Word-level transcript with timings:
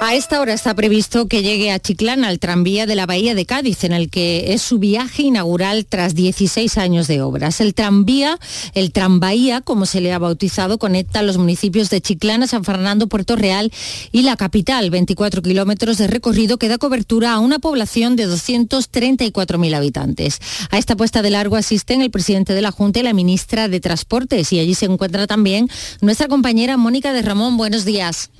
A 0.00 0.14
esta 0.14 0.40
hora 0.40 0.52
está 0.52 0.74
previsto 0.74 1.26
que 1.26 1.42
llegue 1.42 1.72
a 1.72 1.80
Chiclana 1.80 2.30
el 2.30 2.38
tranvía 2.38 2.86
de 2.86 2.94
la 2.94 3.04
Bahía 3.04 3.34
de 3.34 3.44
Cádiz, 3.46 3.82
en 3.82 3.92
el 3.92 4.10
que 4.10 4.54
es 4.54 4.62
su 4.62 4.78
viaje 4.78 5.24
inaugural 5.24 5.86
tras 5.86 6.14
16 6.14 6.78
años 6.78 7.08
de 7.08 7.20
obras. 7.20 7.60
El 7.60 7.74
tranvía, 7.74 8.38
el 8.74 8.92
tranvía, 8.92 9.60
como 9.60 9.86
se 9.86 10.00
le 10.00 10.12
ha 10.12 10.18
bautizado, 10.20 10.78
conecta 10.78 11.22
los 11.22 11.36
municipios 11.36 11.90
de 11.90 12.00
Chiclana, 12.00 12.46
San 12.46 12.64
Fernando, 12.64 13.08
Puerto 13.08 13.34
Real 13.34 13.72
y 14.12 14.22
la 14.22 14.36
capital. 14.36 14.90
24 14.90 15.42
kilómetros 15.42 15.98
de 15.98 16.06
recorrido 16.06 16.58
que 16.58 16.68
da 16.68 16.78
cobertura 16.78 17.32
a 17.32 17.40
una 17.40 17.58
población 17.58 18.14
de 18.14 18.28
234.000 18.28 19.74
habitantes. 19.74 20.38
A 20.70 20.78
esta 20.78 20.96
puesta 20.96 21.22
de 21.22 21.30
largo 21.30 21.56
asisten 21.56 22.02
el 22.02 22.12
presidente 22.12 22.54
de 22.54 22.62
la 22.62 22.70
Junta 22.70 23.00
y 23.00 23.02
la 23.02 23.14
ministra 23.14 23.66
de 23.66 23.80
Transportes 23.80 24.52
y 24.52 24.60
allí 24.60 24.74
se 24.74 24.86
encuentra 24.86 25.26
también 25.26 25.68
nuestra 26.00 26.28
compañera 26.28 26.76
Mónica 26.76 27.12
de 27.12 27.22
Ramón. 27.22 27.56
Buenos 27.56 27.84
días. 27.84 28.30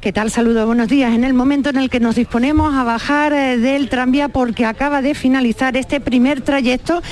¿Qué 0.00 0.12
tal? 0.12 0.30
Saludos, 0.30 0.64
buenos 0.64 0.86
días. 0.86 1.12
En 1.12 1.24
el 1.24 1.34
momento 1.34 1.70
en 1.70 1.76
el 1.76 1.90
que 1.90 1.98
nos 1.98 2.14
disponemos 2.14 2.72
a 2.72 2.84
bajar 2.84 3.32
eh, 3.32 3.58
del 3.58 3.88
tranvía 3.88 4.28
porque 4.28 4.64
acaba 4.64 5.02
de 5.02 5.12
finalizar 5.16 5.76
este 5.76 5.98
primer 5.98 6.40
trayecto 6.40 7.02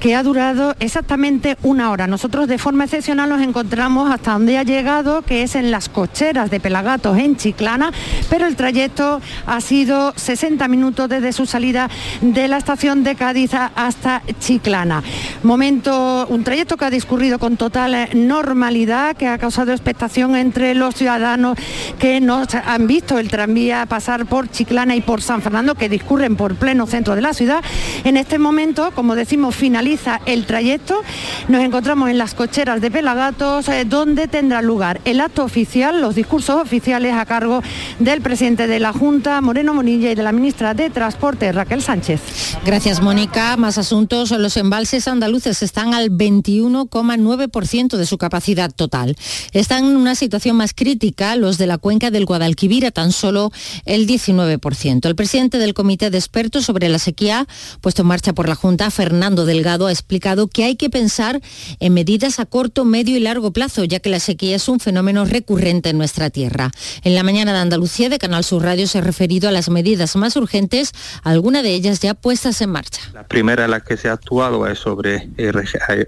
que 0.00 0.14
ha 0.16 0.22
durado 0.22 0.74
exactamente 0.80 1.58
una 1.62 1.90
hora. 1.90 2.06
Nosotros 2.06 2.48
de 2.48 2.56
forma 2.56 2.84
excepcional 2.84 3.28
nos 3.28 3.42
encontramos 3.42 4.10
hasta 4.10 4.32
donde 4.32 4.56
ha 4.56 4.62
llegado, 4.62 5.20
que 5.20 5.42
es 5.42 5.54
en 5.54 5.70
las 5.70 5.90
cocheras 5.90 6.50
de 6.50 6.60
Pelagatos 6.60 7.18
en 7.18 7.36
Chiclana, 7.36 7.92
pero 8.30 8.46
el 8.46 8.56
trayecto 8.56 9.20
ha 9.44 9.60
sido 9.60 10.14
60 10.16 10.66
minutos 10.68 11.10
desde 11.10 11.34
su 11.34 11.44
salida 11.44 11.90
de 12.22 12.48
la 12.48 12.56
estación 12.56 13.04
de 13.04 13.16
Cádiz 13.16 13.50
hasta 13.52 14.22
Chiclana. 14.40 15.02
Momento, 15.42 16.26
un 16.30 16.42
trayecto 16.42 16.78
que 16.78 16.86
ha 16.86 16.90
discurrido 16.90 17.38
con 17.38 17.58
total 17.58 18.08
normalidad, 18.14 19.14
que 19.14 19.28
ha 19.28 19.36
causado 19.36 19.72
expectación 19.72 20.36
entre 20.36 20.74
los 20.74 20.94
ciudadanos 20.94 21.58
que 21.98 22.29
han 22.30 22.86
visto 22.86 23.18
el 23.18 23.28
tranvía 23.28 23.86
pasar 23.86 24.26
por 24.26 24.50
Chiclana 24.50 24.94
y 24.94 25.00
por 25.00 25.20
San 25.20 25.42
Fernando, 25.42 25.74
que 25.74 25.88
discurren 25.88 26.36
por 26.36 26.54
pleno 26.54 26.86
centro 26.86 27.14
de 27.14 27.22
la 27.22 27.34
ciudad. 27.34 27.62
En 28.04 28.16
este 28.16 28.38
momento, 28.38 28.92
como 28.94 29.16
decimos, 29.16 29.54
finaliza 29.54 30.20
el 30.26 30.46
trayecto. 30.46 31.02
Nos 31.48 31.62
encontramos 31.62 32.08
en 32.08 32.18
las 32.18 32.34
cocheras 32.34 32.80
de 32.80 32.90
Pelagatos, 32.90 33.68
eh, 33.68 33.84
donde 33.84 34.28
tendrá 34.28 34.62
lugar 34.62 35.00
el 35.04 35.20
acto 35.20 35.42
oficial, 35.44 36.00
los 36.00 36.14
discursos 36.14 36.56
oficiales 36.56 37.14
a 37.14 37.26
cargo 37.26 37.62
del 37.98 38.20
presidente 38.20 38.66
de 38.66 38.78
la 38.78 38.92
Junta, 38.92 39.40
Moreno 39.40 39.74
Monilla, 39.74 40.12
y 40.12 40.14
de 40.14 40.22
la 40.22 40.32
ministra 40.32 40.72
de 40.74 40.88
Transporte, 40.90 41.50
Raquel 41.50 41.82
Sánchez. 41.82 42.20
Gracias, 42.64 43.02
Mónica. 43.02 43.56
Más 43.56 43.76
asuntos. 43.76 44.30
Los 44.30 44.56
embalses 44.56 45.08
andaluces 45.08 45.62
están 45.62 45.94
al 45.94 46.10
21,9% 46.10 47.96
de 47.96 48.06
su 48.06 48.18
capacidad 48.18 48.70
total. 48.70 49.16
Están 49.52 49.86
en 49.86 49.96
una 49.96 50.14
situación 50.14 50.56
más 50.56 50.74
crítica 50.74 51.34
los 51.36 51.58
de 51.58 51.66
la 51.66 51.78
cuenca 51.78 52.10
de 52.10 52.19
el 52.20 52.26
Guadalquivir 52.26 52.86
a 52.86 52.90
tan 52.90 53.12
solo 53.12 53.50
el 53.84 54.06
19%. 54.06 55.06
El 55.06 55.16
presidente 55.16 55.58
del 55.58 55.74
Comité 55.74 56.10
de 56.10 56.18
Expertos 56.18 56.66
sobre 56.66 56.88
la 56.88 56.98
sequía, 56.98 57.46
puesto 57.80 58.02
en 58.02 58.08
marcha 58.08 58.32
por 58.32 58.48
la 58.48 58.54
Junta, 58.54 58.90
Fernando 58.90 59.46
Delgado, 59.46 59.86
ha 59.86 59.92
explicado 59.92 60.46
que 60.46 60.64
hay 60.64 60.76
que 60.76 60.90
pensar 60.90 61.40
en 61.80 61.94
medidas 61.94 62.38
a 62.38 62.46
corto, 62.46 62.84
medio 62.84 63.16
y 63.16 63.20
largo 63.20 63.52
plazo, 63.52 63.84
ya 63.84 64.00
que 64.00 64.10
la 64.10 64.20
sequía 64.20 64.56
es 64.56 64.68
un 64.68 64.80
fenómeno 64.80 65.24
recurrente 65.24 65.88
en 65.88 65.98
nuestra 65.98 66.30
tierra. 66.30 66.70
En 67.02 67.14
la 67.14 67.22
mañana 67.22 67.52
de 67.52 67.58
Andalucía 67.58 68.08
de 68.08 68.18
Canal 68.18 68.44
Sur 68.44 68.62
Radio 68.62 68.86
se 68.86 68.98
ha 68.98 69.00
referido 69.00 69.48
a 69.48 69.52
las 69.52 69.70
medidas 69.70 70.14
más 70.16 70.36
urgentes, 70.36 70.92
algunas 71.22 71.62
de 71.62 71.70
ellas 71.70 72.00
ya 72.00 72.14
puestas 72.14 72.60
en 72.60 72.70
marcha. 72.70 73.00
La 73.14 73.26
primera 73.26 73.64
en 73.64 73.70
la 73.70 73.80
que 73.80 73.96
se 73.96 74.08
ha 74.08 74.12
actuado 74.12 74.66
es 74.66 74.78
sobre 74.78 75.28
eh, 75.38 75.52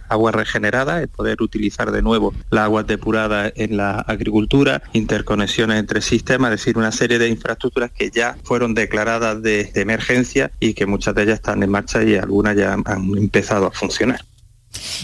agua 0.09 0.33
regenerada, 0.33 1.01
el 1.01 1.09
poder 1.09 1.41
utilizar 1.41 1.91
de 1.91 2.03
nuevo 2.03 2.35
la 2.51 2.65
agua 2.65 2.83
depurada 2.83 3.51
en 3.55 3.77
la 3.77 4.01
agricultura, 4.01 4.83
interconexiones 4.93 5.79
entre 5.79 6.02
sistema, 6.03 6.49
es 6.49 6.61
decir, 6.61 6.77
una 6.77 6.93
serie 6.93 7.19
de 7.19 7.29
infraestructuras 7.29 7.91
que 7.91 8.11
ya 8.11 8.37
fueron 8.45 8.75
declaradas 8.75 9.43
de, 9.43 9.71
emergencia 9.75 10.53
y 10.61 10.75
que 10.75 10.87
muchas 10.87 11.15
de 11.15 11.23
ellas 11.25 11.35
están 11.37 11.63
en 11.63 11.71
marcha 11.71 12.03
y 12.03 12.17
algunas 12.17 12.57
ya 12.57 12.73
han 12.73 12.85
empezado 13.17 13.67
a 13.67 13.71
funcionar. 13.73 14.21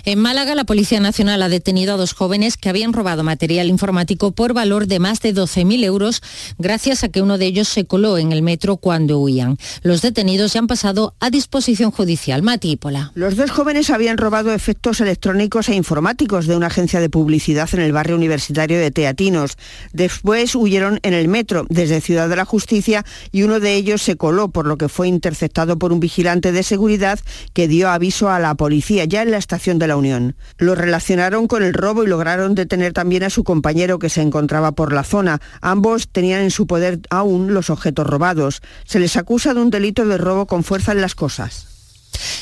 En 0.04 0.18
Málaga, 0.18 0.54
la 0.54 0.64
Policía 0.64 1.00
Nacional 1.00 1.42
ha 1.42 1.48
detenido 1.48 1.94
a 1.94 1.96
dos 1.96 2.14
jóvenes 2.14 2.56
que 2.56 2.68
habían 2.68 2.92
robado 2.92 3.24
material 3.24 3.68
informático 3.68 4.32
por 4.32 4.54
valor 4.54 4.86
de 4.86 4.98
más 4.98 5.20
de 5.20 5.34
12.000 5.34 5.84
euros 5.84 6.22
gracias 6.58 7.04
a 7.04 7.08
que 7.08 7.20
uno 7.20 7.38
de 7.38 7.46
ellos 7.46 7.68
se 7.68 7.84
coló 7.84 8.18
en 8.18 8.32
el 8.32 8.42
metro 8.42 8.78
cuando 8.78 9.18
huían. 9.18 9.58
Los 9.82 10.02
detenidos 10.02 10.54
ya 10.54 10.60
han 10.60 10.66
pasado 10.66 11.14
a 11.20 11.30
disposición 11.30 11.90
judicial. 11.90 12.42
Mati 12.42 12.76
Pola. 12.76 13.12
Los 13.14 13.36
dos 13.36 13.50
jóvenes 13.50 13.90
habían 13.90 14.16
robado 14.16 14.54
efectos 14.54 15.00
electrónicos 15.00 15.68
e 15.68 15.74
informáticos 15.74 16.46
de 16.46 16.56
una 16.56 16.68
agencia 16.68 17.00
de 17.00 17.10
publicidad 17.10 17.68
en 17.74 17.80
el 17.80 17.92
barrio 17.92 18.16
universitario 18.16 18.78
de 18.78 18.90
Teatinos. 18.90 19.58
Después 19.92 20.54
huyeron 20.54 21.00
en 21.02 21.12
el 21.12 21.28
metro 21.28 21.66
desde 21.68 22.00
Ciudad 22.00 22.28
de 22.28 22.36
la 22.36 22.44
Justicia 22.44 23.04
y 23.32 23.42
uno 23.42 23.60
de 23.60 23.74
ellos 23.74 24.00
se 24.02 24.16
coló, 24.16 24.48
por 24.48 24.66
lo 24.66 24.78
que 24.78 24.88
fue 24.88 25.08
interceptado 25.08 25.78
por 25.78 25.92
un 25.92 26.00
vigilante 26.00 26.52
de 26.52 26.62
seguridad 26.62 27.18
que 27.52 27.68
dio 27.68 27.90
aviso 27.90 28.30
a 28.30 28.38
la 28.38 28.54
policía 28.54 29.04
ya 29.04 29.22
en 29.22 29.30
la 29.30 29.36
estación 29.36 29.57
de 29.58 29.86
la 29.86 29.96
Unión. 29.96 30.36
Lo 30.56 30.74
relacionaron 30.74 31.48
con 31.48 31.62
el 31.62 31.74
robo 31.74 32.04
y 32.04 32.06
lograron 32.06 32.54
detener 32.54 32.92
también 32.92 33.24
a 33.24 33.30
su 33.30 33.44
compañero 33.44 33.98
que 33.98 34.08
se 34.08 34.22
encontraba 34.22 34.72
por 34.72 34.92
la 34.92 35.04
zona. 35.04 35.40
Ambos 35.60 36.08
tenían 36.08 36.42
en 36.42 36.50
su 36.50 36.66
poder 36.66 37.00
aún 37.10 37.52
los 37.52 37.70
objetos 37.70 38.06
robados. 38.06 38.62
Se 38.84 39.00
les 39.00 39.16
acusa 39.16 39.54
de 39.54 39.60
un 39.60 39.70
delito 39.70 40.06
de 40.06 40.16
robo 40.16 40.46
con 40.46 40.64
fuerza 40.64 40.92
en 40.92 41.00
las 41.00 41.14
cosas. 41.14 41.77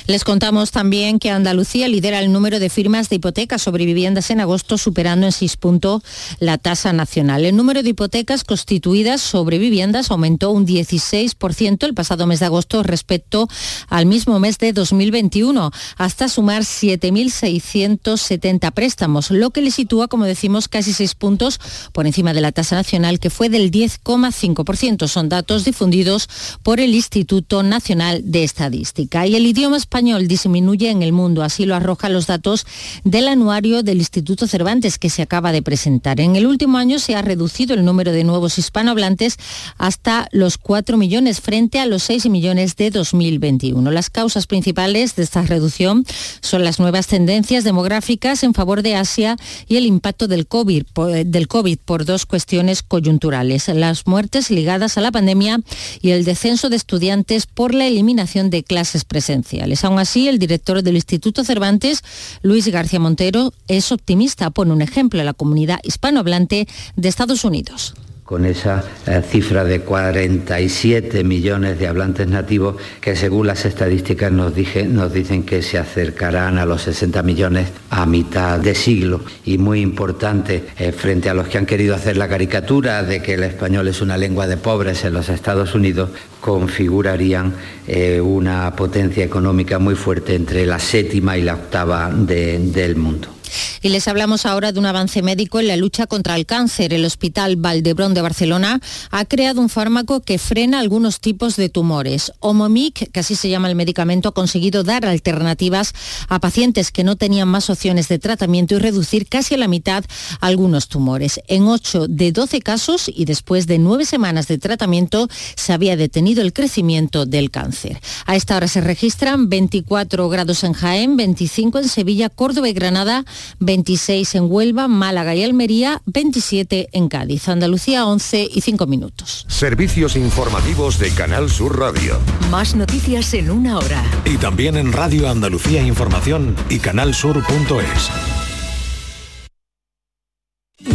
Les 0.07 0.25
contamos 0.25 0.71
también 0.71 1.19
que 1.19 1.31
Andalucía 1.31 1.89
lidera 1.89 2.21
el 2.21 2.33
número 2.33 2.59
de 2.59 2.71
firmas 2.71 3.09
de 3.09 3.17
hipotecas 3.17 3.63
sobre 3.63 3.87
viviendas 3.87 4.31
en 4.31 4.41
agosto, 4.41 4.79
superando 4.79 5.27
en 5.27 5.33
6 5.33 5.57
puntos 5.57 6.03
la 6.39 6.59
tasa 6.59 6.93
nacional. 6.93 7.45
El 7.45 7.57
número 7.57 7.83
de 7.83 7.91
hipotecas 7.91 8.45
constituidas 8.45 9.21
sobre 9.21 9.59
viviendas 9.59 10.11
aumentó 10.11 10.51
un 10.51 10.67
16% 10.67 11.85
el 11.85 11.95
pasado 11.95 12.27
mes 12.27 12.41
de 12.41 12.47
agosto 12.47 12.83
respecto 12.83 13.49
al 13.89 14.07
mismo 14.07 14.39
mes 14.39 14.59
de 14.59 14.73
2021, 14.73 15.71
hasta 15.97 16.29
sumar 16.29 16.63
7.670 16.63 18.73
préstamos, 18.73 19.31
lo 19.31 19.51
que 19.51 19.63
le 19.63 19.71
sitúa, 19.71 20.09
como 20.09 20.25
decimos, 20.25 20.69
casi 20.69 20.93
6 20.93 21.15
puntos 21.15 21.61
por 21.93 22.07
encima 22.07 22.33
de 22.33 22.41
la 22.41 22.53
tasa 22.53 22.77
nacional, 22.77 23.19
que 23.19 23.31
fue 23.31 23.49
del 23.49 23.71
10,5%. 23.71 25.09
Son 25.09 25.29
datos 25.29 25.65
difundidos 25.65 26.29
por 26.63 26.81
el 26.81 26.95
Instituto 26.95 27.63
Nacional 27.63 28.23
de 28.25 28.45
Estadística. 28.45 29.27
Y 29.27 29.37
el 29.37 29.47
idioma 29.47 29.66
idioma 29.67 29.79
español 29.79 30.29
disminuye 30.29 30.91
en 30.91 31.03
el 31.03 31.13
mundo, 31.13 31.43
así 31.43 31.67
lo 31.67 31.75
arrojan 31.75 32.13
los 32.13 32.29
datos 32.29 32.65
del 33.03 33.27
anuario 33.27 33.83
del 33.83 33.99
Instituto 33.99 34.47
Cervantes 34.47 34.97
que 34.97 35.11
se 35.11 35.23
acaba 35.23 35.51
de 35.51 35.61
presentar. 35.61 36.21
En 36.21 36.37
el 36.37 36.47
último 36.47 36.79
año 36.79 37.01
se 37.01 37.17
ha 37.17 37.23
reducido 37.23 37.75
el 37.75 37.85
número 37.85 38.13
de 38.13 38.23
nuevos 38.23 38.59
hispanohablantes 38.59 39.39
hasta 39.77 40.29
los 40.31 40.57
4 40.57 40.97
millones 40.97 41.41
frente 41.41 41.81
a 41.81 41.87
los 41.87 42.05
6 42.05 42.29
millones 42.29 42.77
de 42.77 42.93
2021. 42.93 43.91
Las 43.91 44.09
causas 44.09 44.47
principales 44.47 45.17
de 45.17 45.25
esta 45.25 45.43
reducción 45.43 46.07
son 46.43 46.63
las 46.63 46.79
nuevas 46.79 47.09
tendencias 47.09 47.65
demográficas 47.65 48.45
en 48.45 48.55
favor 48.55 48.83
de 48.83 48.95
Asia 48.95 49.37
y 49.67 49.79
el 49.79 49.87
impacto 49.87 50.29
del 50.29 50.47
COVID, 50.47 50.85
del 51.27 51.49
COVID 51.49 51.79
por 51.85 52.05
dos 52.05 52.25
cuestiones 52.25 52.85
coyunturales, 52.85 53.67
las 53.67 54.07
muertes 54.07 54.49
ligadas 54.53 54.97
a 54.97 55.01
la 55.01 55.11
pandemia 55.11 55.59
y 56.01 56.11
el 56.11 56.25
descenso 56.25 56.69
de 56.69 56.77
estudiantes 56.77 57.47
por 57.47 57.75
la 57.75 57.89
eliminación 57.89 58.49
de 58.49 58.63
clases 58.63 59.05
presenciales. 59.05 59.46
Aún 59.85 59.99
así, 59.99 60.29
el 60.29 60.39
director 60.39 60.83
del 60.83 60.97
Instituto 60.97 61.45
Cervantes, 61.45 62.03
Luis 62.43 62.67
García 62.69 63.01
Montero, 63.01 63.53
es 63.69 63.93
optimista. 63.93 64.51
Pone 64.51 64.73
un 64.73 64.83
ejemplo 64.83 65.21
en 65.21 65.27
la 65.27 65.35
comunidad 65.35 65.81
hispanohablante 65.83 66.67
de 66.97 67.09
Estados 67.09 67.45
Unidos 67.45 67.95
con 68.27 68.45
esa 68.45 68.83
eh, 69.07 69.23
cifra 69.23 69.65
de 69.65 69.81
47 69.83 71.23
millones 71.23 71.79
de 71.79 71.87
hablantes 71.87 72.27
nativos 72.27 72.75
que 73.01 73.15
según 73.15 73.47
las 73.47 73.65
estadísticas 73.65 74.33
nos, 74.33 74.53
dicen 74.53 75.45
que 75.45 75.63
se 75.63 75.79
acercarán 75.79 76.59
a 76.59 76.67
los 76.67 76.83
60 76.83 77.23
millones 77.23 77.69
a 77.89 78.05
mitad 78.05 78.59
de 78.59 78.75
siglo. 78.75 79.21
Y 79.45 79.59
muy 79.59 79.81
importante, 79.81 80.65
eh, 80.77 80.91
frente 80.91 81.31
a 81.31 81.35
los 81.35 81.47
que 81.47 81.59
han 81.59 81.67
querido 81.67 81.95
hacer 81.95 82.17
la 82.17 82.29
caricatura 82.29 83.05
de 83.05 83.23
que 83.23 83.35
el 83.35 83.45
español 83.45 83.87
es 83.87 84.03
una 84.03 84.19
lengua 84.19 84.49
de 84.49 84.57
pobres 84.57 85.05
en 85.05 85.13
los 85.13 85.29
Estados 85.29 85.77
Unidos, 85.77 86.11
configurarían 86.41 87.55
eh, 87.87 88.21
una 88.21 88.75
potencia 88.75 89.25
económica 89.25 89.79
muy 89.79 89.95
fuerte 89.95 90.35
entre 90.35 90.67
la 90.67 90.81
séptima 90.81 91.39
y 91.39 91.43
la 91.43 91.55
octava 91.55 92.11
del 92.13 92.97
mundo. 92.97 93.36
Y 93.83 93.89
les 93.89 94.09
hablamos 94.09 94.47
ahora 94.47 94.73
de 94.73 94.79
un 94.79 94.87
avance 94.87 95.23
médico 95.23 95.61
en 95.61 95.69
la 95.69 95.77
lucha 95.77 96.07
contra 96.07 96.37
el 96.37 96.47
cáncer. 96.47 96.93
El 96.93 97.05
Hospital 97.05 97.57
Valdebrón 97.57 98.15
de 98.15 98.23
Barcelona 98.23 98.81
ha 99.11 99.25
creado 99.25 99.61
un 99.61 99.69
fármaco 99.69 100.21
que 100.21 100.39
frena 100.39 100.81
algunos 100.81 101.21
tipos 101.21 101.57
de 101.57 101.69
tumores. 101.69 102.33
Omomic, 102.41 103.11
que 103.11 103.21
así 103.21 103.37
se 103.37 103.49
llama 103.49 103.69
el 103.69 103.77
medicamento, 103.77 104.29
ha 104.29 104.33
conseguido 104.33 104.83
dar 104.83 105.07
alternativas 105.07 105.93
a 106.29 106.41
pacientes 106.41 106.91
que 106.91 107.05
no 107.05 107.17
tenían 107.17 107.49
más 107.49 107.71
opciones 107.71 108.09
de 108.09 108.19
tratamiento 108.19 108.75
y 108.75 108.79
reducir 108.79 109.29
casi 109.29 109.55
a 109.55 109.59
la 109.59 109.69
mitad 109.69 110.05
algunos 110.41 110.89
tumores. 110.89 111.41
En 111.49 111.67
8 111.67 112.07
de 112.09 112.33
12 112.33 112.61
casos 112.61 113.11
y 113.13 113.25
después 113.25 113.67
de 113.67 113.79
9 113.79 114.05
semanas 114.05 114.49
de 114.49 114.59
tratamiento 114.59 115.29
se 115.55 115.73
había 115.73 115.97
detenido 115.97 116.43
el 116.43 116.53
crecimiento 116.53 117.27
del 117.27 117.51
cáncer. 117.51 118.01
A 118.27 118.37
esta 118.37 118.57
hora 118.57 118.69
se 118.69 118.81
registran 118.81 119.49
24 119.49 120.29
grados 120.29 120.65
en 120.65 120.73
Jaén, 120.73 121.17
25 121.17 121.79
en 121.79 121.89
Sevilla, 121.89 122.29
Córdoba 122.29 122.69
y 122.69 122.73
Granada, 122.73 123.25
26 123.61 124.35
en 124.35 124.51
Huelva, 124.51 124.89
Málaga 124.89 125.35
y 125.35 125.43
Almería, 125.45 126.03
27 126.07 126.89
en 126.93 127.09
Cádiz. 127.09 127.49
Andalucía 127.49 128.07
11 128.07 128.49
y 128.53 128.61
5 128.61 128.87
minutos. 128.87 129.45
Servicios 129.49 130.17
informativos 130.17 130.99
de 130.99 131.11
Canal 131.11 131.51
Sur 131.51 131.79
Radio. 131.79 132.19
Más 132.51 132.75
noticias 132.75 133.33
en 133.35 133.51
una 133.51 133.79
hora. 133.79 134.03
Y 134.25 134.37
también 134.37 134.77
en 134.77 134.93
Radio 134.93 135.29
Andalucía 135.29 135.83
Información 135.83 136.55
y 136.69 136.79
canalsur.es. 136.79 138.11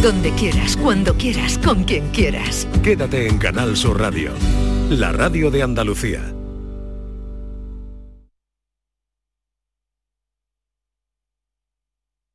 Donde 0.00 0.30
quieras, 0.32 0.76
cuando 0.76 1.14
quieras, 1.16 1.58
con 1.58 1.84
quien 1.84 2.08
quieras. 2.10 2.66
Quédate 2.82 3.28
en 3.28 3.38
Canal 3.38 3.76
Sur 3.76 4.00
Radio, 4.00 4.32
la 4.90 5.12
radio 5.12 5.50
de 5.50 5.62
Andalucía. 5.62 6.34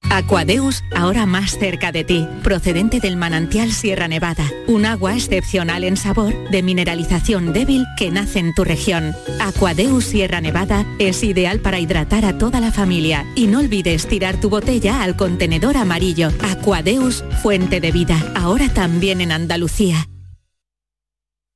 Aquadeus, 0.09 0.83
ahora 0.95 1.25
más 1.25 1.57
cerca 1.57 1.91
de 1.91 2.03
ti, 2.05 2.27
procedente 2.41 2.99
del 2.99 3.17
manantial 3.17 3.71
Sierra 3.71 4.07
Nevada, 4.07 4.49
un 4.67 4.85
agua 4.85 5.13
excepcional 5.15 5.83
en 5.83 5.97
sabor, 5.97 6.33
de 6.49 6.63
mineralización 6.63 7.51
débil 7.51 7.85
que 7.97 8.09
nace 8.09 8.39
en 8.39 8.53
tu 8.53 8.63
región. 8.63 9.13
Aquadeus 9.41 10.05
Sierra 10.05 10.39
Nevada 10.39 10.85
es 10.97 11.23
ideal 11.23 11.59
para 11.59 11.79
hidratar 11.79 12.23
a 12.23 12.37
toda 12.37 12.61
la 12.61 12.71
familia 12.71 13.25
y 13.35 13.47
no 13.47 13.59
olvides 13.59 14.07
tirar 14.07 14.39
tu 14.39 14.49
botella 14.49 15.03
al 15.03 15.17
contenedor 15.17 15.75
amarillo. 15.75 16.29
Aquadeus, 16.41 17.25
fuente 17.41 17.81
de 17.81 17.91
vida, 17.91 18.17
ahora 18.35 18.69
también 18.73 19.19
en 19.19 19.33
Andalucía. 19.33 20.07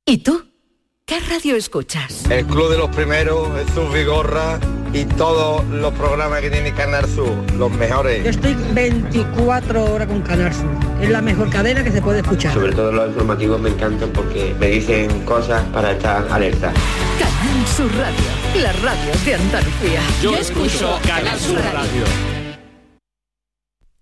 ¿Y 0.04 0.18
tú? 0.18 0.44
¿Qué 1.06 1.20
radio 1.20 1.56
escuchas? 1.56 2.30
El 2.30 2.46
Club 2.46 2.70
de 2.70 2.78
los 2.78 2.90
Primeros, 2.94 3.48
Jesús 3.58 3.92
Vigorra 3.92 4.60
y 4.92 5.04
todos 5.04 5.64
los 5.68 5.92
programas 5.94 6.40
que 6.40 6.50
tiene 6.50 6.72
Canal 6.72 7.06
Sur, 7.08 7.34
los 7.52 7.70
mejores. 7.72 8.24
Yo 8.24 8.30
estoy 8.30 8.54
24 8.72 9.84
horas 9.84 10.06
con 10.06 10.20
Canal 10.22 10.52
Sur. 10.52 10.70
Es 11.00 11.08
la 11.08 11.22
mejor 11.22 11.50
cadena 11.50 11.82
que 11.82 11.90
se 11.90 12.02
puede 12.02 12.20
escuchar. 12.20 12.52
Sobre 12.52 12.72
todo 12.72 12.92
los 12.92 13.08
informativos 13.08 13.60
me 13.60 13.70
encantan 13.70 14.10
porque 14.10 14.54
me 14.58 14.68
dicen 14.68 15.24
cosas 15.24 15.62
para 15.72 15.92
estar 15.92 16.26
alerta. 16.30 16.72
Canal 17.18 17.66
Sur 17.66 17.90
Radio, 17.96 18.62
la 18.62 18.72
radio 18.72 19.12
de 19.24 19.34
Andalucía. 19.34 20.00
Yo, 20.22 20.36
escucho 20.36 20.98
Canal 21.06 21.38
Sur 21.38 21.58
Radio. 21.58 22.04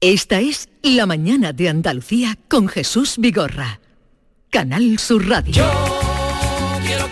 Esta 0.01 0.41
es 0.41 0.69
La 0.83 1.07
mañana 1.07 1.53
de 1.53 1.69
Andalucía 1.69 2.37
con 2.49 2.69
Jesús 2.69 3.17
Vigorra. 3.19 3.81
Canal 4.51 4.99
Sur 4.99 5.29
Radio. 5.29 5.53
Yo 5.53 5.71
quiero 6.85 7.07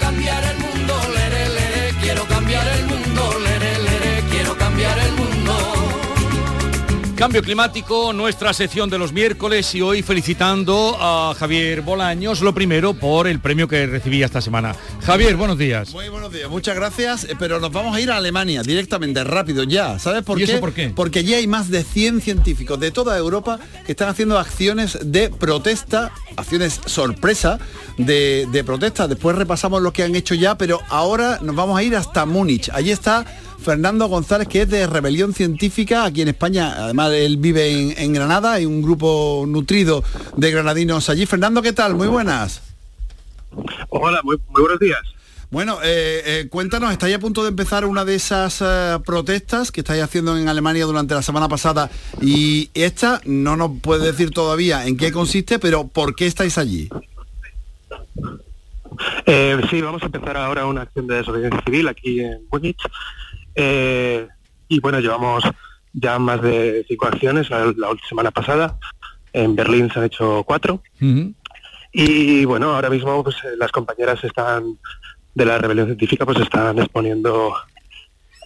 Cambio 7.18 7.42
climático, 7.42 8.12
nuestra 8.12 8.52
sección 8.52 8.88
de 8.88 8.96
los 8.96 9.12
miércoles 9.12 9.74
y 9.74 9.82
hoy 9.82 10.02
felicitando 10.02 10.96
a 11.00 11.34
Javier 11.36 11.82
Bolaños, 11.82 12.42
lo 12.42 12.54
primero 12.54 12.94
por 12.94 13.26
el 13.26 13.40
premio 13.40 13.66
que 13.66 13.86
recibí 13.86 14.22
esta 14.22 14.40
semana. 14.40 14.76
Javier, 15.02 15.34
buenos 15.34 15.58
días. 15.58 15.92
Muy 15.92 16.08
buenos 16.10 16.32
días, 16.32 16.48
muchas 16.48 16.76
gracias, 16.76 17.24
eh, 17.24 17.34
pero 17.36 17.58
nos 17.58 17.72
vamos 17.72 17.96
a 17.96 18.00
ir 18.00 18.12
a 18.12 18.18
Alemania 18.18 18.62
directamente, 18.62 19.24
rápido 19.24 19.64
ya. 19.64 19.98
¿Sabes 19.98 20.22
por 20.22 20.40
¿Y 20.40 20.44
qué? 20.44 20.52
eso 20.52 20.60
por 20.60 20.72
qué? 20.72 20.92
Porque 20.94 21.18
allí 21.18 21.34
hay 21.34 21.48
más 21.48 21.70
de 21.70 21.82
100 21.82 22.20
científicos 22.20 22.78
de 22.78 22.92
toda 22.92 23.18
Europa 23.18 23.58
que 23.84 23.90
están 23.90 24.10
haciendo 24.10 24.38
acciones 24.38 24.96
de 25.02 25.28
protesta, 25.28 26.12
acciones 26.36 26.80
sorpresa 26.86 27.58
de, 27.96 28.46
de 28.52 28.62
protesta. 28.62 29.08
Después 29.08 29.34
repasamos 29.34 29.82
lo 29.82 29.92
que 29.92 30.04
han 30.04 30.14
hecho 30.14 30.36
ya, 30.36 30.56
pero 30.56 30.80
ahora 30.88 31.40
nos 31.42 31.56
vamos 31.56 31.76
a 31.76 31.82
ir 31.82 31.96
hasta 31.96 32.24
Múnich. 32.26 32.70
Allí 32.72 32.92
está 32.92 33.26
Fernando 33.62 34.06
González, 34.06 34.48
que 34.48 34.62
es 34.62 34.68
de 34.70 34.86
Rebelión 34.86 35.34
Científica 35.34 36.04
aquí 36.04 36.22
en 36.22 36.28
España. 36.28 36.74
Además, 36.76 37.12
él 37.12 37.36
vive 37.36 37.70
en, 37.70 37.98
en 37.98 38.12
Granada, 38.12 38.54
hay 38.54 38.66
un 38.66 38.82
grupo 38.82 39.44
nutrido 39.46 40.02
de 40.36 40.50
granadinos 40.50 41.08
allí. 41.08 41.26
Fernando, 41.26 41.62
¿qué 41.62 41.72
tal? 41.72 41.94
Muy 41.94 42.08
buenas. 42.08 42.62
Hola, 43.88 44.20
muy, 44.22 44.38
muy 44.48 44.62
buenos 44.62 44.78
días. 44.78 45.00
Bueno, 45.50 45.78
eh, 45.82 46.22
eh, 46.26 46.48
cuéntanos, 46.50 46.92
estáis 46.92 47.14
a 47.14 47.18
punto 47.18 47.42
de 47.42 47.48
empezar 47.48 47.86
una 47.86 48.04
de 48.04 48.14
esas 48.14 48.60
eh, 48.60 48.98
protestas 49.04 49.72
que 49.72 49.80
estáis 49.80 50.02
haciendo 50.02 50.36
en 50.36 50.46
Alemania 50.46 50.84
durante 50.84 51.14
la 51.14 51.22
semana 51.22 51.48
pasada 51.48 51.90
y 52.20 52.68
esta 52.74 53.22
no 53.24 53.56
nos 53.56 53.80
puede 53.80 54.04
decir 54.04 54.30
todavía 54.30 54.86
en 54.86 54.98
qué 54.98 55.10
consiste, 55.10 55.58
pero 55.58 55.86
¿por 55.88 56.14
qué 56.14 56.26
estáis 56.26 56.58
allí? 56.58 56.90
Sí, 59.70 59.80
vamos 59.80 60.02
a 60.02 60.06
empezar 60.06 60.36
ahora 60.36 60.66
una 60.66 60.82
acción 60.82 61.06
de 61.06 61.16
desobediencia 61.16 61.62
civil 61.64 61.88
aquí 61.88 62.20
en 62.20 62.40
Múnich. 62.50 62.80
Eh, 63.54 64.26
y 64.68 64.80
bueno, 64.80 65.00
llevamos 65.00 65.44
ya 65.92 66.18
más 66.18 66.42
de 66.42 66.84
cinco 66.88 67.06
acciones 67.06 67.50
la, 67.50 67.66
la 67.76 67.88
semana 68.08 68.30
pasada. 68.30 68.78
En 69.32 69.56
Berlín 69.56 69.90
se 69.90 69.98
han 69.98 70.06
hecho 70.06 70.42
cuatro. 70.44 70.82
Y 71.92 72.44
bueno, 72.44 72.74
ahora 72.74 72.90
mismo 72.90 73.24
pues, 73.24 73.36
eh, 73.44 73.56
las 73.58 73.72
compañeras 73.72 74.22
están 74.22 74.78
de 75.34 75.44
la 75.44 75.58
rebelión 75.58 75.86
científica 75.86 76.26
pues 76.26 76.40
están 76.40 76.78
exponiendo 76.78 77.54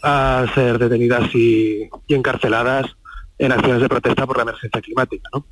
a 0.02 0.46
ser 0.54 0.78
detenidas 0.78 1.34
y, 1.34 1.88
y 2.06 2.14
encarceladas 2.14 2.86
en 3.38 3.52
acciones 3.52 3.80
de 3.80 3.88
protesta 3.88 4.26
por 4.26 4.36
la 4.36 4.42
emergencia 4.42 4.80
climática, 4.80 5.28
¿no? 5.32 5.44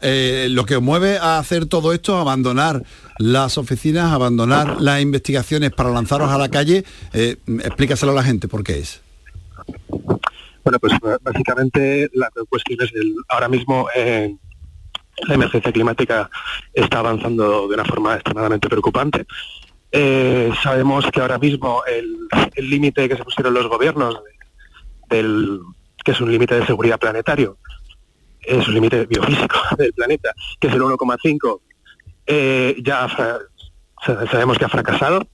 Eh, 0.00 0.46
lo 0.50 0.64
que 0.64 0.76
os 0.76 0.82
mueve 0.82 1.18
a 1.18 1.38
hacer 1.38 1.66
todo 1.66 1.92
esto, 1.92 2.16
abandonar 2.16 2.84
las 3.18 3.58
oficinas, 3.58 4.12
abandonar 4.12 4.80
las 4.80 5.00
investigaciones 5.02 5.72
para 5.72 5.90
lanzaros 5.90 6.30
a 6.30 6.38
la 6.38 6.48
calle, 6.48 6.84
eh, 7.12 7.36
explícaselo 7.64 8.12
a 8.12 8.14
la 8.14 8.22
gente 8.22 8.46
por 8.48 8.62
qué 8.62 8.78
es. 8.78 9.02
Bueno, 10.64 10.78
pues 10.80 10.92
b- 11.02 11.16
básicamente 11.22 12.10
la 12.14 12.30
cuestión 12.48 12.78
es 12.82 12.92
el, 12.94 13.14
ahora 13.28 13.48
mismo 13.48 13.88
eh, 13.94 14.36
la 15.26 15.34
emergencia 15.34 15.72
climática 15.72 16.30
está 16.72 17.00
avanzando 17.00 17.66
de 17.68 17.74
una 17.74 17.84
forma 17.84 18.14
extremadamente 18.14 18.68
preocupante. 18.68 19.26
Eh, 19.90 20.52
sabemos 20.62 21.04
que 21.12 21.20
ahora 21.20 21.38
mismo 21.38 21.82
el 21.86 22.70
límite 22.70 23.08
que 23.08 23.16
se 23.16 23.24
pusieron 23.24 23.54
los 23.54 23.66
gobiernos 23.68 24.14
de- 25.10 25.16
del 25.16 25.60
que 26.04 26.12
es 26.12 26.20
un 26.20 26.30
límite 26.30 26.54
de 26.54 26.66
seguridad 26.66 26.98
planetario, 26.98 27.56
es 28.48 28.66
un 28.68 28.74
límite 28.74 29.06
biofísico 29.06 29.58
del 29.78 29.92
planeta, 29.92 30.32
que 30.60 30.68
es 30.68 30.74
el 30.74 30.82
1,5, 30.82 31.60
eh, 32.26 32.76
ya 32.82 33.08
sabemos 34.30 34.58
que 34.58 34.64
ha 34.64 34.68
fracasado, 34.68 35.26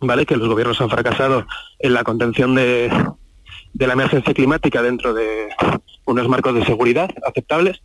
¿vale? 0.00 0.26
Que 0.26 0.36
los 0.36 0.48
gobiernos 0.48 0.80
han 0.80 0.90
fracasado 0.90 1.46
en 1.78 1.94
la 1.94 2.04
contención 2.04 2.54
de, 2.54 2.90
de 3.72 3.86
la 3.86 3.92
emergencia 3.92 4.34
climática 4.34 4.82
dentro 4.82 5.14
de 5.14 5.48
unos 6.04 6.28
marcos 6.28 6.54
de 6.54 6.64
seguridad 6.64 7.10
aceptables. 7.26 7.82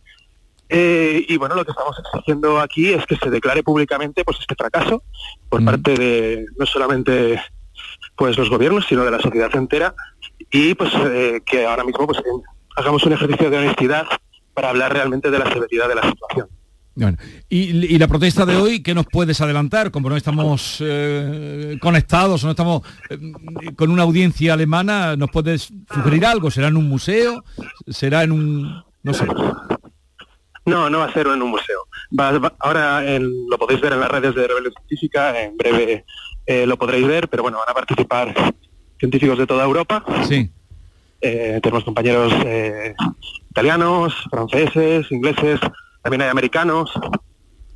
Eh, 0.68 1.24
y 1.28 1.36
bueno, 1.36 1.54
lo 1.54 1.64
que 1.64 1.70
estamos 1.70 1.96
exigiendo 1.98 2.58
aquí 2.60 2.92
es 2.92 3.06
que 3.06 3.16
se 3.16 3.30
declare 3.30 3.62
públicamente 3.62 4.24
pues 4.24 4.38
este 4.40 4.56
fracaso 4.56 5.04
por 5.48 5.64
parte 5.64 5.94
de 5.94 6.44
no 6.56 6.66
solamente 6.66 7.40
pues 8.16 8.36
los 8.36 8.50
gobiernos, 8.50 8.86
sino 8.88 9.04
de 9.04 9.12
la 9.12 9.20
sociedad 9.20 9.54
entera 9.54 9.94
y 10.50 10.74
pues 10.74 10.92
eh, 10.94 11.40
que 11.46 11.66
ahora 11.66 11.84
mismo 11.84 12.06
pues 12.06 12.20
hagamos 12.76 13.04
un 13.04 13.12
ejercicio 13.12 13.48
de 13.48 13.58
honestidad 13.58 14.06
para 14.56 14.70
hablar 14.70 14.90
realmente 14.92 15.30
de 15.30 15.38
la 15.38 15.52
severidad 15.52 15.86
de 15.88 15.94
la 15.94 16.02
situación. 16.02 16.48
Bueno, 16.94 17.18
y, 17.50 17.94
y 17.94 17.98
la 17.98 18.08
protesta 18.08 18.46
de 18.46 18.56
hoy, 18.56 18.82
¿qué 18.82 18.94
nos 18.94 19.04
puedes 19.04 19.38
adelantar? 19.42 19.90
Como 19.90 20.08
no 20.08 20.16
estamos 20.16 20.78
eh, 20.80 21.76
conectados 21.78 22.42
o 22.42 22.46
no 22.46 22.52
estamos 22.52 22.80
eh, 23.10 23.18
con 23.76 23.90
una 23.90 24.02
audiencia 24.04 24.54
alemana, 24.54 25.14
¿nos 25.14 25.30
puedes 25.30 25.68
sugerir 25.92 26.24
algo? 26.24 26.50
¿Será 26.50 26.68
en 26.68 26.78
un 26.78 26.88
museo? 26.88 27.44
¿Será 27.86 28.22
en 28.22 28.32
un... 28.32 28.82
no 29.02 29.12
sé? 29.12 29.26
No, 30.64 30.88
no 30.88 31.00
va 31.00 31.04
a 31.04 31.12
ser 31.12 31.26
en 31.26 31.42
un 31.42 31.50
museo. 31.50 31.80
Va- 32.18 32.38
va- 32.38 32.54
ahora 32.60 33.04
en- 33.14 33.30
lo 33.50 33.58
podéis 33.58 33.80
ver 33.82 33.92
en 33.92 34.00
las 34.00 34.10
redes 34.10 34.34
de 34.34 34.48
Rebelión 34.48 34.72
Científica, 34.72 35.38
en 35.38 35.54
breve 35.58 36.04
eh, 36.46 36.66
lo 36.66 36.78
podréis 36.78 37.06
ver, 37.06 37.28
pero 37.28 37.42
bueno, 37.42 37.58
van 37.58 37.68
a 37.68 37.74
participar 37.74 38.34
científicos 38.98 39.36
de 39.38 39.46
toda 39.46 39.64
Europa. 39.64 40.02
Sí. 40.26 40.50
Eh, 41.20 41.60
tenemos 41.62 41.84
compañeros 41.84 42.32
eh, 42.44 42.94
italianos, 43.50 44.14
franceses, 44.30 45.10
ingleses, 45.10 45.60
también 46.02 46.22
hay 46.22 46.28
americanos, 46.28 46.90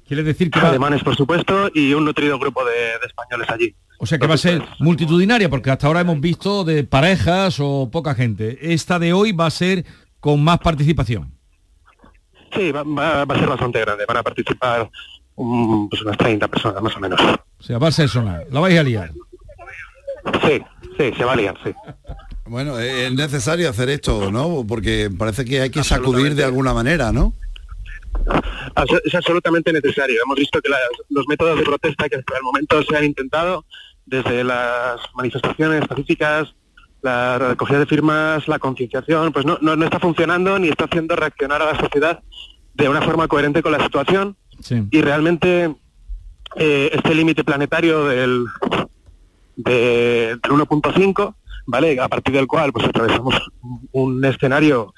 Quiere 0.06 0.24
decir 0.24 0.50
que 0.50 0.58
va, 0.60 0.70
alemanes 0.70 1.04
por 1.04 1.14
supuesto, 1.16 1.70
y 1.72 1.92
un 1.94 2.04
nutrido 2.04 2.36
grupo 2.38 2.64
de, 2.64 2.72
de 2.72 3.06
españoles 3.06 3.48
allí. 3.48 3.74
o 3.98 4.06
sea 4.06 4.18
que 4.18 4.26
va 4.26 4.34
a 4.34 4.38
ser 4.38 4.60
multitudinaria, 4.80 5.48
porque 5.48 5.70
hasta 5.70 5.86
ahora 5.86 6.00
hemos 6.00 6.20
visto 6.20 6.64
de 6.64 6.82
parejas 6.82 7.58
o 7.60 7.88
poca 7.92 8.14
gente. 8.16 8.58
Esta 8.74 8.98
de 8.98 9.12
hoy 9.12 9.30
va 9.32 9.46
a 9.46 9.50
ser 9.50 9.84
con 10.18 10.42
más 10.42 10.58
participación. 10.58 11.32
Sí, 12.52 12.72
va, 12.72 12.82
va- 12.82 13.24
va 13.24 13.34
a 13.36 13.38
ser 13.38 13.48
bastante 13.48 13.78
grande. 13.80 14.04
Van 14.08 14.16
a 14.16 14.22
participar 14.24 14.90
um, 15.36 15.88
pues 15.88 16.02
unas 16.02 16.16
30 16.18 16.48
personas 16.48 16.82
más 16.82 16.96
o 16.96 17.00
menos. 17.00 17.20
O 17.20 17.62
sea, 17.62 17.78
va 17.78 17.86
a 17.88 17.92
ser 17.92 18.08
sonar. 18.08 18.46
La 18.50 18.58
vais 18.58 18.76
a 18.78 18.82
liar. 18.82 19.12
Sí, 20.44 20.60
sí, 20.98 21.12
se 21.16 21.24
va 21.24 21.32
a 21.34 21.36
liar, 21.36 21.56
sí. 21.62 21.72
Bueno, 22.50 22.80
es 22.80 23.12
necesario 23.12 23.70
hacer 23.70 23.88
esto, 23.90 24.32
¿no? 24.32 24.64
Porque 24.66 25.08
parece 25.16 25.44
que 25.44 25.60
hay 25.60 25.70
que 25.70 25.84
sacudir 25.84 26.34
de 26.34 26.42
alguna 26.42 26.74
manera, 26.74 27.12
¿no? 27.12 27.32
Es 29.04 29.14
absolutamente 29.14 29.72
necesario. 29.72 30.20
Hemos 30.24 30.36
visto 30.36 30.60
que 30.60 30.68
las- 30.68 30.80
los 31.10 31.26
métodos 31.28 31.56
de 31.58 31.62
protesta 31.64 32.08
que 32.08 32.16
hasta 32.16 32.36
el 32.36 32.42
momento 32.42 32.82
se 32.82 32.96
han 32.96 33.04
intentado, 33.04 33.64
desde 34.04 34.42
las 34.42 34.96
manifestaciones 35.14 35.86
pacíficas, 35.86 36.52
la 37.02 37.38
recogida 37.38 37.78
de 37.78 37.86
firmas, 37.86 38.48
la 38.48 38.58
concienciación, 38.58 39.32
pues 39.32 39.46
no, 39.46 39.56
no, 39.60 39.76
no 39.76 39.84
está 39.84 40.00
funcionando 40.00 40.58
ni 40.58 40.68
está 40.70 40.86
haciendo 40.86 41.14
reaccionar 41.14 41.62
a 41.62 41.72
la 41.72 41.78
sociedad 41.78 42.20
de 42.74 42.88
una 42.88 43.00
forma 43.00 43.28
coherente 43.28 43.62
con 43.62 43.70
la 43.70 43.82
situación 43.84 44.36
Sí. 44.60 44.82
y 44.90 45.00
realmente 45.02 45.72
eh, 46.56 46.90
este 46.92 47.14
límite 47.14 47.44
planetario 47.44 48.06
del, 48.06 48.44
de- 49.54 50.36
del 50.42 50.50
1.5, 50.52 51.36
¿vale? 51.70 51.98
A 52.00 52.08
partir 52.08 52.34
del 52.34 52.46
cual 52.46 52.72
pues 52.72 52.86
atravesamos 52.86 53.34
un 53.92 54.24
escenario 54.24 54.92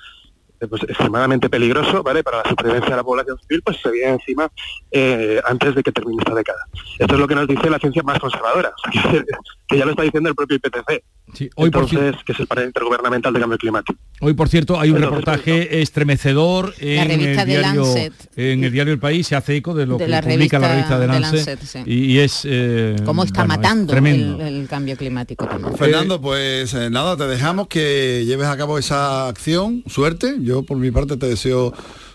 eh, 0.63 0.69
pues, 0.69 0.83
extremadamente 0.85 1.51
peligroso, 1.51 2.03
¿vale? 2.05 2.23
Para 2.23 2.39
la 2.39 2.49
supervivencia 2.49 2.91
de 2.91 2.97
la 2.97 3.03
población 3.03 3.37
civil, 3.41 3.63
pues 3.65 3.79
se 3.83 3.91
viene 3.91 4.13
encima 4.13 4.49
eh, 4.93 5.41
antes 5.45 5.75
de 5.75 5.83
que 5.83 5.91
termine 5.91 6.23
esta 6.23 6.35
década. 6.35 6.67
Esto 6.99 7.15
es 7.15 7.21
lo 7.21 7.27
que 7.27 7.35
nos 7.35 7.49
dice 7.49 7.69
la 7.69 7.81
ciencia 7.81 8.03
más 8.05 8.21
conservadora, 8.21 8.73
que, 9.69 9.77
ya 9.77 9.85
lo 9.85 9.91
está 9.91 10.05
diciendo 10.05 10.29
el 10.29 10.37
propio 10.37 10.57
IPCC. 10.57 11.03
Sí, 11.33 11.49
hoy, 11.57 11.71
por 11.71 11.89
que 11.89 12.33
es 12.33 12.41
el 12.41 12.47
panel 12.47 12.67
intergubernamental 12.67 13.33
de 13.33 13.41
cambio 13.41 13.57
climático. 13.59 13.99
hoy, 14.21 14.35
por 14.35 14.49
cierto, 14.51 14.79
hay 14.79 14.91
un 14.91 14.97
Entonces, 14.97 15.19
reportaje 15.19 15.81
estremecedor 15.81 16.75
en 16.79 17.11
el, 17.11 17.47
diario, 17.47 17.95
en 18.37 18.65
el 18.65 18.71
diario 18.73 18.93
El 18.93 18.99
País, 18.99 19.27
se 19.27 19.37
hace 19.37 19.57
eco 19.57 19.73
de 19.75 19.87
lo 19.87 19.97
De 19.97 20.05
que 20.05 20.11
la 20.11 20.21
publica 20.21 20.59
la 20.59 20.69
revista 20.69 20.99
de 20.99 21.07
Lancet, 21.07 21.47
Lancet, 21.47 21.61
sí. 21.63 21.79
y, 21.87 22.05
y 22.13 22.19
es... 22.19 22.43
eh, 22.45 22.97
Cómo 23.05 23.25
está 23.25 23.45
bueno, 23.47 23.55
matando 23.55 23.97
el, 23.97 24.41
el 24.41 24.69
cambio 24.69 24.97
climático 24.97 25.47
también. 25.47 25.75
Fernando, 25.77 26.21
pues 26.21 26.75
eh, 26.75 26.91
nada, 26.91 27.17
te 27.17 27.27
dejamos 27.27 27.69
que 27.69 28.25
lleves 28.27 28.47
a 28.49 28.57
cabo 28.57 28.79
esa 28.79 29.29
acción. 29.29 29.83
Suerte. 29.87 30.37
Yo 30.41 30.63
por 30.65 30.77
mi 30.77 30.91
parte 30.91 31.17
te 31.17 31.27
deseo 31.27 31.73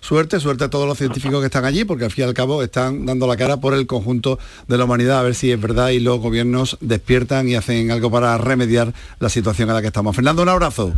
suerte, 0.08 0.40
suerte 0.40 0.64
a 0.64 0.70
todos 0.70 0.88
los 0.88 0.98
científicos 0.98 1.42
que 1.42 1.48
están 1.48 1.66
allí, 1.66 1.84
porque 1.84 2.06
al 2.06 2.12
fin 2.12 2.24
y 2.24 2.28
al 2.30 2.34
cabo 2.34 2.64
están 2.64 3.06
dando 3.06 3.28
la 3.28 3.36
cara 3.36 3.58
por 3.58 3.74
el 3.74 3.86
conjunto 3.88 4.40
de 4.66 4.78
la 4.78 4.86
humanidad, 4.86 5.20
a 5.20 5.24
ver 5.24 5.36
si 5.36 5.52
es 5.52 5.60
verdad 5.60 5.90
y 5.90 6.00
los 6.00 6.22
gobiernos 6.22 6.78
despiertan 6.80 7.50
y 7.50 7.56
hacen 7.56 7.92
algo 7.92 8.10
para 8.10 8.38
remediar 8.38 8.94
la 9.20 9.28
situación 9.28 9.70
a 9.70 9.74
la 9.74 9.82
que 9.82 9.88
estamos. 9.88 10.16
Fernando, 10.16 10.44
un 10.44 10.50
abrazo. 10.50 10.94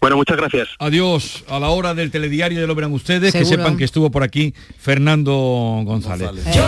Bueno, 0.00 0.16
muchas 0.16 0.36
gracias. 0.36 0.68
Adiós. 0.78 1.44
A 1.48 1.60
la 1.60 1.68
hora 1.70 1.94
del 1.94 2.10
telediario 2.10 2.60
ya 2.60 2.66
lo 2.66 2.74
verán 2.74 2.92
ustedes, 2.92 3.32
que 3.32 3.44
sepan 3.44 3.76
que 3.76 3.84
estuvo 3.84 4.10
por 4.10 4.22
aquí 4.24 4.52
Fernando 4.78 5.32
González. 5.84 6.30
Eh, 6.44 6.60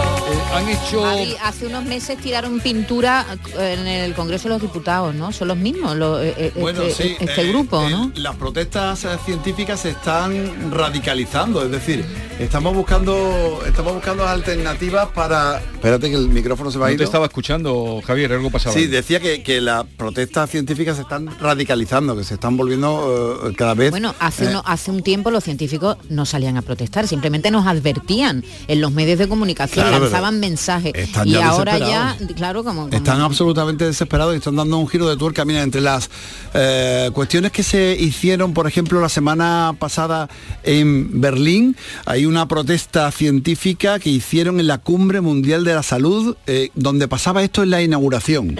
han 0.55 0.69
hecho... 0.69 1.03
Javi, 1.03 1.35
hace 1.43 1.67
unos 1.67 1.85
meses 1.85 2.17
tiraron 2.19 2.61
pintura 2.61 3.27
en 3.59 3.87
el 3.87 4.15
Congreso 4.15 4.45
de 4.45 4.55
los 4.55 4.63
Diputados, 4.63 5.15
¿no? 5.15 5.33
Son 5.33 5.49
los 5.49 5.57
mismos, 5.57 5.97
lo- 5.97 6.23
eh, 6.23 6.35
eh, 6.39 6.53
Bueno, 6.55 6.83
este, 6.83 7.03
sí, 7.09 7.17
este 7.19 7.43
eh, 7.43 7.49
grupo, 7.49 7.85
eh, 7.87 7.91
¿no? 7.91 8.13
Las 8.15 8.37
protestas 8.37 9.05
eh, 9.05 9.09
científicas 9.25 9.81
se 9.81 9.91
están 9.91 10.71
radicalizando, 10.71 11.65
es 11.65 11.71
decir, 11.73 12.05
estamos 12.39 12.75
buscando, 12.75 13.61
estamos 13.67 13.95
buscando 13.95 14.27
alternativas 14.27 15.09
para. 15.15 15.59
Espérate 15.75 16.11
que 16.11 16.17
el 16.17 16.29
micrófono 16.29 16.71
se 16.71 16.79
va 16.79 16.87
a 16.87 16.89
No 16.89 16.93
ir. 16.95 16.99
te 16.99 17.05
estaba 17.05 17.27
escuchando, 17.27 18.01
Javier, 18.07 18.33
algo 18.33 18.51
pasaba. 18.51 18.75
Sí, 18.75 18.87
decía 18.87 19.21
que, 19.21 19.43
que 19.43 19.61
las 19.61 19.85
protestas 19.85 20.51
científicas 20.51 20.97
se 20.97 21.03
están 21.03 21.29
radicalizando, 21.39 22.17
que 22.17 22.25
se 22.25 22.35
están 22.35 22.57
volviendo 22.57 23.43
eh, 23.49 23.55
cada 23.55 23.75
vez. 23.75 23.91
Bueno, 23.91 24.15
hace, 24.19 24.45
eh, 24.47 24.49
uno- 24.49 24.63
hace 24.67 24.91
un 24.91 25.03
tiempo 25.03 25.31
los 25.31 25.45
científicos 25.45 25.97
no 26.09 26.27
salían 26.27 26.57
a 26.57 26.63
protestar, 26.63 27.07
simplemente 27.07 27.51
nos 27.51 27.67
advertían 27.67 28.45
en 28.67 28.81
los 28.81 28.93
medios 28.93 29.19
de 29.19 29.29
comunicación, 29.29 29.87
Claro, 29.87 30.05
lanzaban 30.05 30.41
mensajes 30.41 30.93
están 30.95 31.29
y 31.29 31.33
ya 31.33 31.49
ahora 31.49 31.79
ya, 31.79 32.17
claro, 32.37 32.65
como, 32.65 32.85
como- 32.85 32.97
Están 32.97 33.21
absolutamente 33.21 33.85
desesperados 33.85 34.35
y 34.35 34.39
están 34.39 34.57
dando 34.57 34.79
un 34.79 34.89
giro 34.89 35.09
de 35.09 35.17
tuerca. 35.17 35.45
Mira, 35.45 35.63
entre 35.63 35.81
las 35.81 36.11
eh, 36.55 37.11
cuestiones 37.13 37.53
que 37.53 37.63
se 37.63 37.95
hicieron, 37.99 38.55
por 38.55 38.67
ejemplo, 38.67 39.01
la 39.01 39.09
semana 39.09 39.75
pasada 39.79 40.29
en 40.63 41.21
Berlín, 41.21 41.77
hay 42.07 42.24
una 42.27 42.49
protesta 42.49 43.11
científica 43.11 43.99
que 43.99 44.11
hicieron 44.11 44.61
en 44.61 44.67
la 44.67 44.79
Cumbre 44.79 45.21
Mundial 45.21 45.65
de 45.65 45.75
la 45.75 45.83
Salud, 45.83 46.37
eh, 46.47 46.71
donde 46.75 47.09
pasaba 47.09 47.43
esto 47.43 47.63
en 47.63 47.71
la 47.71 47.83
inauguración. 47.83 48.57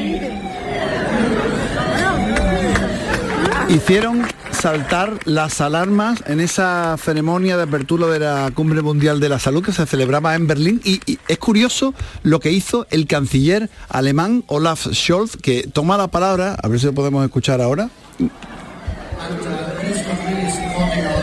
Hicieron 3.69 4.27
saltar 4.53 5.19
las 5.25 5.61
alarmas 5.61 6.23
en 6.27 6.41
esa 6.41 6.97
ceremonia 6.97 7.57
de 7.57 7.65
apertura 7.65 8.07
de 8.07 8.19
la 8.19 8.51
Cumbre 8.55 8.83
Mundial 8.83 9.21
de 9.21 9.29
la 9.29 9.39
Salud 9.39 9.65
que 9.65 9.73
se 9.73 9.87
celebraba 9.87 10.35
en 10.35 10.47
Berlín 10.47 10.81
y, 10.85 11.01
y 11.07 11.19
es 11.29 11.39
curioso 11.39 11.95
lo 12.23 12.41
que 12.41 12.53
hizo 12.53 12.87
el 12.91 13.07
canciller 13.07 13.69
alemán 13.89 14.45
Olaf 14.47 14.87
Scholz 14.93 15.37
que 15.37 15.69
toma 15.73 15.97
la 15.97 16.09
palabra, 16.09 16.57
a 16.63 16.69
ver 16.69 16.81
si 16.81 16.87
lo 16.87 16.95
podemos 16.95 17.25
escuchar 17.25 17.61
ahora. 17.61 17.91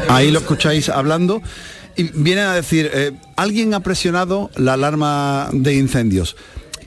Ahí 0.10 0.30
lo 0.30 0.40
escucháis 0.40 0.90
hablando 0.90 1.42
y 1.96 2.04
viene 2.14 2.42
a 2.42 2.54
decir, 2.54 2.90
eh, 2.94 3.12
alguien 3.36 3.74
ha 3.74 3.80
presionado 3.82 4.50
la 4.56 4.74
alarma 4.74 5.50
de 5.52 5.76
incendios. 5.76 6.36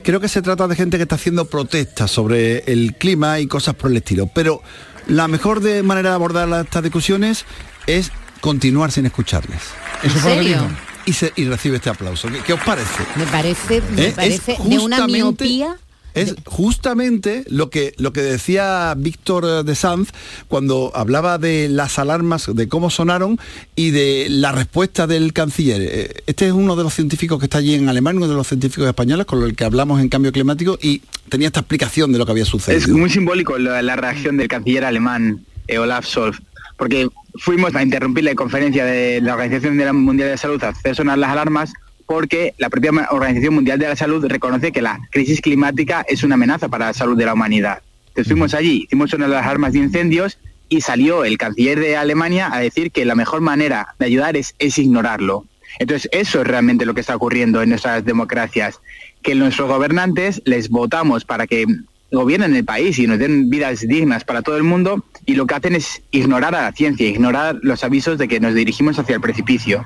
Creo 0.03 0.19
que 0.19 0.27
se 0.27 0.41
trata 0.41 0.67
de 0.67 0.75
gente 0.75 0.97
que 0.97 1.03
está 1.03 1.15
haciendo 1.15 1.45
protestas 1.45 2.11
sobre 2.11 2.59
el 2.71 2.93
clima 2.95 3.39
y 3.39 3.47
cosas 3.47 3.73
por 3.75 3.89
el 3.91 3.97
estilo, 3.97 4.29
pero 4.33 4.61
la 5.07 5.27
mejor 5.27 5.61
de 5.61 5.81
manera 5.83 6.09
de 6.09 6.15
abordar 6.15 6.47
las- 6.47 6.65
estas 6.65 6.83
discusiones 6.83 7.45
es 7.87 8.11
continuar 8.41 8.91
sin 8.91 9.05
escucharles. 9.07 9.61
¿En 10.03 10.09
Eso 10.11 10.19
fue 10.19 10.31
lo 10.35 10.37
que 10.41 10.43
serio? 10.43 10.61
dijo. 10.63 10.75
Y, 11.07 11.13
se- 11.13 11.33
y 11.35 11.45
recibe 11.45 11.77
este 11.77 11.89
aplauso. 11.89 12.27
¿Qué, 12.29 12.39
qué 12.39 12.53
os 12.53 12.59
parece? 12.61 13.03
me 13.15 13.25
parece, 13.27 13.81
me 13.95 14.01
Eh, 14.03 14.07
es 14.07 14.13
parece 14.13 14.51
de 14.53 14.77
una 14.79 14.97
justamente- 14.97 15.13
miopía. 15.13 15.75
Es 16.15 16.35
justamente 16.45 17.43
lo 17.47 17.69
que, 17.69 17.93
lo 17.97 18.13
que 18.13 18.21
decía 18.21 18.93
Víctor 18.97 19.63
de 19.63 19.75
Sanz 19.75 20.09
cuando 20.47 20.91
hablaba 20.95 21.37
de 21.37 21.69
las 21.69 21.99
alarmas, 21.99 22.49
de 22.53 22.67
cómo 22.67 22.89
sonaron 22.89 23.39
y 23.75 23.91
de 23.91 24.27
la 24.29 24.51
respuesta 24.51 25.07
del 25.07 25.33
canciller. 25.33 25.81
Eh, 25.81 26.23
Este 26.25 26.47
es 26.47 26.53
uno 26.53 26.75
de 26.75 26.83
los 26.83 26.93
científicos 26.93 27.39
que 27.39 27.45
está 27.45 27.57
allí 27.59 27.75
en 27.75 27.89
Alemania, 27.89 28.17
uno 28.17 28.27
de 28.27 28.35
los 28.35 28.47
científicos 28.47 28.87
españoles 28.87 29.25
con 29.25 29.43
el 29.43 29.55
que 29.55 29.65
hablamos 29.65 30.01
en 30.01 30.09
cambio 30.09 30.31
climático 30.31 30.77
y 30.81 31.01
tenía 31.29 31.47
esta 31.47 31.59
explicación 31.59 32.11
de 32.11 32.17
lo 32.17 32.25
que 32.25 32.31
había 32.31 32.45
sucedido. 32.45 32.81
Es 32.81 32.87
muy 32.89 33.09
simbólico 33.09 33.57
la, 33.57 33.81
la 33.81 33.95
reacción 33.95 34.37
del 34.37 34.47
canciller 34.47 34.85
alemán, 34.85 35.45
eh, 35.67 35.77
Olaf 35.79 36.05
Scholz, 36.05 36.37
porque 36.77 37.09
fuimos 37.35 37.75
a 37.75 37.83
interrumpir 37.83 38.23
la 38.23 38.35
conferencia 38.35 38.85
de 38.85 39.21
la 39.21 39.33
Organización 39.33 39.75
Mundial 39.97 40.29
de 40.29 40.35
la 40.35 40.37
Salud 40.37 40.63
a 40.63 40.69
hacer 40.69 40.95
sonar 40.95 41.17
las 41.17 41.31
alarmas 41.31 41.73
porque 42.05 42.53
la 42.57 42.69
propia 42.69 42.91
Organización 43.11 43.55
Mundial 43.55 43.79
de 43.79 43.87
la 43.87 43.95
Salud 43.95 44.25
reconoce 44.25 44.71
que 44.71 44.81
la 44.81 44.99
crisis 45.11 45.41
climática 45.41 46.05
es 46.07 46.23
una 46.23 46.35
amenaza 46.35 46.67
para 46.67 46.87
la 46.87 46.93
salud 46.93 47.17
de 47.17 47.25
la 47.25 47.33
humanidad. 47.33 47.81
Entonces 48.09 48.31
fuimos 48.31 48.53
allí, 48.53 48.83
hicimos 48.85 49.09
sonar 49.09 49.29
las 49.29 49.43
alarmas 49.43 49.73
de 49.73 49.79
incendios 49.79 50.37
y 50.69 50.81
salió 50.81 51.25
el 51.25 51.37
canciller 51.37 51.79
de 51.79 51.97
Alemania 51.97 52.49
a 52.51 52.59
decir 52.59 52.91
que 52.91 53.05
la 53.05 53.15
mejor 53.15 53.41
manera 53.41 53.95
de 53.99 54.05
ayudar 54.05 54.37
es, 54.37 54.55
es 54.59 54.77
ignorarlo. 54.77 55.45
Entonces 55.79 56.09
eso 56.13 56.41
es 56.41 56.47
realmente 56.47 56.85
lo 56.85 56.93
que 56.93 57.01
está 57.01 57.15
ocurriendo 57.15 57.61
en 57.61 57.69
nuestras 57.69 58.05
democracias, 58.05 58.79
que 59.21 59.35
nuestros 59.35 59.67
gobernantes 59.67 60.41
les 60.45 60.69
votamos 60.69 61.25
para 61.25 61.47
que 61.47 61.65
gobiernen 62.11 62.55
el 62.55 62.63
país 62.63 62.97
y 62.99 63.07
nos 63.07 63.19
den 63.19 63.49
vidas 63.49 63.81
dignas 63.81 64.23
para 64.23 64.41
todo 64.41 64.57
el 64.57 64.63
mundo 64.63 65.03
y 65.25 65.35
lo 65.35 65.45
que 65.47 65.55
hacen 65.55 65.75
es 65.75 66.01
ignorar 66.11 66.55
a 66.55 66.61
la 66.63 66.71
ciencia, 66.71 67.07
ignorar 67.07 67.57
los 67.61 67.83
avisos 67.83 68.17
de 68.17 68.27
que 68.27 68.39
nos 68.39 68.53
dirigimos 68.53 68.97
hacia 68.99 69.15
el 69.15 69.21
precipicio. 69.21 69.85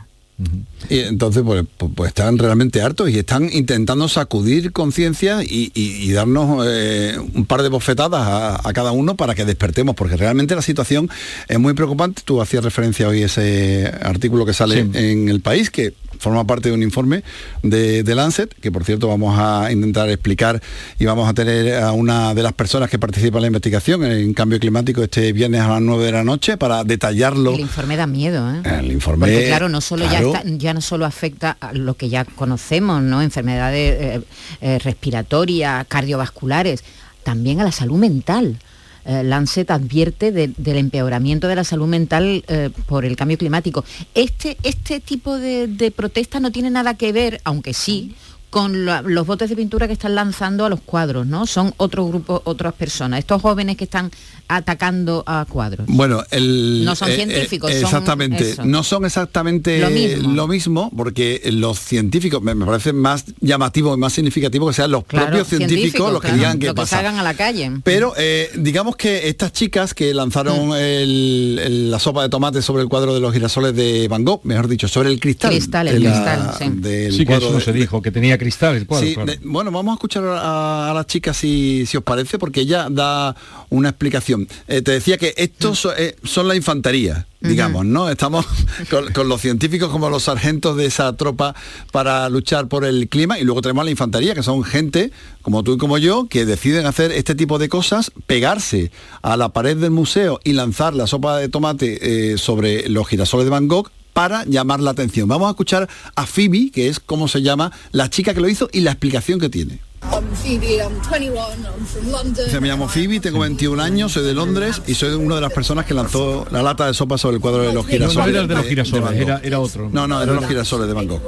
Y 0.89 1.00
entonces 1.00 1.43
pues, 1.46 1.65
pues- 1.77 1.91
pues 1.96 2.08
están 2.10 2.38
realmente 2.38 2.81
hartos 2.81 3.10
y 3.10 3.19
están 3.19 3.50
intentando 3.51 4.08
sacudir 4.08 4.72
conciencia 4.72 5.43
y, 5.43 5.72
y- 5.74 6.03
y 6.10 6.12
darnos 6.13 6.65
eh, 6.67 7.17
un 7.34 7.46
par 7.46 7.62
de 7.62 7.69
bofetadas 7.69 8.22
a, 8.25 8.67
a 8.67 8.74
cada 8.74 8.91
uno 8.91 9.15
para 9.15 9.36
que 9.36 9.43
despertemos, 9.46 9.96
porque 9.96 10.15
realmente 10.15 10.55
la 10.55 10.62
situación 10.62 11.10
es 11.48 11.60
muy 11.60 11.74
preocupante. 11.74 12.22
Tú 12.24 12.41
hacías 12.41 12.63
referencia 12.63 13.08
hoy 13.08 13.24
a 13.24 13.25
ese 13.25 13.91
artículo 14.01 14.46
que 14.46 14.53
sale 14.53 14.84
Sí. 14.84 14.89
en 14.93 15.29
el 15.29 15.41
país, 15.41 15.69
que 15.69 15.93
forma 16.19 16.46
parte 16.46 16.67
de 16.69 16.75
un 16.75 16.84
informe 16.84 17.24
de, 17.63 18.03
de 18.03 18.15
Lancet, 18.15 18.53
que 18.60 18.72
por 18.72 18.84
cierto 18.84 19.08
vamos 19.08 19.38
a 19.39 19.72
intentar 19.72 20.10
explicar 20.10 20.62
y 21.00 21.05
vamos 21.05 21.29
a 21.29 21.34
tener 21.34 21.75
a 21.81 21.91
una 21.93 22.34
de 22.34 22.43
las 22.43 22.51
personas 22.53 22.89
que 22.89 23.00
participa 23.00 23.38
en 23.38 23.41
la 23.43 23.48
investigación 23.48 24.03
en 24.03 24.34
cambio 24.34 24.60
climático 24.60 25.01
este 25.01 25.31
viernes 25.31 25.62
a 25.62 25.69
las 25.69 25.81
9 25.81 26.03
de 26.05 26.12
la 26.12 26.24
noche 26.25 26.58
para 26.58 26.84
detallarlo. 26.84 27.53
El 27.53 27.62
informe 27.62 27.96
da 27.96 28.05
miedo, 28.05 28.50
¿eh? 28.53 28.62
El 28.79 28.91
informe, 28.91 29.27
Porque 29.27 29.48
claro, 29.48 29.69
no 29.69 29.79
solo 29.81 30.05
claro. 30.10 30.27
ya 30.29 30.29
ya 30.58 30.74
no 30.74 30.82
solo 30.82 31.06
afecta 31.06 31.58
a 31.60 31.74
lo 31.74 31.96
que 31.96 32.10
ya 32.10 32.26
conocemos, 32.26 33.02
¿no? 33.02 33.22
Enfermedades 33.22 33.96
eh, 34.00 34.22
eh, 34.62 34.80
respiratorias, 34.80 35.86
cardiovasculares, 35.88 36.84
también 37.24 37.60
a 37.60 37.64
la 37.64 37.72
salud 37.72 37.98
mental. 37.98 38.58
Eh, 39.06 39.24
Lancet 39.24 39.72
advierte 39.72 40.32
de- 40.32 40.52
del 40.58 40.78
empeoramiento 40.78 41.48
de 41.48 41.56
la 41.56 41.64
salud 41.64 41.88
mental 41.88 42.44
eh, 42.48 42.70
por 42.86 43.06
el 43.06 43.16
cambio 43.16 43.38
climático. 43.38 43.84
Este, 44.14 44.58
este 44.64 45.00
tipo 45.00 45.38
de, 45.38 45.92
protesta 45.96 46.40
no 46.40 46.52
tiene 46.52 46.70
nada 46.70 46.94
que 46.96 47.12
ver, 47.12 47.40
aunque 47.44 47.74
sí, 47.74 48.16
con 48.50 48.86
los 48.86 49.28
botes 49.28 49.50
de 49.50 49.56
pintura 49.56 49.86
que 49.88 49.94
están 49.94 50.16
lanzando 50.16 50.66
a 50.66 50.70
los 50.70 50.82
cuadros, 50.82 51.26
¿no? 51.28 51.46
Son 51.46 51.74
otro 51.78 52.08
grupo, 52.08 52.42
otras 52.46 52.74
personas. 52.74 53.20
Estos 53.20 53.42
jóvenes 53.42 53.78
que 53.78 53.84
están 53.84 54.10
atacando 54.50 55.24
a 55.25 55.46
cuadros? 55.48 55.86
Bueno, 55.88 56.24
el, 56.32 56.84
No 56.84 56.96
son 56.96 57.10
eh, 57.10 57.13
eh, 57.13 57.15
científicos, 57.15 57.72
exactamente. 57.72 58.56
No 58.65 58.84
son 58.84 59.06
exactamente 59.06 59.79
Lo 59.79 59.89
mismo. 59.89 60.34
lo 60.34 60.48
mismo, 60.48 60.91
porque 60.98 61.41
los 61.53 61.79
científicos 61.79 62.41
me, 62.41 62.56
me 62.56 62.65
parece 62.65 62.91
más 62.91 63.25
llamativo 63.39 63.94
y 63.94 63.98
más 63.98 64.12
significativo 64.13 64.68
que 64.68 64.74
sean 64.74 64.91
los 64.91 65.06
Claro, 65.06 65.27
propios 65.27 65.48
científicos, 65.48 66.12
los 66.12 66.22
que 66.22 66.27
claro, 66.27 66.38
digan 66.38 66.60
qué 66.60 66.68
lo 66.68 66.74
que 66.74 66.82
pasa. 66.82 66.98
salgan 66.98 67.18
a 67.20 67.24
la 67.24 67.34
calle. 67.36 67.72
Pero 67.84 68.13
eh, 68.18 68.50
digamos 68.56 68.96
que 68.96 69.29
estas 69.29 69.53
chicas 69.53 69.94
que 69.94 70.13
lanzaron 70.13 70.75
el- 70.75 71.60
el- 71.63 71.91
la 71.91 72.00
sopa 72.00 72.24
de 72.24 72.29
tomate 72.29 72.62
sobre 72.62 72.82
el 72.84 72.89
cuadro 72.89 73.13
de 73.13 73.20
los 73.20 73.32
girasoles 73.34 73.75
de 73.75 74.08
Van 74.08 74.25
Gogh, 74.25 74.41
mejor 74.44 74.68
dicho, 74.68 74.88
sobre 74.88 75.10
el 75.10 75.20
cristal. 75.20 75.51
Cristal, 75.51 75.88
el 75.88 76.01
de 76.01 76.10
la- 76.10 76.12
cristal, 76.12 76.53
sí. 76.58 76.70
del 76.82 77.13
Sí, 77.13 77.25
que 77.25 77.36
eso 77.36 77.53
de- 77.53 77.62
se 77.62 77.72
dijo, 77.74 78.01
que 78.01 78.12
tenía 78.12 78.38
cristal 78.38 78.75
el 78.75 78.86
cuadro. 78.88 79.08
Sí, 79.08 79.13
claro. 79.13 79.32
de- 79.32 79.39
bueno, 79.44 79.72
vamos 79.72 79.91
a 79.91 79.96
escuchar 79.96 80.24
a, 80.25 80.89
a 80.89 80.94
la 80.94 81.06
chica 81.06 81.34
si, 81.34 81.86
si 81.86 81.98
os 81.98 82.03
parece, 82.03 82.39
porque 82.39 82.62
ella 82.62 82.88
da 82.89 83.36
una 83.70 83.90
explicación. 83.90 84.48
Eh, 84.68 84.82
te 84.82 84.92
decía 84.92 85.18
que 85.18 85.34
estos 85.38 85.80
so- 85.80 85.96
eh, 85.96 86.16
son 86.24 86.48
la 86.48 86.56
infantería, 86.56 87.28
digamos, 87.40 87.86
¿no? 87.86 88.10
Estamos 88.10 88.46
con, 88.90 89.12
con 89.14 89.30
los 89.30 89.42
científicos 89.42 89.90
como 89.90 90.10
los 90.10 90.24
sargentos 90.24 90.76
de 90.78 90.86
esa 90.88 91.16
tropa 91.16 91.56
para 91.92 92.28
luchar 92.30 92.68
por 92.68 92.84
el 92.86 93.08
clima 93.10 93.40
y 93.40 93.44
luego 93.44 93.62
tenemos 93.62 93.82
a 93.82 93.86
la 93.86 93.92
infantería, 93.92 94.34
que 94.34 94.44
son 94.44 94.64
gente 94.64 95.12
como 95.42 95.64
tú 95.64 95.74
y 95.74 95.78
como 95.78 95.98
yo, 95.98 96.28
que 96.30 96.46
deciden 96.46 96.86
hacer 96.86 97.12
este 97.12 97.36
tipo 97.36 97.60
de 97.60 97.70
cosas, 97.70 98.12
pegarse 98.28 98.92
a 99.22 99.38
la 99.38 99.50
pared 99.50 99.78
del 99.78 99.92
museo 99.92 100.40
y 100.44 100.54
lanzar 100.54 100.94
la 100.96 101.08
sopa 101.08 101.38
de 101.38 101.50
tomate 101.50 102.34
eh, 102.34 102.38
sobre 102.38 102.90
los 102.90 103.08
girasoles 103.08 103.46
de 103.46 103.52
Van 103.52 103.68
Gogh 103.68 103.90
para 104.14 104.44
llamar 104.46 104.80
la 104.82 104.92
atención. 104.92 105.28
Vamos 105.30 105.48
a 105.48 105.52
escuchar 105.52 105.88
a 106.16 106.26
Phoebe, 106.26 106.72
que 106.74 106.90
es 106.90 107.00
como 107.00 107.28
se 107.28 107.42
llama 107.42 107.72
la 107.92 108.10
chica 108.10 108.34
que 108.34 108.42
lo 108.42 108.50
hizo 108.50 108.68
y 108.74 108.82
la 108.82 108.92
explicación 108.92 109.40
que 109.40 109.48
tiene. 109.50 109.80
I'm 110.01 110.34
Phoebe, 110.36 110.82
I'm 110.82 111.01
21, 111.01 111.38
I'm 111.38 111.86
from 111.86 112.12
London. 112.12 112.50
Se 112.50 112.60
me 112.60 112.68
llamo 112.68 112.88
Phoebe, 112.88 113.20
tengo 113.20 113.39
21 113.39 113.82
años, 113.82 114.13
soy 114.13 114.24
de 114.24 114.34
Londres 114.34 114.82
y 114.88 114.96
soy 114.96 115.13
una 115.13 115.36
de 115.36 115.41
las 115.41 115.53
personas 115.53 115.86
que 115.86 115.94
lanzó 115.94 116.48
la 116.51 116.62
lata 116.62 116.88
de 116.88 116.94
sopa 116.94 117.18
sobre 117.18 117.36
el 117.36 117.41
cuadro 117.41 117.63
de 117.63 117.74
los 117.74 117.86
girasoles. 117.86 118.15
No 118.15 118.29
era 118.29 118.39
el 118.41 118.48
de 118.48 118.56
los 118.56 118.65
girasoles, 118.65 119.12
era, 119.12 119.41
era 119.44 119.60
otro. 119.60 119.89
No, 119.91 120.08
no, 120.08 120.22
eran 120.22 120.36
los 120.36 120.46
girasoles 120.46 120.88
de 120.88 120.94
Van 120.94 121.08
Gogh. 121.08 121.22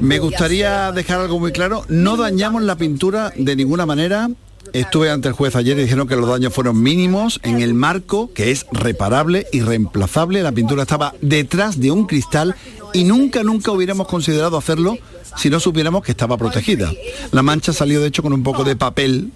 Me 0.00 0.18
gustaría 0.18 0.92
dejar 0.92 1.20
algo 1.20 1.40
muy 1.40 1.52
claro, 1.52 1.84
no 1.88 2.16
dañamos 2.16 2.62
la 2.62 2.76
pintura 2.76 3.32
de 3.36 3.56
ninguna 3.56 3.86
manera. 3.86 4.28
Estuve 4.72 5.10
ante 5.10 5.28
el 5.28 5.34
juez 5.34 5.54
ayer 5.56 5.78
y 5.78 5.82
dijeron 5.82 6.06
que 6.06 6.16
los 6.16 6.28
daños 6.28 6.54
fueron 6.54 6.80
mínimos 6.80 7.40
en 7.42 7.60
el 7.60 7.74
marco, 7.74 8.30
que 8.32 8.52
es 8.52 8.64
reparable 8.72 9.46
y 9.52 9.60
reemplazable. 9.60 10.42
La 10.42 10.52
pintura 10.52 10.82
estaba 10.82 11.14
detrás 11.20 11.78
de 11.78 11.90
un 11.90 12.06
cristal 12.06 12.54
y 12.92 13.04
nunca, 13.04 13.42
nunca 13.42 13.72
hubiéramos 13.72 14.06
considerado 14.06 14.56
hacerlo 14.56 14.96
si 15.36 15.48
no 15.50 15.60
supiéramos 15.60 16.02
que 16.02 16.12
estaba 16.12 16.36
protegida. 16.36 16.92
La 17.30 17.42
mancha 17.42 17.72
salió 17.72 18.00
de 18.00 18.08
hecho 18.08 18.22
con 18.22 18.32
un 18.32 18.42
poco 18.42 18.64
de 18.64 18.76
papel 18.76 19.30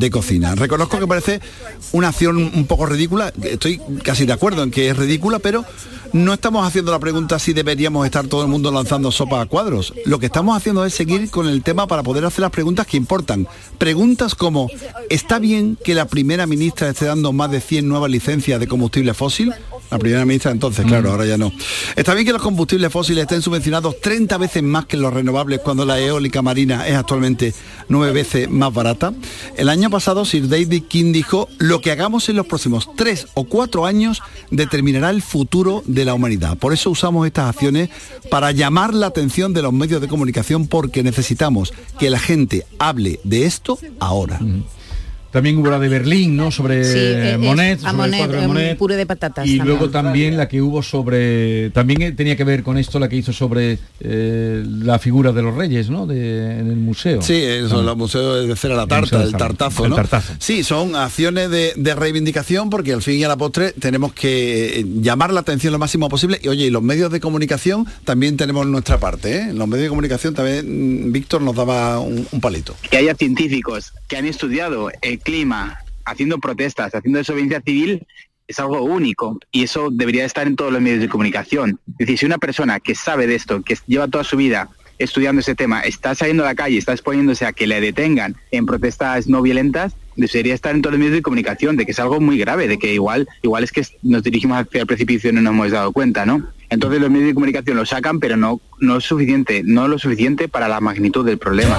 de 0.00 0.10
cocina. 0.10 0.54
Reconozco 0.54 0.98
que 0.98 1.06
parece 1.06 1.40
una 1.92 2.08
acción 2.08 2.36
un 2.36 2.66
poco 2.66 2.86
ridícula, 2.86 3.32
estoy 3.42 3.80
casi 4.02 4.24
de 4.24 4.32
acuerdo 4.32 4.62
en 4.62 4.70
que 4.70 4.88
es 4.88 4.96
ridícula, 4.96 5.38
pero 5.38 5.64
no 6.12 6.34
estamos 6.34 6.66
haciendo 6.66 6.92
la 6.92 6.98
pregunta 6.98 7.38
si 7.38 7.52
deberíamos 7.52 8.04
estar 8.04 8.26
todo 8.26 8.42
el 8.42 8.48
mundo 8.48 8.70
lanzando 8.70 9.10
sopa 9.10 9.40
a 9.40 9.46
cuadros. 9.46 9.94
Lo 10.04 10.18
que 10.18 10.26
estamos 10.26 10.56
haciendo 10.56 10.84
es 10.84 10.92
seguir 10.94 11.30
con 11.30 11.48
el 11.48 11.62
tema 11.62 11.86
para 11.86 12.02
poder 12.02 12.24
hacer 12.24 12.40
las 12.40 12.50
preguntas 12.50 12.86
que 12.86 12.98
importan. 12.98 13.48
Preguntas 13.78 14.34
como, 14.34 14.68
¿está 15.08 15.38
bien 15.38 15.78
que 15.82 15.94
la 15.94 16.06
primera 16.06 16.46
ministra 16.46 16.90
esté 16.90 17.06
dando 17.06 17.32
más 17.32 17.50
de 17.50 17.60
100 17.60 17.88
nuevas 17.88 18.10
licencias 18.10 18.60
de 18.60 18.68
combustible 18.68 19.14
fósil? 19.14 19.54
La 19.90 19.98
primera 19.98 20.24
ministra 20.24 20.50
entonces, 20.50 20.86
claro, 20.86 21.10
ahora 21.10 21.26
ya 21.26 21.36
no. 21.36 21.52
¿Está 21.96 22.14
bien 22.14 22.26
que 22.26 22.32
los 22.32 22.42
combustibles 22.42 22.90
fósiles 22.90 23.22
estén 23.22 23.42
subvencionados 23.42 24.00
30 24.00 24.38
veces 24.38 24.62
más 24.62 24.86
que 24.86 24.96
los 24.96 25.12
renovables 25.12 25.60
cuando 25.60 25.84
la 25.84 25.98
eólica 26.00 26.40
marina 26.40 26.86
es 26.88 26.96
actualmente 26.96 27.54
nueve 27.88 28.12
veces 28.12 28.50
más 28.50 28.72
barata? 28.72 29.12
El 29.56 29.68
año 29.68 29.90
pasado 29.90 30.24
Sir 30.24 30.48
David 30.48 30.84
King 30.88 31.12
dijo, 31.12 31.48
lo 31.58 31.80
que 31.80 31.90
hagamos 31.90 32.28
en 32.28 32.36
los 32.36 32.46
próximos 32.46 32.88
tres 32.96 33.26
o 33.34 33.44
cuatro 33.44 33.84
años 33.84 34.22
determinará 34.50 35.10
el 35.10 35.20
futuro 35.20 35.82
de 35.86 36.01
la 36.04 36.14
humanidad. 36.14 36.56
Por 36.56 36.72
eso 36.72 36.90
usamos 36.90 37.26
estas 37.26 37.48
acciones 37.48 37.90
para 38.30 38.52
llamar 38.52 38.94
la 38.94 39.06
atención 39.06 39.52
de 39.52 39.62
los 39.62 39.72
medios 39.72 40.00
de 40.00 40.08
comunicación 40.08 40.66
porque 40.66 41.02
necesitamos 41.02 41.72
que 41.98 42.10
la 42.10 42.18
gente 42.18 42.66
hable 42.78 43.20
de 43.24 43.46
esto 43.46 43.78
ahora. 44.00 44.40
También 45.32 45.56
hubo 45.58 45.70
la 45.70 45.78
de 45.78 45.88
Berlín, 45.88 46.36
¿no? 46.36 46.50
Sobre 46.50 46.84
Sí, 46.84 46.98
es- 46.98 47.38
Monet, 47.38 47.78
a 47.84 47.90
sobre 47.90 47.90
el 47.90 47.96
Monet, 47.96 48.18
cuadro 48.18 48.40
de 48.40 48.46
un 48.46 48.52
Monet. 48.52 48.78
puré 48.78 48.96
de 48.96 49.06
patatas 49.06 49.46
Y 49.46 49.56
también. 49.56 49.66
luego 49.78 49.90
también 49.90 50.36
la 50.36 50.46
que 50.48 50.60
hubo 50.62 50.82
sobre, 50.82 51.70
también 51.70 52.02
eh, 52.02 52.12
tenía 52.12 52.36
que 52.36 52.44
ver 52.44 52.62
con 52.62 52.76
esto, 52.78 52.98
la 52.98 53.08
que 53.08 53.16
hizo 53.16 53.32
sobre 53.32 53.78
eh, 54.00 54.62
la 54.66 54.98
figura 54.98 55.32
de 55.32 55.42
los 55.42 55.54
reyes, 55.56 55.88
¿no? 55.90 56.06
De, 56.06 56.60
en 56.60 56.68
el 56.70 56.76
museo. 56.76 57.22
Sí, 57.22 57.34
eso, 57.34 57.80
Ah. 57.80 57.82
los 57.82 57.96
museos 57.96 58.46
de 58.46 58.56
cera 58.56 58.74
la 58.76 58.82
El 58.82 58.88
museo 59.00 59.18
tarta, 59.18 59.24
el 59.24 59.32
tartazo, 59.36 59.84
El 59.84 59.90
¿no? 59.90 59.96
tartazo. 59.96 60.34
Sí, 60.38 60.62
son 60.64 60.94
acciones 60.96 61.50
de, 61.50 61.72
de 61.76 61.94
reivindicación 61.94 62.68
porque 62.70 62.92
al 62.92 63.02
fin 63.02 63.18
y 63.18 63.24
a 63.24 63.28
la 63.28 63.36
postre 63.36 63.72
tenemos 63.72 64.12
que 64.12 64.80
eh, 64.80 64.86
llamar 65.00 65.32
la 65.32 65.40
atención 65.40 65.72
lo 65.72 65.78
máximo 65.78 66.08
posible. 66.08 66.38
Y 66.42 66.48
oye, 66.48 66.66
y 66.66 66.70
los 66.70 66.82
medios 66.82 67.10
de 67.10 67.20
comunicación 67.20 67.86
también 68.04 68.36
tenemos 68.36 68.66
nuestra 68.66 68.98
parte, 68.98 69.36
¿eh? 69.38 69.52
Los 69.54 69.66
medios 69.68 69.84
de 69.84 69.88
comunicación 69.88 70.34
también, 70.34 71.08
mm, 71.08 71.12
Víctor 71.12 71.40
nos 71.42 71.56
daba 71.56 71.98
un, 72.00 72.26
un 72.30 72.40
palito. 72.40 72.74
que 72.90 72.98
haya 72.98 73.14
científicos 73.14 73.92
que 74.08 74.16
han 74.18 74.26
estudiado 74.26 74.90
el 75.00 75.18
clima 75.22 75.78
haciendo 76.04 76.38
protestas, 76.38 76.94
haciendo 76.94 77.18
desobediencia 77.18 77.60
civil, 77.60 78.06
es 78.48 78.58
algo 78.58 78.82
único 78.82 79.38
y 79.50 79.62
eso 79.62 79.88
debería 79.90 80.24
estar 80.24 80.46
en 80.46 80.56
todos 80.56 80.72
los 80.72 80.80
medios 80.80 81.00
de 81.00 81.08
comunicación. 81.08 81.80
Es 81.92 81.98
decir, 81.98 82.18
si 82.18 82.26
una 82.26 82.38
persona 82.38 82.80
que 82.80 82.94
sabe 82.94 83.26
de 83.26 83.34
esto, 83.34 83.62
que 83.62 83.78
lleva 83.86 84.08
toda 84.08 84.24
su 84.24 84.36
vida 84.36 84.68
estudiando 84.98 85.40
ese 85.40 85.54
tema, 85.54 85.80
está 85.80 86.14
saliendo 86.14 86.44
a 86.44 86.46
la 86.46 86.54
calle, 86.54 86.78
está 86.78 86.92
exponiéndose 86.92 87.46
a 87.46 87.52
que 87.52 87.66
le 87.66 87.80
detengan 87.80 88.36
en 88.50 88.66
protestas 88.66 89.26
no 89.26 89.42
violentas, 89.42 89.96
debería 90.16 90.54
estar 90.54 90.74
en 90.74 90.82
todos 90.82 90.92
los 90.92 90.98
medios 90.98 91.14
de 91.14 91.22
comunicación, 91.22 91.76
de 91.76 91.86
que 91.86 91.92
es 91.92 91.98
algo 91.98 92.20
muy 92.20 92.38
grave, 92.38 92.68
de 92.68 92.78
que 92.78 92.92
igual, 92.92 93.28
igual 93.42 93.64
es 93.64 93.72
que 93.72 93.84
nos 94.02 94.22
dirigimos 94.22 94.58
hacia 94.58 94.82
el 94.82 94.86
precipicio 94.86 95.30
y 95.30 95.32
no 95.32 95.40
nos 95.40 95.54
hemos 95.54 95.70
dado 95.70 95.92
cuenta, 95.92 96.26
¿no? 96.26 96.46
Entonces 96.68 97.00
los 97.00 97.10
medios 97.10 97.28
de 97.28 97.34
comunicación 97.34 97.76
lo 97.76 97.86
sacan, 97.86 98.20
pero 98.20 98.36
no, 98.36 98.60
no 98.80 98.98
es 98.98 99.04
suficiente, 99.04 99.62
no 99.64 99.88
lo 99.88 99.98
suficiente 99.98 100.48
para 100.48 100.68
la 100.68 100.80
magnitud 100.80 101.24
del 101.24 101.38
problema. 101.38 101.78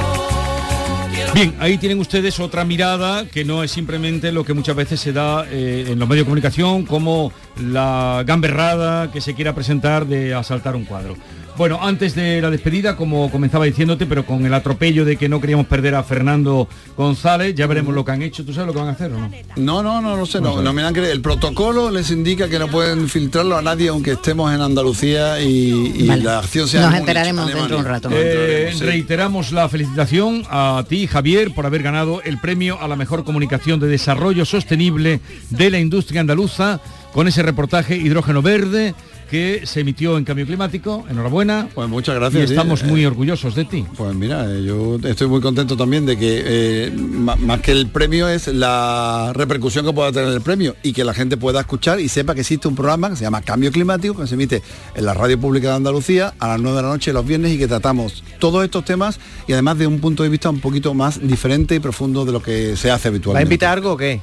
Bien, 1.36 1.56
ahí 1.60 1.80
tienen 1.80 2.00
ustedes 2.00 2.40
otra 2.40 2.64
mirada 2.64 3.26
que 3.26 3.44
no 3.44 3.64
es 3.64 3.72
simplemente 3.72 4.32
lo 4.32 4.46
que 4.46 4.54
muchas 4.54 4.76
veces 4.76 5.00
se 5.00 5.12
da 5.14 5.48
eh, 5.50 5.86
en 5.88 5.98
los 5.98 6.08
medios 6.08 6.26
de 6.26 6.26
comunicación 6.26 6.86
como 6.86 7.32
la 7.60 8.24
gamberrada 8.24 9.12
que 9.12 9.20
se 9.20 9.34
quiera 9.34 9.56
presentar 9.56 10.06
de 10.06 10.36
asaltar 10.36 10.76
un 10.76 10.86
cuadro. 10.86 11.16
Bueno, 11.56 11.78
antes 11.84 12.16
de 12.16 12.42
la 12.42 12.50
despedida, 12.50 12.96
como 12.96 13.30
comenzaba 13.30 13.66
diciéndote, 13.66 14.08
pero 14.08 14.26
con 14.26 14.44
el 14.44 14.54
atropello 14.56 15.06
de 15.06 15.18
que 15.18 15.30
no 15.30 15.40
queríamos 15.40 15.68
perder 15.68 15.94
a 15.94 16.02
Fernando 16.02 16.68
González, 16.98 17.54
ya 17.54 17.68
veremos 17.68 17.94
lo 17.94 18.04
que 18.04 18.12
han 18.12 18.24
hecho. 18.24 18.44
¿Tú 18.44 18.54
sabes 18.54 18.68
lo 18.68 18.74
que 18.74 18.80
van 18.80 18.88
a 18.88 18.92
hacer 18.94 19.12
o 19.12 19.20
no? 19.20 19.30
No, 19.58 19.84
no, 19.84 20.02
no, 20.02 20.18
no 20.18 20.26
sé, 20.26 20.42
no, 20.42 20.74
me 20.74 20.82
han 20.82 20.94
creído. 20.94 21.12
El 21.12 21.22
protocolo 21.22 21.92
les 21.92 22.10
indica 22.10 22.50
que 22.50 22.58
no 22.58 22.68
pueden 22.70 23.08
filtrarlo 23.08 23.56
a 23.56 23.62
nadie 23.62 23.90
aunque 23.90 24.14
estemos 24.14 24.52
en 24.54 24.62
Andalucía 24.62 25.40
y, 25.42 25.94
y 25.96 26.08
Vale. 26.08 26.24
la 26.24 26.40
acción 26.40 26.68
sea 26.68 26.90
Nos 26.90 26.96
enteraremos 26.96 27.44
Alemania. 27.46 27.62
dentro 27.62 27.78
de 27.78 27.84
un 27.84 27.88
rato. 27.90 28.10
Eh, 28.12 28.72
Sí. 28.74 28.84
Reiteramos 28.84 29.52
la 29.52 29.70
felicitación 29.70 30.44
a 30.50 30.84
ti, 30.90 31.06
Javier, 31.06 31.54
por 31.54 31.68
haber 31.68 31.84
ganado 31.84 32.22
el 32.24 32.40
premio 32.40 32.80
a 32.82 32.88
la 32.88 32.96
mejor 32.96 33.24
comunicación 33.24 33.80
de 33.80 33.88
desarrollo 33.88 34.46
sostenible 34.46 35.20
de 35.52 35.70
la 35.70 35.78
industria 35.80 36.22
andaluza 36.22 36.80
con 37.12 37.28
ese 37.28 37.44
reportaje 37.44 37.96
Hidrógeno 37.96 38.42
Verde 38.42 38.96
que 39.34 39.62
se 39.66 39.80
emitió 39.80 40.16
en 40.20 40.26
Cambio 40.26 40.46
Climático. 40.46 41.06
Enhorabuena. 41.10 41.68
Pues 41.74 41.90
muchas 41.90 42.14
gracias. 42.14 42.52
Y 42.52 42.54
estamos 42.54 42.84
Eh, 42.84 42.86
muy 42.86 43.04
orgullosos 43.04 43.56
de 43.56 43.66
ti. 43.66 43.84
Pues 43.98 44.14
mira, 44.14 44.46
eh, 44.48 44.64
yo 44.64 45.00
estoy 45.04 45.28
muy 45.28 45.42
contento 45.42 45.76
también 45.76 46.06
de 46.06 46.16
que 46.20 46.44
eh, 46.46 46.92
más 46.92 47.60
que 47.62 47.72
el 47.72 47.88
premio 47.88 48.28
es 48.28 48.46
la 48.48 49.32
repercusión 49.34 49.88
que 49.88 49.92
pueda 49.92 50.12
tener 50.12 50.30
el 50.32 50.42
premio 50.42 50.76
y 50.84 50.94
que 50.94 51.04
la 51.04 51.16
gente 51.16 51.36
pueda 51.36 51.62
escuchar 51.62 52.00
y 52.00 52.10
sepa 52.10 52.36
que 52.36 52.42
existe 52.42 52.68
un 52.68 52.76
programa 52.76 53.10
que 53.10 53.16
se 53.16 53.24
llama 53.24 53.42
Cambio 53.42 53.72
Climático, 53.72 54.16
que 54.16 54.28
se 54.28 54.36
emite 54.36 54.62
en 54.94 55.04
la 55.04 55.16
Radio 55.16 55.40
Pública 55.40 55.70
de 55.70 55.76
Andalucía 55.78 56.36
a 56.38 56.50
las 56.50 56.60
9 56.62 56.78
de 56.78 56.84
la 56.84 56.90
noche 56.90 57.12
los 57.12 57.26
viernes 57.26 57.54
y 57.54 57.58
que 57.58 57.68
tratamos 57.68 58.24
todos 58.38 58.64
estos 58.64 58.86
temas 58.86 59.20
y 59.48 59.54
además 59.54 59.80
de 59.80 59.88
un 59.88 60.00
punto 60.00 60.22
de 60.22 60.30
vista 60.30 60.52
un 60.52 60.60
poquito 60.60 60.94
más 60.94 61.20
diferente 61.28 61.74
y 61.74 61.80
profundo 61.80 62.24
de 62.24 62.34
lo 62.34 62.44
que 62.44 62.78
se 62.78 62.92
hace 62.92 63.10
¿Va 63.10 63.14
a 63.14 63.16
habitualmente. 63.16 63.44
invitar 63.46 63.74
algo 63.80 63.94
o 63.94 63.98
qué? 63.98 64.22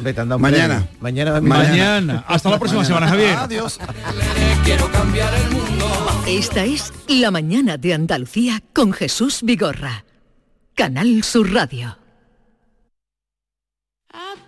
Hombre, 0.00 0.14
te 0.14 0.20
han 0.22 0.30
dado 0.30 0.36
un 0.38 0.42
Mañana. 0.42 0.88
Mañana. 0.98 1.40
Mañana. 1.42 2.24
Hasta 2.26 2.48
la 2.48 2.58
próxima 2.58 2.86
semana, 2.86 3.06
Javier. 3.06 3.36
Adiós. 3.36 3.78
Quiero 4.64 4.90
cambiar 4.90 5.30
el 5.34 5.50
mundo. 5.50 5.86
Esta 6.26 6.64
es 6.64 6.90
La 7.06 7.30
mañana 7.30 7.76
de 7.76 7.92
Andalucía 7.92 8.62
con 8.72 8.94
Jesús 8.94 9.40
Vigorra. 9.42 10.06
Canal 10.74 11.22
Sur 11.22 11.52
Radio. 11.52 11.99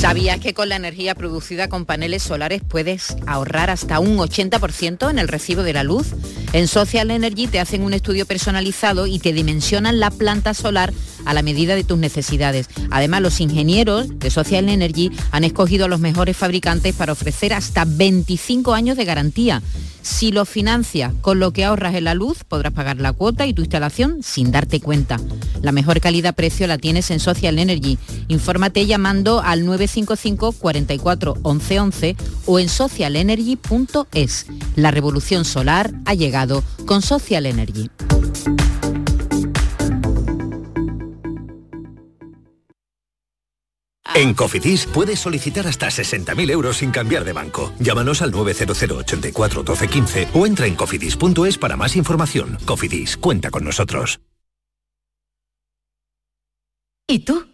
¿Sabías 0.00 0.40
que 0.40 0.54
con 0.54 0.70
la 0.70 0.76
energía 0.76 1.14
producida 1.14 1.68
con 1.68 1.84
paneles 1.84 2.22
solares 2.22 2.62
puedes 2.66 3.18
ahorrar 3.26 3.68
hasta 3.68 4.00
un 4.00 4.16
80% 4.16 5.10
en 5.10 5.18
el 5.18 5.28
recibo 5.28 5.62
de 5.62 5.74
la 5.74 5.84
luz? 5.84 6.14
En 6.52 6.66
Social 6.66 7.12
Energy 7.12 7.46
te 7.46 7.60
hacen 7.60 7.82
un 7.82 7.94
estudio 7.94 8.26
personalizado 8.26 9.06
y 9.06 9.20
te 9.20 9.32
dimensionan 9.32 10.00
la 10.00 10.10
planta 10.10 10.52
solar 10.52 10.92
a 11.24 11.32
la 11.32 11.42
medida 11.42 11.76
de 11.76 11.84
tus 11.84 11.98
necesidades. 11.98 12.68
Además, 12.90 13.22
los 13.22 13.40
ingenieros 13.40 14.18
de 14.18 14.30
Social 14.30 14.68
Energy 14.68 15.12
han 15.30 15.44
escogido 15.44 15.84
a 15.84 15.88
los 15.88 16.00
mejores 16.00 16.36
fabricantes 16.36 16.94
para 16.94 17.12
ofrecer 17.12 17.52
hasta 17.52 17.84
25 17.84 18.74
años 18.74 18.96
de 18.96 19.04
garantía. 19.04 19.62
Si 20.02 20.32
lo 20.32 20.46
financias 20.46 21.12
con 21.20 21.40
lo 21.40 21.52
que 21.52 21.64
ahorras 21.64 21.94
en 21.94 22.04
la 22.04 22.14
luz, 22.14 22.42
podrás 22.44 22.72
pagar 22.72 22.96
la 22.98 23.12
cuota 23.12 23.46
y 23.46 23.52
tu 23.52 23.62
instalación 23.62 24.22
sin 24.22 24.50
darte 24.50 24.80
cuenta. 24.80 25.20
La 25.60 25.72
mejor 25.72 26.00
calidad-precio 26.00 26.66
la 26.66 26.78
tienes 26.78 27.10
en 27.10 27.20
Social 27.20 27.58
Energy. 27.58 27.98
Infórmate 28.28 28.86
llamando 28.86 29.40
al 29.40 29.66
955 29.66 30.52
44 30.52 31.36
11 31.42 31.80
11 31.80 32.16
o 32.46 32.58
en 32.58 32.68
socialenergy.es. 32.68 34.46
La 34.76 34.90
revolución 34.90 35.44
solar 35.44 35.92
ha 36.06 36.14
llegado 36.14 36.39
con 36.86 37.02
Social 37.02 37.46
Energy. 37.46 37.90
En 44.14 44.34
Cofidis 44.34 44.86
puedes 44.86 45.20
solicitar 45.20 45.66
hasta 45.66 45.86
60.000 45.86 46.50
euros 46.50 46.78
sin 46.78 46.90
cambiar 46.90 47.24
de 47.24 47.32
banco. 47.32 47.72
Llámanos 47.78 48.22
al 48.22 48.32
900 48.32 48.82
84 48.82 49.62
12 49.62 49.88
15 49.88 50.28
o 50.34 50.46
entra 50.46 50.66
en 50.66 50.74
cofidis.es 50.74 51.58
para 51.58 51.76
más 51.76 51.96
información. 51.96 52.58
Cofidis, 52.66 53.16
cuenta 53.16 53.50
con 53.50 53.64
nosotros. 53.64 54.20
¿Y 57.06 57.20
tú? 57.20 57.49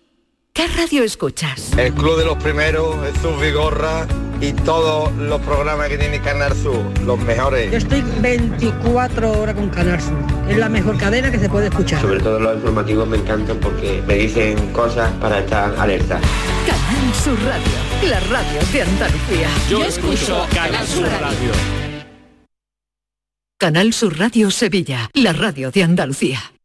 ¿Qué 0.57 0.67
radio 0.69 1.05
escuchas? 1.05 1.77
El 1.77 1.93
Club 1.93 2.17
de 2.17 2.25
los 2.25 2.43
Primeros, 2.43 2.97
Jesús 3.05 3.39
Vigorra 3.39 4.07
y 4.41 4.55
todos 4.55 5.13
los 5.17 5.39
programas 5.43 5.91
que 5.91 5.99
tiene 5.99 6.19
Canal 6.23 6.57
Sur, 6.57 6.83
los 7.05 7.21
mejores. 7.21 7.71
Yo 7.71 7.77
estoy 7.77 8.03
24 8.23 9.33
horas 9.39 9.55
con 9.55 9.69
Canal 9.69 10.01
Sur. 10.01 10.17
Es 10.49 10.57
la 10.57 10.71
mejor 10.71 10.97
cadena 10.97 11.31
que 11.31 11.39
se 11.39 11.51
puede 11.51 11.67
escuchar. 11.67 12.01
Sobre 12.01 12.21
todo 12.21 12.41
los 12.41 12.55
informativos 12.55 13.07
me 13.07 13.19
encantan 13.19 13.59
porque 13.61 14.03
me 14.07 14.15
dicen 14.15 14.73
cosas 14.73 15.13
para 15.21 15.41
estar 15.41 15.79
alerta. 15.79 16.19
Canal 16.67 17.15
Sur 17.23 17.39
Radio, 17.45 18.09
la 18.09 18.21
radio 18.21 18.61
de 18.73 18.83
Andalucía. 18.83 19.49
Yo 19.69 19.85
escucho 19.85 20.47
Canal 20.55 20.87
Sur 20.87 21.07
Radio. 21.21 21.53
Canal 23.59 23.93
Sur 23.93 24.19
Radio 24.19 24.51
Sevilla, 24.51 25.11
la 25.13 25.35
radio 25.35 25.71
de 25.71 25.83
Andalucía. 25.83 26.56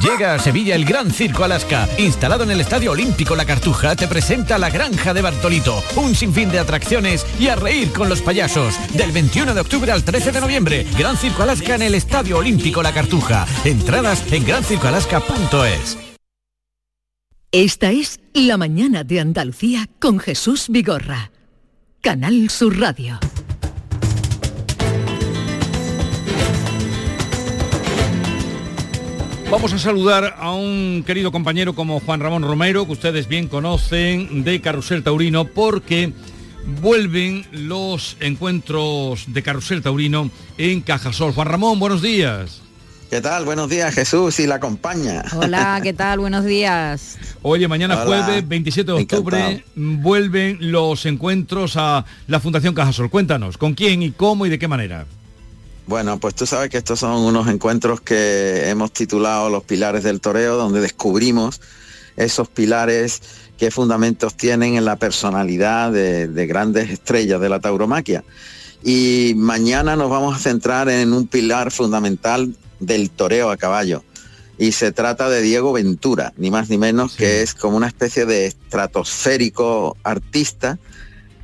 Llega 0.00 0.34
a 0.34 0.38
Sevilla 0.38 0.74
el 0.74 0.84
Gran 0.84 1.10
Circo 1.10 1.44
Alaska. 1.44 1.88
Instalado 1.98 2.44
en 2.44 2.50
el 2.50 2.60
Estadio 2.60 2.92
Olímpico 2.92 3.36
La 3.36 3.44
Cartuja, 3.44 3.94
te 3.94 4.08
presenta 4.08 4.58
la 4.58 4.70
Granja 4.70 5.14
de 5.14 5.22
Bartolito. 5.22 5.82
Un 5.96 6.14
sinfín 6.14 6.50
de 6.50 6.58
atracciones 6.58 7.26
y 7.38 7.48
a 7.48 7.56
reír 7.56 7.92
con 7.92 8.08
los 8.08 8.20
payasos. 8.20 8.74
Del 8.94 9.12
21 9.12 9.54
de 9.54 9.60
octubre 9.60 9.92
al 9.92 10.04
13 10.04 10.32
de 10.32 10.40
noviembre. 10.40 10.86
Gran 10.98 11.16
Circo 11.16 11.42
Alaska 11.42 11.76
en 11.76 11.82
el 11.82 11.94
Estadio 11.94 12.38
Olímpico 12.38 12.82
La 12.82 12.92
Cartuja. 12.92 13.46
Entradas 13.64 14.24
en 14.32 14.44
grancircoalaska.es. 14.44 15.98
Esta 17.52 17.90
es 17.90 18.18
La 18.32 18.56
Mañana 18.56 19.04
de 19.04 19.20
Andalucía 19.20 19.88
con 20.00 20.18
Jesús 20.18 20.66
Vigorra. 20.70 21.30
Canal 22.00 22.48
Sur 22.50 22.80
Radio. 22.80 23.20
Vamos 29.52 29.74
a 29.74 29.78
saludar 29.78 30.36
a 30.38 30.52
un 30.52 31.04
querido 31.06 31.30
compañero 31.30 31.74
como 31.74 32.00
Juan 32.00 32.20
Ramón 32.20 32.42
Romero, 32.42 32.86
que 32.86 32.92
ustedes 32.92 33.28
bien 33.28 33.48
conocen, 33.48 34.44
de 34.44 34.62
Carrusel 34.62 35.02
Taurino, 35.02 35.44
porque 35.44 36.14
vuelven 36.80 37.44
los 37.52 38.16
encuentros 38.20 39.24
de 39.26 39.42
Carrusel 39.42 39.82
Taurino 39.82 40.30
en 40.56 40.80
Cajasol. 40.80 41.34
Juan 41.34 41.48
Ramón, 41.48 41.78
buenos 41.78 42.00
días. 42.00 42.62
¿Qué 43.10 43.20
tal? 43.20 43.44
Buenos 43.44 43.68
días, 43.68 43.94
Jesús 43.94 44.40
y 44.40 44.46
la 44.46 44.58
compañía. 44.58 45.22
Hola, 45.36 45.80
¿qué 45.82 45.92
tal? 45.92 46.20
Buenos 46.20 46.46
días. 46.46 47.18
Oye, 47.42 47.68
mañana 47.68 48.02
Hola. 48.02 48.24
jueves 48.24 48.48
27 48.48 48.90
de 48.90 49.02
octubre 49.02 49.64
vuelven 49.74 50.56
los 50.60 51.04
encuentros 51.04 51.76
a 51.76 52.06
la 52.26 52.40
Fundación 52.40 52.72
Cajasol. 52.72 53.10
Cuéntanos, 53.10 53.58
¿con 53.58 53.74
quién 53.74 54.02
y 54.02 54.12
cómo 54.12 54.46
y 54.46 54.48
de 54.48 54.58
qué 54.58 54.66
manera? 54.66 55.04
Bueno, 55.86 56.18
pues 56.18 56.34
tú 56.34 56.46
sabes 56.46 56.70
que 56.70 56.78
estos 56.78 57.00
son 57.00 57.22
unos 57.22 57.48
encuentros 57.48 58.00
que 58.00 58.68
hemos 58.68 58.92
titulado 58.92 59.50
Los 59.50 59.64
Pilares 59.64 60.04
del 60.04 60.20
Toreo, 60.20 60.56
donde 60.56 60.80
descubrimos 60.80 61.60
esos 62.16 62.48
pilares 62.48 63.20
qué 63.58 63.70
fundamentos 63.70 64.36
tienen 64.36 64.76
en 64.76 64.84
la 64.84 64.96
personalidad 64.96 65.90
de, 65.90 66.28
de 66.28 66.46
grandes 66.46 66.90
estrellas 66.90 67.40
de 67.40 67.48
la 67.48 67.60
tauromaquia. 67.60 68.24
Y 68.84 69.34
mañana 69.36 69.96
nos 69.96 70.10
vamos 70.10 70.36
a 70.36 70.38
centrar 70.38 70.88
en 70.88 71.12
un 71.12 71.26
pilar 71.26 71.70
fundamental 71.70 72.54
del 72.80 73.10
toreo 73.10 73.50
a 73.50 73.56
caballo. 73.56 74.04
Y 74.58 74.72
se 74.72 74.92
trata 74.92 75.28
de 75.28 75.40
Diego 75.40 75.72
Ventura, 75.72 76.32
ni 76.36 76.50
más 76.50 76.68
ni 76.68 76.78
menos, 76.78 77.16
que 77.16 77.42
es 77.42 77.54
como 77.54 77.76
una 77.76 77.88
especie 77.88 78.26
de 78.26 78.46
estratosférico 78.46 79.96
artista 80.04 80.78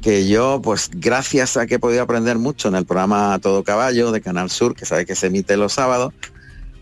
que 0.03 0.29
yo, 0.29 0.61
pues 0.63 0.91
gracias 0.93 1.57
a 1.57 1.67
que 1.67 1.77
he 1.77 1.79
podido 1.79 2.03
aprender 2.03 2.39
mucho 2.39 2.69
en 2.69 2.75
el 2.75 2.85
programa 2.87 3.39
Todo 3.41 3.65
Caballo 3.65 4.13
de 4.13 4.21
Canal 4.21 4.51
Sur, 4.51 4.75
que 4.75 4.87
sabe 4.87 5.07
que 5.07 5.15
se 5.15 5.27
emite 5.27 5.57
los 5.57 5.73
sábados, 5.73 6.15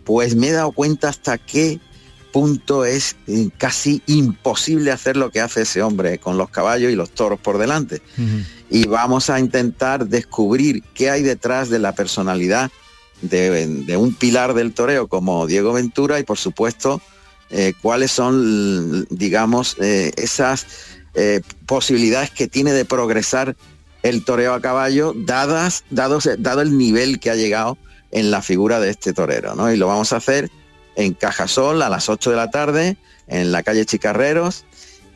pues 0.04 0.36
me 0.36 0.48
he 0.48 0.52
dado 0.52 0.72
cuenta 0.72 1.08
hasta 1.08 1.38
qué 1.38 1.80
punto 2.32 2.84
es 2.84 3.16
eh, 3.26 3.48
casi 3.56 4.02
imposible 4.06 4.92
hacer 4.92 5.16
lo 5.16 5.30
que 5.30 5.40
hace 5.40 5.62
ese 5.62 5.82
hombre 5.82 6.18
con 6.18 6.36
los 6.36 6.50
caballos 6.50 6.92
y 6.92 6.96
los 6.96 7.10
toros 7.10 7.40
por 7.40 7.56
delante. 7.56 8.02
Y 8.68 8.86
vamos 8.86 9.30
a 9.30 9.40
intentar 9.40 10.06
descubrir 10.06 10.82
qué 10.94 11.10
hay 11.10 11.22
detrás 11.22 11.70
de 11.70 11.78
la 11.78 11.94
personalidad 11.94 12.70
de, 13.22 13.66
de 13.66 13.96
un 13.96 14.14
pilar 14.14 14.52
del 14.52 14.74
toreo 14.74 15.08
como 15.08 15.46
Diego 15.46 15.72
Ventura 15.72 16.20
y 16.20 16.24
por 16.24 16.36
supuesto 16.36 17.00
eh, 17.48 17.74
cuáles 17.80 18.10
son, 18.10 19.06
digamos, 19.08 19.76
eh, 19.80 20.12
esas 20.16 20.66
eh, 21.16 21.40
posibilidades 21.64 22.30
que 22.30 22.46
tiene 22.46 22.72
de 22.72 22.84
progresar 22.84 23.56
el 24.02 24.24
toreo 24.24 24.52
a 24.52 24.60
caballo, 24.60 25.14
dadas, 25.16 25.84
dados, 25.90 26.28
dado 26.38 26.60
el 26.60 26.76
nivel 26.76 27.18
que 27.18 27.30
ha 27.30 27.34
llegado 27.34 27.78
en 28.12 28.30
la 28.30 28.42
figura 28.42 28.80
de 28.80 28.90
este 28.90 29.12
torero. 29.14 29.54
¿no? 29.54 29.72
Y 29.72 29.76
lo 29.76 29.86
vamos 29.86 30.12
a 30.12 30.16
hacer 30.16 30.50
en 30.94 31.14
Cajasol 31.14 31.80
a 31.82 31.88
las 31.88 32.10
8 32.10 32.30
de 32.30 32.36
la 32.36 32.50
tarde, 32.50 32.96
en 33.28 33.50
la 33.50 33.62
calle 33.62 33.86
Chicarreros. 33.86 34.64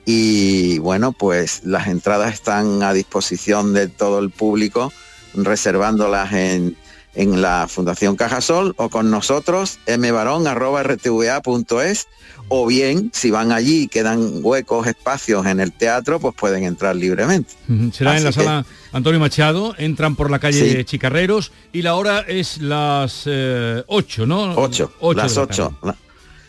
Y 0.06 0.78
bueno, 0.78 1.12
pues 1.12 1.62
las 1.64 1.86
entradas 1.86 2.32
están 2.32 2.82
a 2.82 2.94
disposición 2.94 3.74
de 3.74 3.88
todo 3.88 4.18
el 4.20 4.30
público, 4.30 4.92
reservándolas 5.34 6.32
en, 6.32 6.76
en 7.14 7.42
la 7.42 7.66
Fundación 7.68 8.16
Cajasol 8.16 8.74
o 8.76 8.88
con 8.88 9.10
nosotros 9.10 9.78
mbarón.rtva.es 9.86 12.08
o 12.48 12.66
bien 12.66 13.10
si 13.14 13.30
van 13.30 13.52
allí 13.52 13.82
y 13.82 13.88
quedan 13.88 14.40
huecos, 14.42 14.86
espacios 14.86 15.46
en 15.46 15.60
el 15.60 15.72
teatro, 15.72 16.18
pues 16.18 16.34
pueden 16.34 16.64
entrar 16.64 16.96
libremente. 16.96 17.52
Será 17.92 18.16
en 18.16 18.24
la 18.24 18.30
que- 18.30 18.34
sala 18.34 18.64
Antonio 18.92 19.20
Machado, 19.20 19.74
entran 19.78 20.16
por 20.16 20.30
la 20.30 20.38
calle 20.40 20.78
Sí. 20.78 20.84
Chicarreros 20.84 21.52
y 21.72 21.82
la 21.82 21.94
hora 21.94 22.20
es 22.26 22.58
las 22.58 23.24
8, 23.26 24.26
¿no? 24.26 24.54
8, 24.56 24.92
Ocho 25.00 25.16
las 25.16 25.34
de 25.34 25.40
la 25.40 25.44
8. 25.44 25.76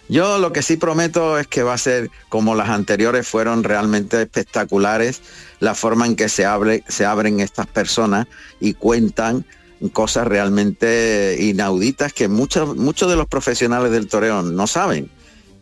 Yo 0.09 0.39
lo 0.39 0.51
que 0.51 0.61
sí 0.61 0.75
prometo 0.75 1.37
es 1.37 1.47
que 1.47 1.63
va 1.63 1.73
a 1.73 1.77
ser 1.77 2.09
como 2.27 2.53
las 2.55 2.69
anteriores 2.69 3.25
fueron 3.27 3.63
realmente 3.63 4.21
espectaculares, 4.21 5.21
la 5.59 5.73
forma 5.75 6.05
en 6.05 6.15
que 6.17 6.27
se, 6.27 6.45
abre, 6.45 6.83
se 6.87 7.05
abren 7.05 7.39
estas 7.39 7.67
personas 7.67 8.27
y 8.59 8.73
cuentan 8.73 9.45
cosas 9.89 10.27
realmente 10.27 11.37
inauditas 11.39 12.13
que 12.13 12.27
muchos, 12.27 12.75
muchos 12.77 13.09
de 13.09 13.15
los 13.15 13.27
profesionales 13.27 13.91
del 13.91 14.07
toreo 14.07 14.41
no 14.43 14.67
saben. 14.67 15.09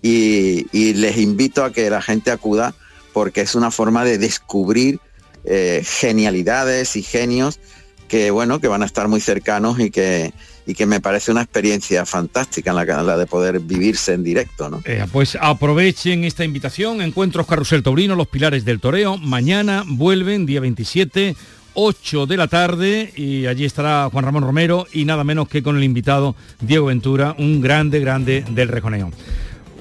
Y, 0.01 0.65
les 0.93 1.17
invito 1.17 1.63
a 1.63 1.71
que 1.73 1.89
la 1.89 2.01
gente 2.01 2.31
acuda 2.31 2.73
porque 3.13 3.41
es 3.41 3.55
una 3.55 3.71
forma 3.71 4.05
de 4.05 4.17
descubrir 4.17 4.99
eh, 5.45 5.83
genialidades 5.85 6.95
y 6.95 7.03
genios 7.03 7.59
que 8.07 8.31
bueno 8.31 8.59
que 8.59 8.67
van 8.67 8.81
a 8.81 8.85
estar 8.85 9.07
muy 9.07 9.21
cercanos 9.21 9.79
y 9.79 9.89
que 9.91 10.33
y 10.65 10.73
que 10.73 10.85
me 10.85 10.99
parece 10.99 11.31
una 11.31 11.41
experiencia 11.41 12.05
fantástica 12.05 12.69
en 12.71 12.75
la, 12.75 12.85
que- 12.85 12.91
la 12.91 13.17
de 13.17 13.25
poder 13.25 13.59
vivirse 13.59 14.13
en 14.13 14.23
directo 14.23 14.69
¿no? 14.69 14.81
Eh, 14.85 15.05
pues 15.11 15.37
aprovechen 15.39 16.23
esta 16.23 16.43
invitación, 16.43 17.01
Encuentros 17.01 17.47
Carrusel 17.47 17.81
Taurino, 17.83 18.15
los 18.15 18.27
pilares 18.27 18.65
del 18.65 18.79
toreo. 18.79 19.17
Mañana 19.17 19.83
vuelven, 19.87 20.45
día 20.45 20.59
27, 20.59 21.35
8 21.73 22.25
de 22.25 22.37
la 22.37 22.47
tarde, 22.47 23.11
y 23.15 23.45
allí 23.45 23.65
estará 23.65 24.09
Juan 24.11 24.25
Ramón 24.25 24.43
Romero 24.43 24.87
y 24.93 25.05
nada 25.05 25.23
menos 25.23 25.47
que 25.47 25.63
con 25.63 25.77
el 25.77 25.83
invitado 25.83 26.35
Diego 26.61 26.87
Ventura, 26.87 27.35
un 27.37 27.61
grande, 27.61 27.99
grande 27.99 28.43
del 28.49 28.67
reconeo. 28.67 29.11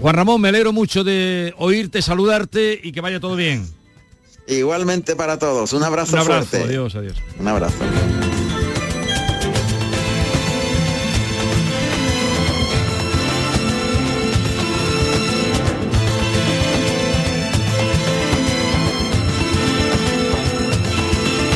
Juan 0.01 0.15
Ramón, 0.15 0.41
me 0.41 0.49
alegro 0.49 0.73
mucho 0.73 1.03
de 1.05 1.55
oírte, 1.59 2.03
saludarte 2.03 2.79
y 2.83 2.93
que 2.93 3.01
vaya 3.01 3.19
todo 3.21 3.35
bien. 3.37 3.67
igualmente 4.47 5.17
para 5.17 5.39
todos 5.39 5.73
un 5.73 5.83
abrazo, 5.83 6.15
Un 6.15 6.21
abrazo, 6.21 6.47
fuerte 6.47 6.69
adiós, 6.69 6.95
adiós. 6.95 7.17
un 7.39 7.49
abrazo 7.49 7.75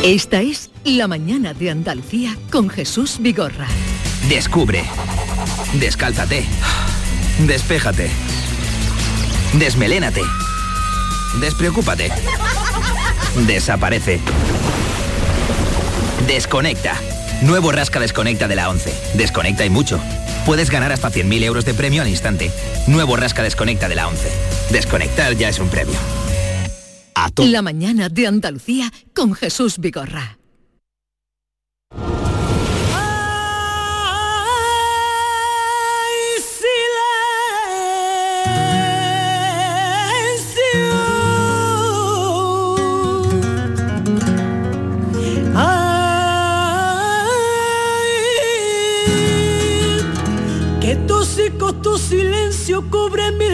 Esta 0.02 0.40
es 0.40 0.70
La 0.82 1.06
mañana 1.06 1.54
de 1.54 1.70
Andalucía 1.70 2.36
con 2.50 2.68
Jesús 2.68 3.18
Vigorra. 3.20 3.68
Descubre. 4.28 4.82
Descálzate. 5.74 6.44
Despéjate. 7.46 8.10
Desmelénate. 9.52 10.22
Despreocúpate. 11.40 12.10
Desaparece. 13.46 14.18
Desconecta. 16.26 16.96
Nuevo 17.42 17.70
Rasca 17.70 18.00
Desconecta 18.00 18.48
de 18.48 18.56
la 18.56 18.70
11. 18.70 18.92
Desconecta 19.14 19.64
y 19.64 19.70
mucho. 19.70 20.00
Puedes 20.44 20.70
ganar 20.70 20.90
hasta 20.90 21.12
100.000 21.12 21.44
euros 21.44 21.64
de 21.64 21.74
premio 21.74 22.02
al 22.02 22.08
instante. 22.08 22.50
Nuevo 22.88 23.14
Rasca 23.14 23.44
Desconecta 23.44 23.88
de 23.88 23.94
la 23.94 24.08
11. 24.08 24.28
Desconectar 24.70 25.36
ya 25.36 25.48
es 25.48 25.60
un 25.60 25.68
premio. 25.68 25.94
A 27.14 27.30
La 27.36 27.62
mañana 27.62 28.08
de 28.08 28.26
Andalucía 28.26 28.90
con 29.14 29.34
Jesús 29.34 29.78
Vigorra. 29.78 30.38
Ay, 45.54 46.00
que 50.80 50.96
tóxico 51.06 51.74
tu 51.74 51.98
silencio 51.98 52.82
cubre 52.90 53.32
mis 53.32 53.51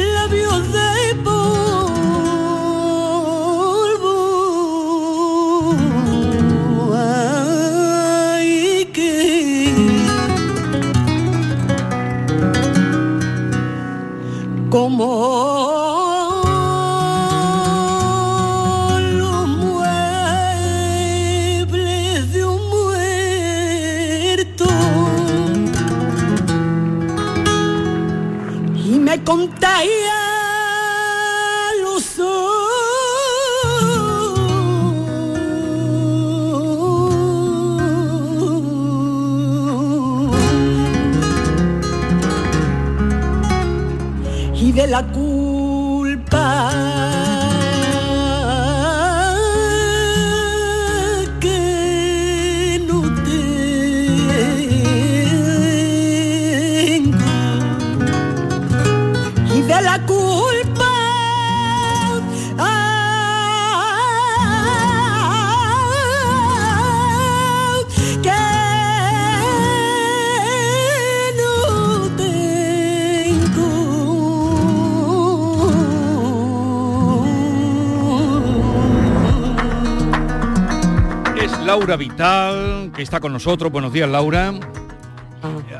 Laura 81.78 81.96
Vital, 81.96 82.90
que 82.92 83.02
está 83.02 83.20
con 83.20 83.32
nosotros. 83.32 83.70
Buenos 83.70 83.92
días, 83.92 84.10
Laura. 84.10 84.52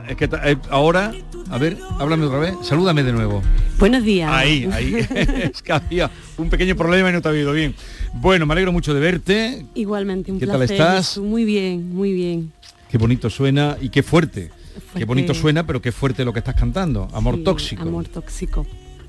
Es 0.09 0.17
que 0.17 0.29
ta- 0.29 0.49
eh, 0.49 0.57
ahora, 0.71 1.13
a 1.51 1.59
ver, 1.59 1.77
háblame 1.99 2.25
otra 2.25 2.39
vez. 2.39 2.55
Salúdame 2.63 3.03
de 3.03 3.13
nuevo. 3.13 3.43
Buenos 3.81 4.05
días. 4.05 4.31
Ahí, 4.33 4.69
ahí. 4.73 4.95
es 5.53 5.61
que 5.61 5.73
había 5.73 6.09
un 6.37 6.49
pequeño 6.51 6.77
problema 6.77 7.11
y 7.11 7.13
no 7.15 7.21
te 7.21 7.27
ha 7.29 7.33
oído 7.33 7.53
bien. 7.53 7.75
Bueno, 8.15 8.47
me 8.47 8.53
alegro 8.53 8.71
mucho 8.71 8.95
de 8.95 9.01
verte. 9.01 9.67
Igualmente, 9.75 10.31
un 10.31 10.39
¿Qué 10.39 10.47
tal 10.47 10.59
placer. 10.59 10.77
estás? 10.81 11.09
Jesús. 11.09 11.25
Muy 11.25 11.45
bien, 11.45 11.93
muy 11.93 12.13
bien. 12.13 12.53
Qué 12.89 12.97
bonito 12.97 13.29
suena 13.29 13.77
y 13.81 13.89
qué 13.89 14.05
fuerte. 14.05 14.53
Qué 14.97 15.05
bonito 15.05 15.35
suena, 15.35 15.67
pero 15.67 15.83
qué 15.83 15.91
fuerte 15.91 16.25
lo 16.25 16.33
que 16.33 16.39
estás 16.39 16.55
cantando. 16.55 17.09
Amor 17.13 17.35
Sí, 17.39 17.43
tóxico. 17.43 17.83
Amor 17.83 18.07
tóxico. 18.07 18.65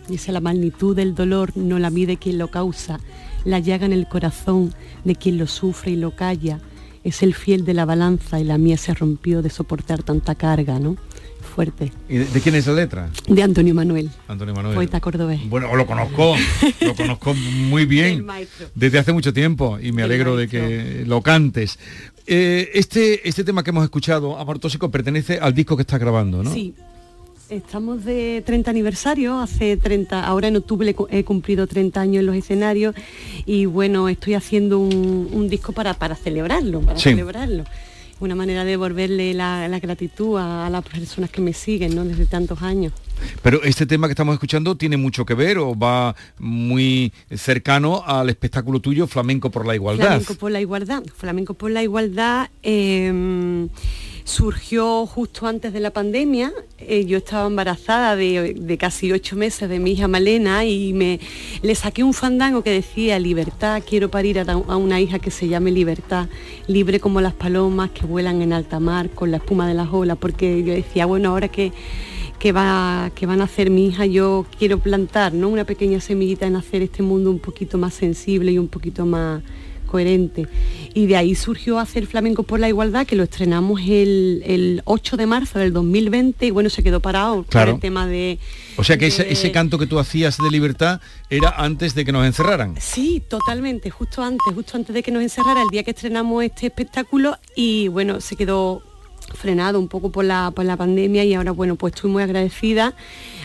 Dice 0.08 0.32
la 0.32 0.40
magnitud 0.40 0.96
del 0.96 1.14
dolor 1.14 1.52
no 1.56 1.78
la 1.78 1.92
mide 1.92 2.18
quien 2.18 2.40
lo 2.40 2.48
causa, 2.48 3.00
la 3.46 3.60
llaga 3.60 3.86
en 3.86 3.94
el 3.94 4.08
corazón 4.08 4.74
de 5.04 5.16
quien 5.16 5.38
lo 5.38 5.46
sufre 5.46 5.92
y 5.92 5.96
lo 5.98 6.16
calla. 6.16 6.60
Es 7.04 7.24
el 7.24 7.34
fiel 7.34 7.66
de 7.66 7.74
la 7.74 7.86
balanza 7.86 8.40
y 8.40 8.44
la 8.44 8.58
mía 8.58 8.78
se 8.78 8.94
rompió 8.94 9.42
de 9.42 9.50
soportar 9.50 10.04
tanta 10.04 10.36
carga, 10.36 10.80
¿no? 10.80 10.98
Fuerte. 11.56 11.92
¿Y 12.10 12.18
de, 12.18 12.26
de 12.26 12.42
quién 12.42 12.56
es 12.56 12.68
la 12.68 12.74
letra? 12.74 13.10
De 13.28 13.42
Antonio 13.42 13.74
Manuel, 13.74 14.10
Antonio 14.28 14.54
Manuel. 14.54 14.76
poeta 14.76 15.00
cordobés. 15.00 15.48
Bueno, 15.50 15.74
lo 15.76 15.86
conozco, 15.88 16.36
lo 16.82 16.96
conozco 16.96 17.34
muy 17.34 17.86
bien 17.86 18.26
desde 18.76 19.00
hace 19.00 19.14
mucho 19.14 19.34
tiempo 19.34 19.80
y 19.82 19.92
me 19.92 20.02
El 20.04 20.10
alegro 20.12 20.36
de 20.36 20.48
que 20.48 21.04
lo 21.08 21.22
cantes. 21.22 21.80
Eh, 22.28 22.70
este, 22.74 23.28
este 23.28 23.44
tema 23.44 23.64
que 23.64 23.72
hemos 23.72 23.84
escuchado, 23.84 24.38
Amor 24.38 24.60
Tóxico, 24.60 24.92
pertenece 24.92 25.40
al 25.40 25.54
disco 25.54 25.76
que 25.76 25.82
estás 25.82 26.00
grabando, 26.00 26.44
¿no? 26.44 26.54
Sí. 26.54 26.76
Estamos 27.50 28.06
de 28.06 28.44
30 28.46 28.70
aniversario, 28.70 29.40
hace 29.40 29.76
30, 29.76 30.24
ahora 30.24 30.50
en 30.50 30.58
octubre 30.58 30.88
he 30.88 30.94
cu- 30.94 31.08
he 31.10 31.24
cumplido 31.24 31.66
30 31.66 32.00
años 32.00 32.20
en 32.20 32.28
los 32.28 32.36
escenarios 32.36 32.94
y 33.46 33.66
bueno, 33.66 34.08
estoy 34.08 34.36
haciendo 34.36 34.78
un, 34.78 35.28
un 35.32 35.50
disco 35.50 35.72
para, 35.72 35.96
para 35.96 36.16
celebrarlo, 36.16 36.82
para 36.82 37.00
Sí. 37.00 37.10
celebrarlo. 37.10 37.64
Una 38.20 38.36
manera 38.36 38.66
de 38.66 38.72
devolverle 38.72 39.34
la, 39.34 39.68
la 39.68 39.80
gratitud 39.80 40.38
a, 40.38 40.68
a 40.68 40.70
las 40.70 40.84
personas 40.84 41.32
que 41.32 41.42
me 41.42 41.54
siguen, 41.54 41.96
¿no? 41.96 42.04
Desde 42.06 42.26
tantos 42.28 42.62
años. 42.62 42.92
Pero 43.42 43.64
este 43.64 43.86
tema 43.86 44.08
que 44.08 44.12
estamos 44.12 44.34
escuchando 44.34 44.76
tiene 44.76 44.98
mucho 44.98 45.26
que 45.26 45.34
ver 45.34 45.58
o 45.58 45.74
va 45.74 46.16
muy 46.38 47.12
cercano 47.34 48.04
al 48.06 48.30
espectáculo 48.30 48.80
tuyo 48.80 49.08
Flamenco 49.08 49.50
por 49.50 49.66
la 49.66 49.74
Igualdad. 49.74 50.06
Flamenco 50.08 50.36
por 50.36 50.52
la 50.52 50.62
igualdad. 50.62 51.04
Flamenco 51.16 51.54
por 51.56 51.72
la 51.72 51.82
igualdad 51.82 52.50
eh, 52.62 53.68
surgió 54.30 55.06
justo 55.06 55.48
antes 55.48 55.74
de 55.74 55.80
la 55.80 55.92
pandemia. 55.92 56.54
Eh, 56.78 57.06
yo 57.06 57.18
estaba 57.18 57.48
embarazada 57.48 58.16
de, 58.16 58.54
de 58.54 58.78
casi 58.78 59.12
ocho 59.12 59.36
meses 59.36 59.68
de 59.68 59.80
mi 59.80 59.92
hija 59.92 60.08
Malena 60.08 60.66
y 60.66 60.94
me 60.94 61.20
le 61.62 61.76
saqué 61.76 62.04
un 62.04 62.14
fandango 62.14 62.64
que 62.64 62.72
decía 62.72 63.20
libertad, 63.20 63.82
quiero 63.88 64.10
parir 64.10 64.40
a, 64.40 64.44
a 64.44 64.78
una 64.78 65.02
hija 65.02 65.20
que 65.20 65.32
se 65.32 65.48
llame 65.48 65.72
libertad, 65.72 66.30
libre 66.68 67.00
como 67.00 67.22
las 67.22 67.34
palomas 67.34 67.90
que 67.90 68.06
vuelan 68.06 68.42
en 68.42 68.54
alta 68.54 68.80
mar 68.80 69.10
con 69.10 69.32
la 69.32 69.38
espuma 69.38 69.68
de 69.68 69.74
las 69.74 69.92
olas, 69.92 70.18
porque 70.18 70.64
yo 70.64 70.74
decía, 70.74 71.06
bueno, 71.06 71.32
ahora 71.32 71.48
que 71.48 71.74
que, 72.40 72.54
va, 72.54 73.12
que 73.16 73.26
van 73.26 73.42
a 73.42 73.44
hacer 73.44 73.70
mi 73.70 73.88
hija, 73.88 74.06
yo 74.06 74.46
quiero 74.58 74.80
plantar 74.80 75.34
¿no? 75.34 75.50
una 75.50 75.66
pequeña 75.66 76.00
semillita 76.00 76.48
en 76.48 76.56
hacer 76.56 76.82
este 76.82 77.04
mundo 77.04 77.30
un 77.30 77.40
poquito 77.40 77.78
más 77.78 77.94
sensible 77.94 78.54
y 78.54 78.58
un 78.58 78.70
poquito 78.70 79.06
más 79.06 79.44
coherente. 79.90 80.48
Y 80.94 81.08
de 81.08 81.16
ahí 81.18 81.36
surgió 81.36 81.80
hacer 81.80 82.06
Flamenco 82.08 82.44
por 82.44 82.60
la 82.60 82.68
Igualdad, 82.70 83.06
que 83.06 83.16
lo 83.16 83.24
estrenamos 83.24 83.82
el, 83.82 84.42
el 84.46 84.82
8 84.86 85.18
de 85.18 85.26
marzo 85.26 85.60
del 85.60 85.74
2020 85.74 86.46
y 86.46 86.52
bueno, 86.52 86.70
se 86.70 86.84
quedó 86.84 87.00
parado 87.00 87.38
por 87.44 87.46
Claro. 87.48 87.72
el 87.74 87.80
tema 87.80 88.08
de... 88.08 88.40
O 88.78 88.84
sea 88.84 88.98
que 88.98 89.08
ese, 89.08 89.32
ese 89.32 89.52
canto 89.52 89.78
que 89.78 89.88
tú 89.88 90.00
hacías 90.00 90.38
de 90.38 90.50
libertad 90.50 91.02
era 91.30 91.50
antes 91.50 91.96
de 91.96 92.06
que 92.06 92.12
nos 92.12 92.26
encerraran. 92.26 92.76
Sí, 92.80 93.22
totalmente, 93.28 93.90
justo 93.90 94.24
antes, 94.24 94.54
justo 94.54 94.78
antes 94.78 94.94
de 94.94 95.04
que 95.04 95.12
nos 95.12 95.22
encerrara, 95.22 95.62
el 95.62 95.68
día 95.70 95.84
que 95.84 95.92
estrenamos 95.92 96.44
este 96.44 96.68
espectáculo 96.68 97.38
y 97.56 97.88
bueno, 97.90 98.22
se 98.22 98.36
quedó 98.36 98.82
frenado 99.34 99.80
un 99.80 99.88
poco 99.88 100.12
por 100.12 100.26
la, 100.26 100.52
por 100.52 100.66
la 100.66 100.78
pandemia 100.78 101.24
y 101.24 101.34
ahora 101.34 101.52
bueno, 101.52 101.76
pues 101.76 101.94
estoy 101.94 102.10
muy 102.12 102.24
agradecida 102.24 102.94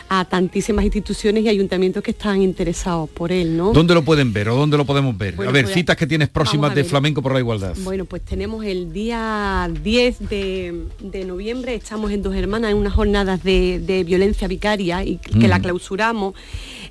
a 0.08 0.24
tantísimas 0.26 0.84
instituciones 0.84 1.44
y 1.44 1.48
ayuntamientos 1.48 2.02
que 2.02 2.10
están 2.10 2.42
interesados 2.42 3.08
por 3.08 3.32
él, 3.32 3.56
¿no? 3.56 3.72
¿Dónde 3.72 3.94
lo 3.94 4.04
pueden 4.04 4.32
ver 4.34 4.50
o 4.50 4.56
dónde 4.56 4.76
lo 4.76 4.84
podemos 4.84 5.16
ver? 5.16 5.34
Bueno, 5.34 5.50
a 5.50 5.52
ver, 5.52 5.64
pues, 5.64 5.74
citas 5.74 5.96
que 5.96 6.06
tienes 6.06 6.28
próximas 6.28 6.74
de. 6.74 6.84
Flamenco 6.84 7.22
por 7.22 7.32
la 7.32 7.38
Igualdad. 7.40 7.74
Bueno, 7.82 8.04
pues 8.04 8.22
tenemos 8.22 8.62
el 8.64 8.92
día 8.92 9.70
10 9.82 10.28
de, 10.28 10.84
de 11.00 11.24
noviembre, 11.24 11.74
estamos 11.74 12.10
en 12.12 12.22
Dos 12.22 12.34
Hermanas 12.34 12.70
en 12.72 12.76
unas 12.76 12.92
jornadas 12.92 13.42
de, 13.42 13.80
de 13.80 14.04
violencia 14.04 14.46
vicaria 14.46 15.02
y 15.04 15.16
que 15.16 15.46
Mm. 15.46 15.50
la 15.50 15.60
clausuramos. 15.60 16.34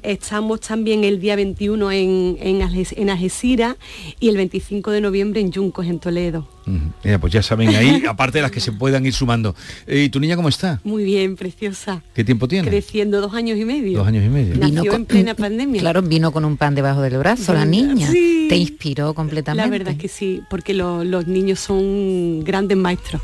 Estamos 0.04 0.60
también 0.60 1.04
el 1.06 1.20
día 1.22 1.36
21 1.36 1.92
en, 1.92 2.38
en, 2.42 3.10
Algeciras 3.10 3.76
y 4.20 4.30
el 4.30 4.36
25 4.38 4.92
de 4.92 5.02
noviembre 5.02 5.40
en 5.42 5.52
Yuncos, 5.52 5.86
en 5.88 6.00
Toledo. 6.00 6.48
Ujú. 6.68 6.78
Mira, 7.04 7.20
pues 7.20 7.32
ya 7.34 7.42
saben 7.42 7.70
ahí, 7.70 8.04
aparte 8.10 8.38
de 8.40 8.42
las 8.42 8.52
que 8.52 8.60
se 8.60 8.72
puedan 8.74 9.06
ir 9.06 9.14
sumando. 9.14 9.56
Eh, 9.88 10.04
¿Y 10.04 10.10
tu 10.10 10.20
niña 10.20 10.36
cómo 10.36 10.50
está? 10.50 10.82
Muy 10.84 11.04
bien, 11.04 11.36
preciosa. 11.36 12.04
¿Qué 12.14 12.24
tiempo 12.24 12.48
tiene? 12.48 12.68
Creciendo 12.70 13.22
dos 13.22 13.34
años 13.34 13.58
y 13.58 13.66
medio. 13.66 14.00
Dos 14.00 14.08
años 14.08 14.26
y 14.26 14.30
medio. 14.30 14.56
Nació 14.56 14.82
Vino 14.82 14.92
con- 14.92 15.02
en 15.02 15.06
plena 15.06 15.36
pandemia. 15.36 15.82
Claro, 15.82 16.02
vino 16.02 16.32
con 16.32 16.44
un 16.46 16.58
pan 16.58 16.76
debajo 16.76 17.02
del 17.02 17.18
brazo, 17.18 17.54
la 17.54 17.66
niña. 17.66 18.08
sí. 18.12 18.48
Te 18.50 18.58
inspiró 18.58 19.14
completamente. 19.14 19.66
La 19.66 19.72
verdad 19.72 19.94
es 19.94 20.00
que 20.00 20.08
sí, 20.10 20.42
porque 20.50 20.74
lo- 20.74 21.04
los 21.04 21.28
niños 21.28 21.60
son 21.60 22.44
grandes 22.44 22.78
maestros. 22.78 23.22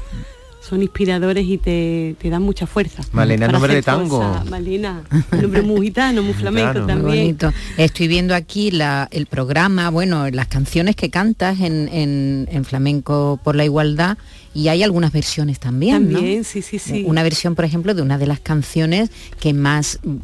Son 0.69 0.82
inspiradores 0.84 1.45
y 1.47 1.58
te, 1.58 2.15
te 2.21 2.29
dan 2.29 2.43
mucha 2.43 2.67
fuerza. 2.67 3.01
Malena, 3.12 3.47
nombre 3.47 3.73
de 3.73 3.82
tango. 3.82 4.21
Malena, 4.49 5.01
un 5.32 5.41
nombre 5.41 5.62
muy 5.63 5.88
gitano, 5.88 6.21
muy 6.21 6.34
flamenco. 6.41 6.79
Muy 6.79 6.88
también. 6.88 7.03
bonito. 7.38 7.53
Estoy 7.77 8.08
viendo 8.08 8.36
aquí 8.36 8.69
la- 8.69 9.08
el 9.12 9.25
programa, 9.25 9.89
bueno, 9.89 10.29
las 10.29 10.47
canciones 10.47 10.95
que 10.95 11.10
cantas 11.10 11.60
en, 11.62 11.89
en- 11.91 12.47
en 12.51 12.65
Flamenco 12.65 13.39
por 13.43 13.55
la 13.55 13.65
Igualdad 13.65 14.17
y 14.53 14.67
hay 14.67 14.84
algunas 14.84 15.12
versiones 15.12 15.60
también, 15.60 16.12
¿no? 16.12 16.19
También, 16.19 16.43
sí, 16.43 16.62
sí, 16.62 16.77
sí. 16.79 17.03
Una 17.08 17.23
versión, 17.23 17.55
por 17.55 17.65
ejemplo, 17.65 17.93
de 17.95 18.01
una 18.01 18.17
de 18.19 18.27
las 18.27 18.39
canciones 18.39 19.10
que 19.39 19.53
más 19.53 19.99
mm, 20.03 20.17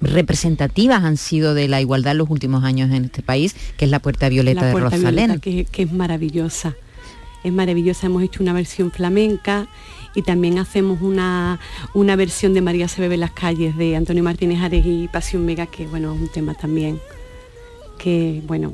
representativas 0.00 1.02
han 1.04 1.16
sido 1.16 1.54
de 1.54 1.68
la 1.68 1.80
igualdad 1.80 2.12
en 2.12 2.18
los 2.18 2.30
últimos 2.30 2.64
años 2.64 2.90
en 2.90 3.04
este 3.06 3.22
país, 3.22 3.54
que 3.76 3.84
es 3.86 3.90
La 3.90 3.98
Puerta 4.00 4.28
Violeta 4.28 4.60
la 4.62 4.66
de 4.68 4.72
puerta 4.72 4.90
Rosalén. 4.96 5.14
violeta, 5.26 5.40
que, 5.40 5.64
que 5.64 5.82
es 5.82 5.92
maravillosa. 5.92 6.74
Es 7.44 7.52
maravillosa, 7.52 8.06
hemos 8.06 8.22
hecho 8.22 8.42
una 8.42 8.52
versión 8.52 8.90
flamenca 8.90 9.68
y 10.14 10.22
también 10.22 10.58
hacemos 10.58 11.00
una, 11.00 11.60
una 11.94 12.16
versión 12.16 12.52
de 12.54 12.60
María 12.60 12.88
se 12.88 13.00
bebe 13.00 13.14
en 13.14 13.20
las 13.20 13.32
calles 13.32 13.76
de 13.76 13.96
Antonio 13.96 14.22
Martínez 14.22 14.60
Ares 14.60 14.84
y 14.84 15.08
Pasión 15.08 15.46
Vega, 15.46 15.66
que 15.66 15.86
bueno, 15.86 16.14
es 16.14 16.20
un 16.20 16.28
tema 16.28 16.54
también 16.54 16.98
que, 17.98 18.42
bueno, 18.46 18.72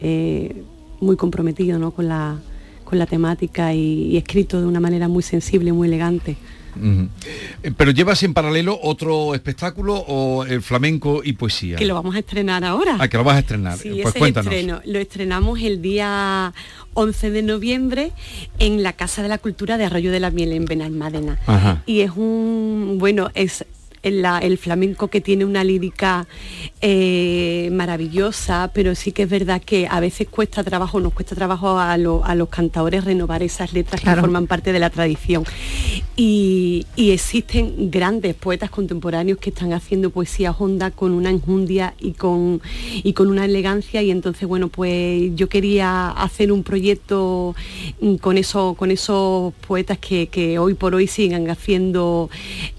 eh, 0.00 0.62
muy 1.00 1.16
comprometido 1.16 1.78
¿no? 1.78 1.92
con, 1.92 2.08
la, 2.08 2.38
con 2.84 2.98
la 2.98 3.06
temática 3.06 3.72
y, 3.72 4.08
y 4.08 4.16
escrito 4.16 4.60
de 4.60 4.66
una 4.66 4.80
manera 4.80 5.08
muy 5.08 5.22
sensible, 5.22 5.72
muy 5.72 5.88
elegante. 5.88 6.36
Eh, 6.80 7.72
¿Pero 7.76 7.90
llevas 7.90 8.22
en 8.22 8.34
paralelo 8.34 8.78
otro 8.82 9.34
espectáculo 9.34 9.96
o 9.96 10.44
el 10.44 10.62
flamenco 10.62 11.22
y 11.24 11.34
poesía? 11.34 11.76
Que 11.76 11.86
lo 11.86 11.94
vamos 11.94 12.14
a 12.14 12.20
estrenar 12.20 12.64
ahora. 12.64 12.96
Ah, 12.98 13.08
que 13.08 13.16
lo 13.16 13.24
vas 13.24 13.36
a 13.36 13.40
estrenar. 13.40 13.78
Sí, 13.78 13.88
pues 13.88 14.00
ese 14.00 14.08
es 14.08 14.14
el 14.14 14.18
cuéntanos. 14.20 14.52
estreno. 14.52 14.80
Lo 14.84 14.98
estrenamos 14.98 15.60
el 15.60 15.82
día 15.82 16.52
11 16.94 17.30
de 17.30 17.42
noviembre 17.42 18.12
en 18.58 18.82
la 18.82 18.92
Casa 18.92 19.22
de 19.22 19.28
la 19.28 19.38
Cultura 19.38 19.78
de 19.78 19.84
Arroyo 19.84 20.10
de 20.10 20.20
la 20.20 20.30
Miel 20.30 20.52
en 20.52 20.64
Benalmádena. 20.64 21.38
Ajá. 21.46 21.82
Y 21.86 22.00
es 22.00 22.12
un, 22.16 22.96
bueno, 22.98 23.30
es 23.34 23.64
la- 24.02 24.38
el 24.38 24.58
flamenco 24.58 25.08
que 25.08 25.20
tiene 25.20 25.44
una 25.44 25.62
lírica 25.64 26.26
eh, 26.80 27.68
maravillosa, 27.72 28.70
pero 28.74 28.94
sí 28.94 29.12
que 29.12 29.22
es 29.22 29.28
verdad 29.30 29.62
que 29.64 29.86
a 29.88 30.00
veces 30.00 30.26
cuesta 30.28 30.64
trabajo, 30.64 30.98
nos 31.00 31.12
cuesta 31.12 31.34
trabajo 31.36 31.78
a, 31.78 31.96
lo- 31.98 32.24
a 32.24 32.34
los 32.34 32.48
cantadores 32.48 33.04
renovar 33.04 33.42
esas 33.42 33.72
letras 33.72 34.00
Claro. 34.00 34.16
que 34.16 34.20
forman 34.22 34.46
parte 34.46 34.72
de 34.72 34.78
la 34.80 34.90
tradición. 34.90 35.44
Y, 36.16 36.86
y 36.96 37.10
existen 37.12 37.90
grandes 37.90 38.34
poetas 38.34 38.70
contemporáneos 38.70 39.38
que 39.38 39.50
están 39.50 39.72
haciendo 39.72 40.10
poesía 40.10 40.50
honda 40.52 40.90
con 40.90 41.12
una 41.12 41.30
enjundia 41.30 41.94
y 42.00 42.12
con, 42.12 42.60
y 43.02 43.12
con 43.12 43.28
una 43.28 43.44
elegancia 43.44 44.02
y 44.02 44.10
entonces 44.10 44.48
bueno 44.48 44.68
pues 44.68 45.30
yo 45.34 45.48
quería 45.48 46.10
hacer 46.10 46.52
un 46.52 46.62
proyecto 46.62 47.54
mm, 48.00 48.16
con 48.16 48.36
eso 48.38 48.74
con 48.78 48.90
esos 48.90 49.52
poetas 49.66 49.98
que, 49.98 50.26
que 50.28 50.58
hoy 50.58 50.74
por 50.74 50.94
hoy 50.94 51.06
sigan 51.06 51.48
haciendo 51.50 52.28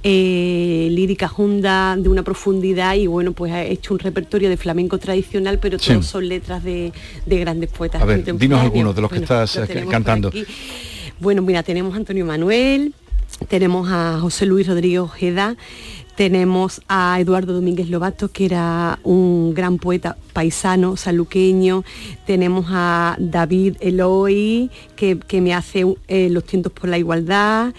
eh, 0.03 0.87
lírica 0.91 1.12
honda 1.37 1.95
de 1.97 2.09
una 2.09 2.23
profundidad 2.23 2.95
y 2.95 3.07
bueno 3.07 3.31
pues 3.33 3.51
he 3.53 3.71
hecho 3.71 3.93
un 3.93 3.99
repertorio 3.99 4.49
de 4.49 4.57
flamenco 4.57 4.97
tradicional 4.97 5.59
pero 5.59 5.77
Sí. 5.79 5.93
todos 5.93 6.05
son 6.07 6.27
letras 6.27 6.63
de, 6.63 6.91
de 7.25 7.39
grandes 7.39 7.69
poetas 7.69 8.01
A 8.01 8.05
ver, 8.05 8.17
dinos 8.17 8.33
contemporáneos. 8.37 8.65
algunos 8.65 8.95
de 8.95 9.01
los 9.01 9.09
que 9.11 9.19
Bueno, 9.19 9.43
estás, 9.43 9.55
lo 9.55 9.63
eh, 9.63 9.85
cantando. 9.89 10.31
Bueno, 11.19 11.41
mira, 11.41 11.63
tenemos 11.63 11.93
a 11.93 11.97
Antonio 11.97 12.25
Manuel, 12.25 12.93
tenemos 13.47 13.87
a 13.91 14.17
José 14.19 14.45
Luis 14.45 14.67
Rodríguez 14.67 14.99
Ojeda, 14.99 15.55
tenemos 16.15 16.81
a 16.87 17.17
Eduardo 17.19 17.53
Domínguez 17.53 17.89
Lobato, 17.89 18.29
que 18.31 18.45
era 18.45 18.99
un 19.03 19.53
gran 19.53 19.77
poeta 19.77 20.15
paisano, 20.33 20.95
saluqueño, 20.97 21.83
tenemos 22.27 22.65
a 22.69 23.15
David 23.19 23.77
Eloy, 23.79 24.69
que, 24.95 25.17
que 25.17 25.41
me 25.41 25.53
hace 25.53 25.85
eh, 26.07 26.29
Los 26.29 26.43
tientos 26.45 26.71
por 26.71 26.89
la 26.89 26.97
igualdad, 26.97 27.73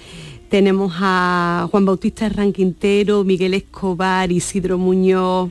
tenemos 0.55 0.93
a 1.01 1.67
Juan 1.69 1.85
Bautista 1.85 2.27
Herrán 2.27 2.53
Quintero, 2.53 3.25
Miguel 3.25 3.55
Escobar, 3.55 4.31
Isidro 4.31 4.79
Muñoz, 4.79 5.51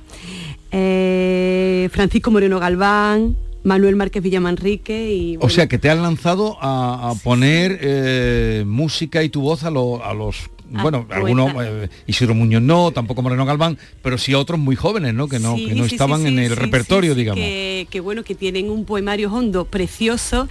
eh, 0.71 1.89
Francisco 1.91 2.31
Moreno 2.31 2.57
Galván, 2.57 3.35
Manuel 3.65 3.97
Márquez 3.97 4.23
Villamanrique 4.23 5.13
y 5.13 5.37
O 5.41 5.49
sea, 5.49 5.67
que 5.67 5.77
te 5.77 5.89
han 5.89 6.01
lanzado 6.01 6.55
a, 6.61 7.09
a 7.09 7.15
poner 7.15 7.79
eh, 7.81 8.63
música 8.65 9.21
y 9.23 9.27
tu 9.27 9.41
voz 9.41 9.65
a, 9.65 9.71
lo- 9.71 10.01
a 10.05 10.13
los... 10.13 10.37
Ah, 10.75 10.81
bueno, 10.81 11.05
algunos, 11.09 11.51
eh, 11.63 11.89
Isidro 12.07 12.33
Muñoz 12.33 12.61
no, 12.61 12.91
tampoco 12.91 13.21
Moreno 13.21 13.45
Galván, 13.45 13.77
pero 14.01 14.17
sí 14.17 14.33
otros 14.33 14.59
muy 14.59 14.75
jóvenes, 14.75 15.13
¿no? 15.13 15.27
Que 15.27 15.39
no, 15.39 15.55
Sí, 15.55 15.67
que 15.67 15.75
no 15.75 15.85
sí, 15.87 15.95
estaban 15.95 16.21
sí, 16.21 16.27
en 16.27 16.39
el 16.39 16.55
repertorio, 16.55 17.13
digamos. 17.15 17.43
Que, 17.43 17.87
que 17.89 17.99
bueno, 17.99 18.23
que 18.23 18.33
tienen 18.35 18.69
un 18.69 18.85
poemario 18.85 19.31
hondo 19.31 19.65
precioso 19.65 20.47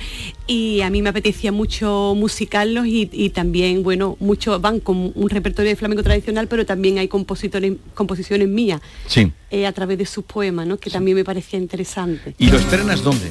y 0.46 0.80
a 0.82 0.90
mí 0.90 1.02
me 1.02 1.08
apetecía 1.08 1.50
mucho 1.52 2.14
musicarlos 2.16 2.86
y, 2.86 3.08
y 3.12 3.30
también, 3.30 3.82
bueno, 3.82 4.16
mucho 4.20 4.58
van 4.60 4.80
con 4.80 5.12
un 5.14 5.30
repertorio 5.30 5.70
de 5.70 5.76
flamenco 5.76 6.02
tradicional, 6.02 6.46
pero 6.48 6.64
también 6.66 6.98
hay 6.98 7.08
compositores, 7.08 7.72
composiciones 7.94 8.48
mías 8.48 8.80
Sí. 9.06 9.32
eh, 9.50 9.66
a 9.66 9.72
través 9.72 9.98
de 9.98 10.06
sus 10.06 10.24
poemas, 10.24 10.66
¿no? 10.66 10.78
Que 10.78 10.90
también 10.90 11.16
me 11.16 11.24
parecía 11.24 11.58
interesante. 11.58 12.34
¿Y 12.38 12.48
lo 12.50 12.58
estrenas 12.58 13.02
dónde? 13.02 13.30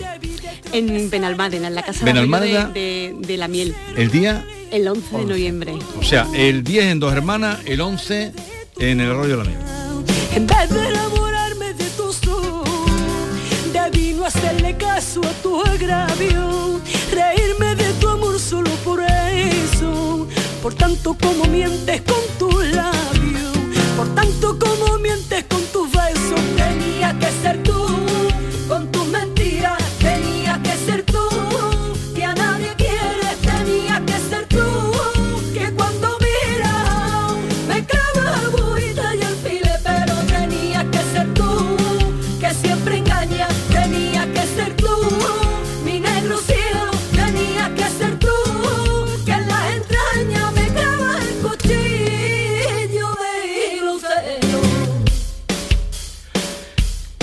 En 0.74 1.10
Benalmádena, 1.10 1.68
en 1.68 1.76
la 1.76 1.84
Casa 1.84 2.06
Benalmádena. 2.06 2.66
de, 2.68 3.14
de, 3.20 3.28
de 3.28 3.38
la 3.38 3.48
Miel, 3.48 3.76
El 3.96 4.10
día, 4.12 4.46
el 4.72 4.88
11 4.88 5.18
de 5.18 5.26
noviembre. 5.26 5.74
o 6.00 6.04
sea, 6.04 6.28
el 6.34 6.64
10 6.64 6.86
en 6.86 7.00
Dos 7.00 7.14
Hermanas, 7.14 7.60
el 7.66 7.82
11 7.82 8.32
en 8.80 9.00
el 9.02 9.10
Arroyo 9.12 9.38
de 9.38 9.44
la 9.44 9.50
Miel. 9.50 9.60
En 10.36 10.48
vez 10.48 10.70
de 10.70 10.88
enamorarme 10.88 11.74
de 11.74 11.86
tu 11.98 12.14
sol, 12.14 12.64
debí 13.74 14.14
no 14.14 14.26
hacerle 14.26 14.76
caso 14.78 15.22
a 15.26 15.32
tu 15.44 15.62
agravio, 15.62 16.80
reírme 17.14 17.76
de 17.76 17.92
tu 18.00 18.08
amor 18.08 18.40
solo 18.40 18.70
por 18.86 19.02
eso, 19.02 20.28
por 20.62 20.74
tanto 20.74 21.16
como 21.22 21.46
mientes 21.46 22.02
con 22.02 22.21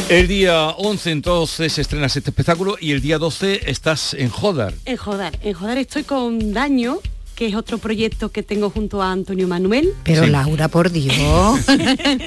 El 0.09 0.27
día 0.27 0.69
11 0.69 1.11
entonces 1.11 1.79
estrenas 1.79 2.17
este 2.17 2.31
espectáculo 2.31 2.79
y 2.81 2.93
el 2.93 3.03
día 3.03 3.19
12 3.19 3.71
estás 3.71 4.15
en 4.15 4.31
Jodar. 4.31 4.73
En 4.87 4.97
Jodar, 4.97 5.39
en 5.43 5.53
Jodar 5.53 5.77
estoy 5.77 6.05
con 6.05 6.55
Daño, 6.55 7.01
que 7.39 7.47
es 7.47 7.55
otro 7.55 7.78
proyecto 7.78 8.30
que 8.30 8.43
tengo 8.43 8.68
junto 8.68 9.01
a 9.01 9.12
Antonio 9.12 9.47
Manuel. 9.47 9.95
Pero 10.03 10.26
Laura, 10.26 10.66
por 10.66 10.91
Dios. 10.91 11.14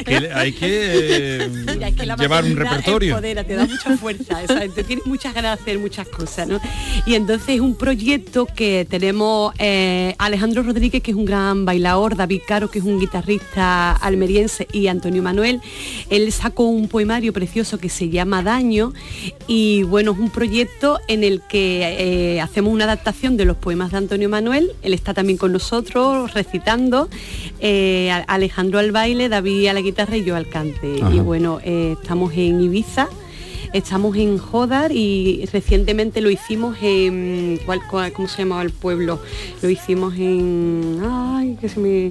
Que 0.05 0.31
hay 0.33 0.53
que 0.53 1.43
eh, 1.43 1.49
Mira, 1.49 1.89
es 1.89 1.95
que 1.95 2.05
la 2.05 2.15
llevar 2.15 2.45
un 2.45 2.55
repertorio. 2.55 3.15
empodera, 3.15 3.43
te 3.43 3.55
da 3.55 3.65
mucha 3.65 3.97
fuerza, 3.97 4.39
te 4.73 4.83
tienes 4.83 5.05
muchas 5.05 5.33
ganas 5.33 5.57
de 5.57 5.61
hacer 5.61 5.79
muchas 5.79 6.07
cosas, 6.07 6.47
¿no? 6.47 6.59
Y 7.05 7.15
entonces 7.15 7.55
es 7.55 7.59
un 7.59 7.75
proyecto 7.75 8.45
que 8.45 8.87
tenemos 8.89 9.53
eh, 9.59 10.15
Alejandro 10.17 10.63
Rodríguez, 10.63 11.03
que 11.03 11.11
es 11.11 11.17
un 11.17 11.25
gran 11.25 11.65
bailador, 11.65 12.15
David 12.15 12.41
Caro, 12.47 12.71
que 12.71 12.79
es 12.79 12.85
un 12.85 12.99
guitarrista 12.99 13.91
almeriense, 13.91 14.67
y 14.71 14.87
Antonio 14.87 15.21
Manuel. 15.21 15.59
Él 16.09 16.31
sacó 16.31 16.63
un 16.63 16.87
poemario 16.87 17.33
precioso 17.33 17.79
que 17.79 17.89
se 17.89 18.09
llama 18.09 18.43
Daño, 18.43 18.93
y 19.47 19.83
bueno, 19.83 20.13
es 20.13 20.19
un 20.19 20.29
proyecto 20.29 20.99
en 21.07 21.25
el 21.25 21.41
que 21.41 22.35
eh, 22.35 22.41
hacemos 22.41 22.73
una 22.73 22.85
adaptación 22.85 23.35
de 23.35 23.45
los 23.45 23.57
poemas 23.57 23.91
de 23.91 23.97
Antonio 23.97 24.29
Manuel. 24.29 24.71
Él 24.81 24.93
está 25.01 25.15
también 25.15 25.37
con 25.39 25.51
nosotros 25.51 26.31
recitando, 26.35 27.09
eh, 27.59 28.11
a- 28.11 28.17
Alejandro 28.27 28.77
al 28.77 28.91
baile, 28.91 29.29
David 29.29 29.67
a 29.67 29.73
la 29.73 29.81
guitarra 29.81 30.15
y 30.15 30.23
yo 30.23 30.35
al 30.35 30.47
cante. 30.47 30.99
Ajá. 31.01 31.13
Y 31.13 31.19
bueno, 31.19 31.59
eh, 31.63 31.95
estamos 31.99 32.31
en 32.35 32.61
Ibiza. 32.61 33.09
Estamos 33.73 34.15
en 34.17 34.37
Jodar 34.37 34.91
y 34.91 35.45
recientemente 35.51 36.19
lo 36.21 36.29
hicimos 36.29 36.77
en... 36.81 37.57
¿cuál- 37.65 37.79
cuál- 37.89 38.11
¿Cómo 38.11 38.27
se 38.27 38.39
llamaba 38.43 38.61
el 38.63 38.69
pueblo? 38.71 39.21
Lo 39.61 39.69
hicimos 39.69 40.13
en... 40.15 41.01
Ay, 41.09 41.57
que 41.59 41.69
se 41.69 41.79
me... 41.79 42.09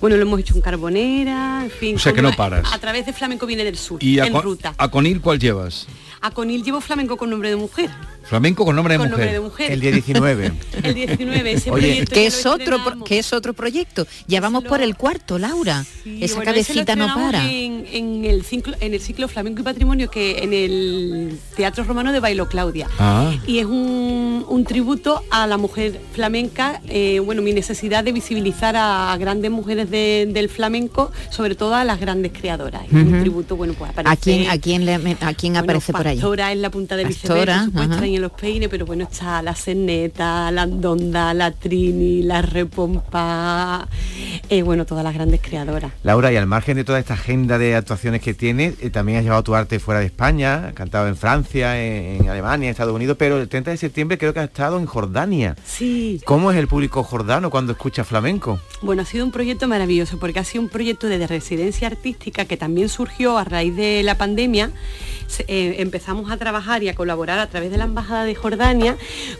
Bueno, 0.00 0.16
lo 0.16 0.22
hemos 0.22 0.40
hecho 0.40 0.54
en 0.56 0.60
Carbonera, 0.62 1.60
en 1.62 1.70
fin. 1.70 1.94
O 1.96 1.98
sea 2.00 2.12
que 2.12 2.20
no 2.22 2.32
paras. 2.32 2.70
A 2.72 2.78
través 2.78 3.06
de 3.06 3.12
Flamenco 3.12 3.46
Viene 3.46 3.62
del 3.64 3.78
Sur, 3.78 4.02
¿Y 4.02 4.18
a, 4.18 4.26
en 4.26 4.32
Co- 4.32 4.42
ruta. 4.42 4.74
a 4.76 4.88
Conil 4.90 5.20
cuál 5.20 5.38
llevas? 5.38 5.86
A 6.20 6.32
Conil 6.32 6.64
llevo 6.64 6.80
flamenco 6.80 7.16
con 7.16 7.30
nombre 7.30 7.50
de 7.50 7.56
mujer. 7.56 7.88
Flamenco 8.28 8.64
con 8.64 8.74
nombre 8.74 8.94
de 8.94 8.98
Con 8.98 9.10
mujer. 9.10 9.18
nombre 9.26 9.32
de 9.34 9.40
mujer. 9.40 9.72
El 9.72 9.80
día 9.80 9.92
19. 9.92 10.52
El 10.82 10.94
19, 10.94 11.52
ese 11.52 11.70
Oye, 11.70 11.80
proyecto 11.88 12.14
que 12.14 12.26
es 12.26 12.44
otro 12.46 13.04
que 13.04 13.18
es 13.18 13.32
otro 13.32 13.54
proyecto. 13.54 14.06
Ya 14.26 14.40
vamos 14.40 14.64
por 14.64 14.80
el 14.82 14.96
cuarto, 14.96 15.38
Laura. 15.38 15.84
Esa 16.04 16.04
bueno, 16.04 16.20
ese 16.24 16.34
lo 16.36 16.44
cabecita 16.44 16.96
no 16.96 17.14
para. 17.14 17.48
En, 17.50 17.86
en 17.92 18.24
el 18.24 18.42
ciclo, 18.44 18.74
en 18.80 18.94
el 18.94 19.00
ciclo 19.00 19.28
Flamenco 19.28 19.60
y 19.60 19.64
Patrimonio 19.64 20.10
que 20.10 20.38
en 20.42 20.52
el 20.52 21.38
Teatro 21.56 21.84
Romano 21.84 22.12
de 22.12 22.20
Bailo 22.20 22.48
Claudia. 22.48 22.88
Ah. 22.98 23.32
Y 23.46 23.58
es 23.60 23.66
un, 23.66 24.44
un 24.48 24.64
tributo 24.64 25.22
a 25.30 25.46
la 25.46 25.56
mujer 25.56 26.00
flamenca, 26.12 26.80
eh, 26.88 27.20
bueno, 27.20 27.42
mi 27.42 27.52
necesidad 27.52 28.02
de 28.02 28.12
visibilizar 28.12 28.74
a, 28.76 29.16
grandes 29.18 29.50
mujeres 29.50 29.88
de- 29.90 30.28
del 30.32 30.48
flamenco, 30.48 31.12
sobre 31.30 31.54
todo 31.54 31.74
a 31.74 31.84
las 31.84 32.00
grandes 32.00 32.32
creadoras. 32.32 32.82
Un 32.90 33.20
tributo, 33.20 33.56
bueno, 33.56 33.74
pues 33.78 33.90
aparece... 33.90 34.12
¿A 34.12 34.16
quién, 34.16 34.50
a 34.50 34.58
quién, 34.58 34.84
le- 34.84 35.16
a 35.20 35.34
quién 35.34 35.52
bueno, 35.52 35.58
aparece 35.64 35.92
por 35.92 36.06
ahí? 36.08 36.16
Pastora 36.16 36.52
en 36.52 36.62
la 36.62 36.70
punta 36.70 36.96
del 36.96 37.06
Pastora, 37.06 37.68
en 38.16 38.22
los 38.22 38.32
peines, 38.32 38.68
pero 38.68 38.86
bueno, 38.86 39.04
está 39.04 39.42
la 39.42 39.54
Cerneta, 39.54 40.50
la 40.50 40.62
Andonda, 40.62 41.34
la 41.34 41.50
Trini, 41.50 42.22
la 42.22 42.42
Repompa, 42.42 43.88
eh, 44.48 44.62
bueno, 44.62 44.84
todas 44.84 45.04
las 45.04 45.14
grandes 45.14 45.40
creadoras. 45.40 45.92
Laura, 46.02 46.32
y 46.32 46.36
al 46.36 46.46
margen 46.46 46.76
de 46.76 46.84
toda 46.84 46.98
esta 46.98 47.14
agenda 47.14 47.58
de 47.58 47.74
actuaciones 47.76 48.22
que 48.22 48.34
tienes, 48.34 48.74
eh, 48.80 48.90
también 48.90 49.18
has 49.18 49.24
llevado 49.24 49.42
tu 49.42 49.54
arte 49.54 49.78
fuera 49.78 50.00
de 50.00 50.06
España, 50.06 50.68
has 50.68 50.74
cantado 50.74 51.08
en 51.08 51.16
Francia, 51.16 51.80
en, 51.80 52.22
en 52.22 52.28
Alemania, 52.28 52.66
en 52.66 52.70
Estados 52.70 52.94
Unidos, 52.94 53.16
pero 53.18 53.40
el 53.40 53.48
30 53.48 53.70
de 53.70 53.76
septiembre 53.76 54.18
creo 54.18 54.34
que 54.34 54.40
has 54.40 54.48
estado 54.48 54.78
en 54.78 54.86
Jordania. 54.86 55.56
Sí. 55.64 56.20
¿Cómo 56.24 56.50
es 56.50 56.58
el 56.58 56.68
público 56.68 57.02
jordano 57.02 57.50
cuando 57.50 57.72
escucha 57.72 58.04
flamenco? 58.04 58.60
Bueno, 58.82 59.02
ha 59.02 59.04
sido 59.04 59.24
un 59.24 59.32
proyecto 59.32 59.68
maravilloso 59.68 60.18
porque 60.18 60.38
ha 60.38 60.44
sido 60.44 60.62
un 60.62 60.68
proyecto 60.68 61.06
de 61.08 61.26
residencia 61.26 61.86
artística 61.88 62.44
que 62.44 62.56
también 62.56 62.88
surgió 62.88 63.38
a 63.38 63.44
raíz 63.44 63.74
de 63.76 64.02
la 64.02 64.16
pandemia. 64.16 64.70
Eh, 65.48 65.76
empezamos 65.78 66.30
a 66.30 66.36
trabajar 66.36 66.82
y 66.82 66.88
a 66.88 66.94
colaborar 66.94 67.38
a 67.38 67.46
través 67.48 67.70
de 67.70 67.76
la 67.76 67.84
Embajada 67.84 68.24
de 68.24 68.34
Jordania 68.34 68.96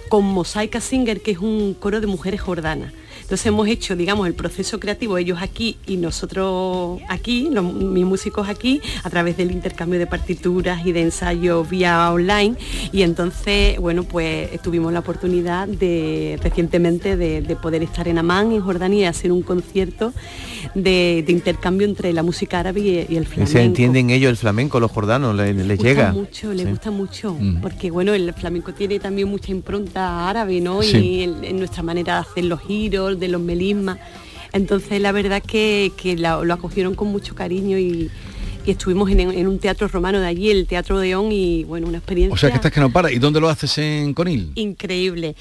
con 0.08 0.24
Mosaica 0.24 0.80
Singer, 0.80 1.20
que 1.20 1.32
es 1.32 1.38
un 1.38 1.74
coro 1.74 2.00
de 2.00 2.06
mujeres 2.06 2.40
jordanas. 2.40 2.92
Entonces 3.26 3.46
hemos 3.46 3.66
hecho, 3.66 3.96
digamos, 3.96 4.28
el 4.28 4.34
proceso 4.34 4.78
creativo, 4.78 5.18
ellos 5.18 5.38
aquí 5.42 5.78
y 5.84 5.96
nosotros 5.96 7.00
aquí, 7.08 7.48
los- 7.50 7.64
mis 7.74 8.04
músicos 8.06 8.48
aquí, 8.48 8.80
a 9.02 9.10
través 9.10 9.36
del 9.36 9.50
intercambio 9.50 9.98
de 9.98 10.06
partituras 10.06 10.86
y 10.86 10.92
de 10.92 11.02
ensayos 11.02 11.68
vía 11.68 12.12
online. 12.12 12.54
Y 12.92 13.02
entonces, 13.02 13.80
bueno, 13.80 14.04
pues 14.04 14.62
tuvimos 14.62 14.92
la 14.92 15.00
oportunidad 15.00 15.66
de 15.66 16.38
recientemente 16.40 17.16
de, 17.16 17.42
de 17.42 17.56
poder 17.56 17.82
estar 17.82 18.06
en 18.06 18.18
Amán, 18.18 18.52
en 18.52 18.60
Jordania, 18.60 19.00
y 19.00 19.04
hacer 19.06 19.32
un 19.32 19.42
concierto 19.42 20.12
de, 20.76 21.24
de 21.26 21.32
intercambio 21.32 21.84
entre 21.86 22.12
la 22.12 22.22
música 22.22 22.60
árabe 22.60 22.80
y, 22.80 23.12
y 23.12 23.16
el 23.16 23.26
flamenco. 23.26 23.50
¿Se 23.52 23.62
entienden 23.62 24.10
ellos 24.10 24.30
el 24.30 24.36
flamenco, 24.36 24.78
los 24.78 24.92
jordanos? 24.92 25.34
¿Les, 25.34 25.54
les 25.54 25.66
Les 25.66 25.78
llega? 25.80 26.12
gusta 26.12 26.20
mucho, 26.20 26.52
les 26.52 26.62
Sí. 26.64 26.70
gusta 26.70 26.90
mucho, 26.92 27.36
Mm. 27.40 27.60
porque 27.60 27.90
bueno, 27.90 28.14
el 28.14 28.32
flamenco 28.34 28.72
tiene 28.72 29.00
también 29.00 29.28
mucha 29.28 29.50
impronta 29.50 30.28
árabe, 30.30 30.60
¿no? 30.60 30.80
Sí. 30.82 30.96
Y 30.96 31.22
en, 31.24 31.44
en 31.44 31.58
nuestra 31.58 31.82
manera 31.82 32.14
de 32.14 32.20
hacer 32.20 32.44
los 32.44 32.60
giros, 32.60 33.15
de 33.18 33.28
los 33.28 33.40
melismas. 33.40 33.98
Entonces 34.52 35.00
la 35.00 35.12
verdad 35.12 35.42
que, 35.42 35.92
que 35.96 36.16
la- 36.16 36.42
lo 36.42 36.54
acogieron 36.54 36.94
con 36.94 37.08
mucho 37.08 37.34
cariño 37.34 37.78
y, 37.78 38.10
y 38.64 38.70
estuvimos 38.70 39.10
en, 39.10 39.20
en 39.20 39.46
un 39.46 39.58
teatro 39.58 39.86
romano 39.88 40.18
de 40.20 40.26
allí, 40.26 40.50
el 40.50 40.66
Teatro 40.66 40.96
Odeón, 40.96 41.30
y 41.30 41.64
bueno, 41.64 41.86
una 41.88 41.98
experiencia 41.98 42.34
O 42.34 42.36
sea 42.36 42.50
que 42.50 42.56
estás 42.56 42.72
que 42.72 42.80
no 42.80 42.90
para. 42.90 43.12
¿Y 43.12 43.18
dónde 43.18 43.40
lo 43.40 43.48
haces 43.48 43.76
en 43.78 44.14
Conil? 44.14 44.52
increíble. 44.54 45.36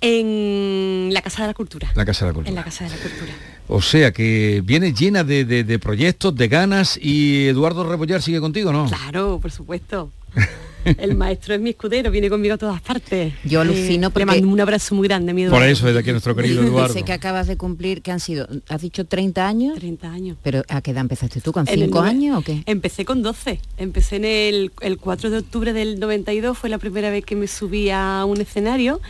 En 0.00 1.10
la 1.12 1.22
Casa 1.22 1.42
de 1.42 1.48
la 1.48 1.54
Cultura. 1.54 1.92
La 1.94 2.04
Casa 2.04 2.24
de 2.26 2.30
la 2.30 2.34
Cultura. 2.34 2.50
En 2.50 2.54
la 2.56 2.64
Casa 2.64 2.84
de 2.84 2.90
la 2.90 2.96
Cultura. 2.96 3.32
O 3.68 3.82
sea 3.82 4.12
que 4.12 4.62
viene 4.64 4.92
llena 4.92 5.24
de, 5.24 5.44
de- 5.44 5.64
de 5.64 5.78
proyectos, 5.78 6.34
de 6.36 6.48
ganas 6.48 6.98
y 7.00 7.46
Eduardo 7.46 7.88
Rebollar 7.88 8.22
sigue 8.22 8.40
contigo, 8.40 8.72
¿no? 8.72 8.86
Claro, 8.86 9.38
por 9.40 9.50
supuesto. 9.50 10.10
El 10.98 11.16
maestro 11.16 11.54
es 11.54 11.60
mi 11.60 11.70
escudero, 11.70 12.10
viene 12.10 12.28
conmigo 12.30 12.54
a 12.54 12.58
todas 12.58 12.80
partes. 12.80 13.32
Yo 13.44 13.60
alucino 13.60 14.08
Eh, 14.08 14.10
porque- 14.10 14.20
Le 14.20 14.26
mando 14.26 14.48
un 14.48 14.60
abrazo 14.60 14.94
muy 14.94 15.08
grande, 15.08 15.32
mi 15.34 15.42
Por 15.42 15.48
Eduardo. 15.54 15.66
eso 15.68 15.88
es 15.88 15.94
de 15.94 16.00
aquí 16.00 16.10
nuestro 16.10 16.34
querido 16.36 16.62
Eduardo. 16.62 16.92
Sé 16.94 17.02
que 17.02 17.12
acabas 17.12 17.46
de 17.46 17.56
cumplir, 17.56 18.02
que 18.02 18.10
han 18.12 18.20
sido, 18.20 18.48
has 18.68 18.82
dicho 18.82 19.04
30 19.04 19.46
años. 19.46 19.78
30 19.78 20.10
años. 20.10 20.36
Pero 20.42 20.62
¿a 20.68 20.80
qué 20.82 20.92
edad 20.92 21.00
empezaste 21.02 21.40
tú? 21.40 21.52
¿Con 21.52 21.66
En 21.68 21.74
el 21.74 21.80
5 21.86 21.98
nove- 22.00 22.08
años 22.08 22.38
o 22.38 22.42
qué? 22.42 22.62
Empecé 22.66 23.04
con 23.04 23.22
12. 23.22 23.60
Empecé 23.78 24.16
en 24.16 24.24
el, 24.24 24.72
el 24.80 24.98
4 24.98 25.30
de 25.30 25.38
octubre 25.38 25.72
del 25.72 25.98
92, 26.00 26.56
fue 26.56 26.70
la 26.70 26.78
primera 26.78 27.10
vez 27.10 27.24
que 27.24 27.36
me 27.36 27.46
subí 27.46 27.90
a 27.90 28.24
un 28.26 28.40
escenario, 28.40 29.00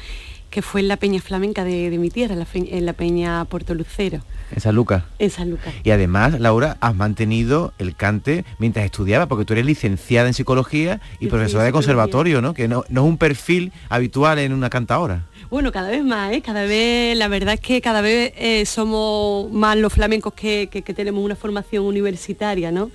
que 0.51 0.63
fue 0.63 0.81
en 0.81 0.89
la 0.89 0.97
Peña 0.97 1.21
Flamenca 1.21 1.65
de, 1.65 1.91
de 1.91 1.99
mi 1.99 2.09
tierra, 2.11 2.33
en 2.35 2.39
la, 2.39 2.47
fe- 2.47 2.77
en 2.77 2.87
la 2.87 2.93
Peña 2.95 3.45
Puerto 3.47 3.75
Lucero, 3.75 4.23
En 4.55 4.61
San 4.61 4.75
Lucas. 4.75 5.03
en 5.19 5.31
San 5.31 5.51
Lucas. 5.51 5.75
Y 5.83 5.91
además, 5.91 6.39
Laura, 6.41 6.77
has 6.81 6.95
mantenido 6.95 7.73
el 7.79 7.95
cante 7.97 8.45
mientras 8.59 8.85
estudiaba, 8.85 9.27
porque 9.27 9.45
tú 9.45 9.55
eres 9.55 9.67
licenciada 9.67 10.29
en 10.29 10.35
psicología 10.35 11.01
y 11.21 11.27
profesora 11.27 11.65
de 11.65 11.73
conservatorio, 11.73 12.41
¿no? 12.41 12.55
Que 12.55 12.69
no, 12.69 12.85
no 12.89 13.03
es 13.05 13.09
un 13.09 13.19
perfil 13.19 13.73
habitual 13.89 14.39
en 14.39 14.53
una 14.53 14.71
cantadora. 14.71 15.25
Bueno, 15.51 15.71
cada 15.73 15.91
vez 15.91 16.03
más, 16.05 16.33
¿eh? 16.33 16.43
Cada 16.43 16.63
vez, 16.63 17.17
la 17.17 17.29
verdad 17.29 17.55
es 17.55 17.61
que 17.61 17.81
cada 17.81 18.01
vez 18.01 18.33
eh, 18.37 18.65
somos 18.67 19.51
más 19.53 19.77
los 19.77 19.93
flamencos 19.93 20.33
que, 20.35 20.69
que- 20.71 20.83
que 20.83 20.95
tenemos 20.95 21.25
una 21.25 21.37
formación 21.37 21.85
universitaria, 21.85 22.71
¿no? 22.73 22.91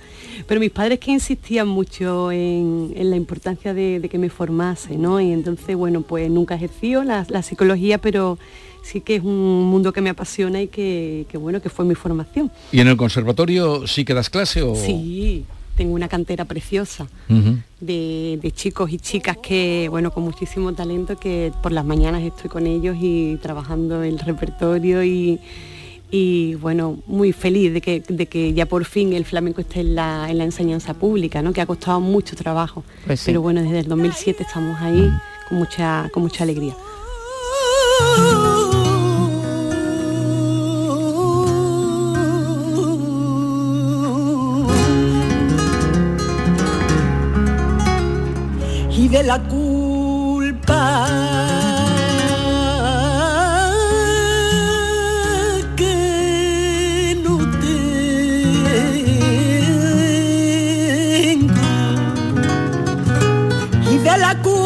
Pero 0.46 0.60
mis 0.60 0.70
padres 0.70 0.98
que 0.98 1.10
insistían 1.12 1.68
mucho 1.68 2.30
en, 2.32 2.92
en 2.96 3.10
la 3.10 3.16
importancia 3.16 3.72
de, 3.74 4.00
de 4.00 4.08
que 4.08 4.18
me 4.18 4.28
formase, 4.30 4.96
¿no? 4.96 5.20
Y 5.20 5.32
entonces, 5.32 5.76
bueno, 5.76 6.02
pues 6.02 6.30
nunca 6.30 6.54
ejerció 6.54 7.04
la, 7.04 7.24
la 7.28 7.42
psicología, 7.42 7.98
pero 7.98 8.38
sí 8.82 9.00
que 9.00 9.16
es 9.16 9.22
un 9.22 9.64
mundo 9.64 9.92
que 9.92 10.00
me 10.00 10.10
apasiona 10.10 10.60
y 10.60 10.68
que, 10.68 11.26
que, 11.28 11.38
bueno, 11.38 11.60
que 11.62 11.70
fue 11.70 11.84
mi 11.84 11.94
formación. 11.94 12.50
¿Y 12.70 12.80
en 12.80 12.88
el 12.88 12.96
conservatorio 12.96 13.86
sí 13.86 14.04
que 14.04 14.14
das 14.14 14.30
clase 14.30 14.62
o...? 14.62 14.74
Sí, 14.74 15.44
tengo 15.76 15.94
una 15.94 16.08
cantera 16.08 16.44
preciosa 16.44 17.08
de, 17.80 18.38
de 18.42 18.50
chicos 18.52 18.90
y 18.92 18.98
chicas 18.98 19.38
que, 19.42 19.88
bueno, 19.90 20.10
con 20.10 20.22
muchísimo 20.22 20.72
talento, 20.74 21.16
que 21.16 21.52
por 21.62 21.72
las 21.72 21.84
mañanas 21.84 22.22
estoy 22.22 22.50
con 22.50 22.66
ellos 22.66 22.96
y 23.00 23.38
trabajando 23.40 24.02
el 24.02 24.18
repertorio 24.18 25.02
y, 25.02 25.40
y, 26.10 26.56
bueno, 26.56 26.98
muy 27.06 27.32
feliz 27.32 27.72
de 27.72 27.80
que, 27.80 28.02
de 28.06 28.26
que 28.26 28.52
ya 28.52 28.66
por 28.66 28.84
fin 28.84 29.14
el 29.14 29.24
flamenco 29.24 29.62
esté 29.62 29.80
en 29.80 29.94
la, 29.94 30.26
en 30.28 30.38
la 30.38 30.44
enseñanza 30.44 30.92
pública, 30.92 31.40
¿no? 31.40 31.54
que 31.54 31.62
ha 31.62 31.66
costado 31.66 32.00
mucho 32.00 32.36
trabajo. 32.36 32.84
Pues 33.06 33.20
sí. 33.20 33.26
Pero 33.26 33.40
bueno, 33.40 33.62
desde 33.62 33.80
el 33.80 33.88
2007 33.88 34.42
estamos 34.42 34.78
ahí 34.80 35.10
con 35.48 35.58
mucha, 35.58 36.10
con 36.12 36.22
mucha 36.22 36.44
alegría. 36.44 36.74
De 49.12 49.22
la 49.24 49.38
culpa. 49.40 51.06
Que 55.76 57.20
no 57.22 57.36
tengo. 57.60 57.92
Y 63.90 63.98
de 63.98 64.16
la 64.18 64.34
culpa 64.42 64.61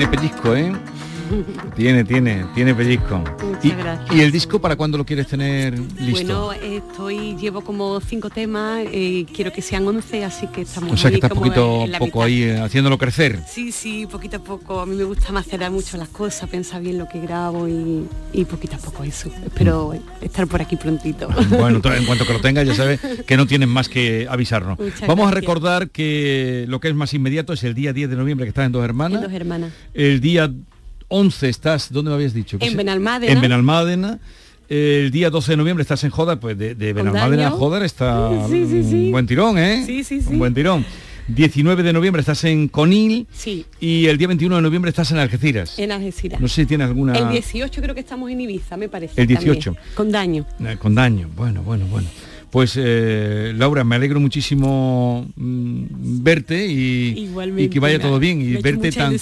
tiene 0.00 0.16
pellizco, 0.16 0.54
¿eh? 0.54 0.72
Tiene, 1.76 2.04
tiene, 2.04 2.46
tiene 2.54 2.74
pellizco. 2.74 3.22
Y, 3.62 3.70
gracias. 3.70 4.16
¿Y 4.16 4.20
el 4.20 4.32
disco 4.32 4.60
para 4.60 4.76
cuándo 4.76 4.98
lo 4.98 5.04
quieres 5.04 5.26
tener 5.26 5.78
listo? 5.98 6.46
Bueno, 6.46 6.52
estoy, 6.52 7.36
llevo 7.36 7.62
como 7.62 8.00
cinco 8.00 8.30
temas, 8.30 8.86
eh, 8.92 9.26
quiero 9.34 9.52
que 9.52 9.62
sean 9.62 9.86
11, 9.86 10.24
así 10.24 10.46
que 10.48 10.62
estamos 10.62 10.92
o 10.92 10.96
sea 10.96 11.10
que 11.10 11.16
estás 11.16 11.30
poquito 11.30 11.84
en 11.84 11.92
poco 11.92 12.04
mitad. 12.04 12.22
ahí 12.22 12.42
eh, 12.42 12.60
haciéndolo 12.60 12.98
crecer. 12.98 13.40
Sí, 13.48 13.72
sí, 13.72 14.06
poquito 14.06 14.38
a 14.38 14.40
poco. 14.40 14.80
A 14.80 14.86
mí 14.86 14.96
me 14.96 15.04
gusta 15.04 15.32
macerar 15.32 15.70
mucho 15.70 15.96
las 15.96 16.08
cosas, 16.08 16.48
pensar 16.48 16.82
bien 16.82 16.98
lo 16.98 17.08
que 17.08 17.20
grabo 17.20 17.68
y, 17.68 18.06
y 18.32 18.44
poquito 18.44 18.76
a 18.76 18.78
poco 18.78 19.04
eso. 19.04 19.30
Espero 19.44 19.94
estar 20.20 20.46
por 20.46 20.60
aquí 20.62 20.76
prontito. 20.76 21.28
Bueno, 21.50 21.80
en 21.84 22.04
cuanto 22.06 22.26
que 22.26 22.32
lo 22.32 22.40
tengas 22.40 22.66
ya 22.66 22.74
sabes 22.74 23.00
que 23.26 23.36
no 23.36 23.46
tienes 23.46 23.68
más 23.68 23.88
que 23.88 24.26
avisarnos. 24.28 24.78
Muchas 24.78 25.06
Vamos 25.06 25.28
a 25.28 25.30
recordar 25.32 25.90
que 25.90 26.64
lo 26.68 26.80
que 26.80 26.88
es 26.88 26.94
más 26.94 27.14
inmediato 27.14 27.52
es 27.52 27.64
el 27.64 27.74
día 27.74 27.92
10 27.92 28.10
de 28.10 28.16
noviembre 28.16 28.46
que 28.46 28.50
estás 28.50 28.66
en 28.66 28.72
Dos 28.72 28.84
Hermanas. 28.84 29.22
En 29.22 29.24
Dos 29.24 29.32
Hermanas. 29.32 29.72
El 29.94 30.20
día 30.20 30.50
11 31.10 31.48
estás, 31.48 31.92
¿dónde 31.92 32.08
me 32.10 32.14
habías 32.14 32.32
dicho? 32.32 32.56
En. 32.60 32.76
Benalmádena. 32.76 33.32
En 33.32 33.40
Benalmádena. 33.40 34.18
El 34.68 35.10
día 35.10 35.30
12 35.30 35.52
de 35.52 35.56
noviembre 35.56 35.82
estás 35.82 36.02
en 36.04 36.10
Joder, 36.10 36.38
pues 36.38 36.56
de, 36.56 36.74
de 36.76 36.92
Benalmádena 36.92 37.48
a. 37.48 37.50
Joder 37.50 37.82
está 37.82 38.30
Sí, 38.48 38.66
sí, 38.68 38.84
sí. 38.84 38.94
un 39.06 39.10
buen 39.12 39.26
tirón, 39.26 39.58
¿eh? 39.58 39.82
Sí, 39.84 40.04
sí, 40.04 40.20
sí. 40.22 40.28
Un 40.30 40.38
buen 40.38 40.54
tirón. 40.54 40.86
19 41.26 41.82
de 41.84 41.92
noviembre 41.92 42.20
estás 42.20 42.42
en 42.44 42.66
Conil 42.66 43.26
Sí, 43.32 43.64
y 43.78 44.06
el 44.06 44.18
día 44.18 44.26
21 44.26 44.56
de 44.56 44.62
noviembre 44.62 44.88
estás 44.88 45.10
en 45.12 45.18
Algeciras. 45.18 45.78
en 45.78 45.92
Algeciras. 45.92 46.40
No 46.40 46.48
sé 46.48 46.62
si 46.62 46.66
tienes 46.66 46.88
alguna... 46.88 47.12
El 47.16 47.28
18 47.30 47.80
creo 47.82 47.94
que 47.94 48.00
estamos 48.00 48.30
en 48.30 48.40
Ibiza, 48.40 48.76
me 48.76 48.88
parece. 48.88 49.20
El 49.20 49.28
también, 49.28 49.54
18. 49.54 49.76
con 49.94 50.10
daño. 50.10 50.44
Eh, 50.60 50.76
Con 50.80 50.94
daño, 50.96 51.28
bueno, 51.36 51.62
bueno, 51.62 51.86
bueno. 51.86 52.08
Pues 52.50 52.72
eh, 52.76 53.52
Laura, 53.56 53.84
me 53.84 53.94
alegro 53.94 54.18
muchísimo 54.18 55.24
mm, 55.36 55.84
verte 56.22 56.66
y, 56.66 57.30
que 57.70 57.78
vaya 57.78 58.00
todo 58.00 58.18
bien 58.18 58.40
y 58.42 58.54
verte 58.60 58.90
tan, 58.90 59.16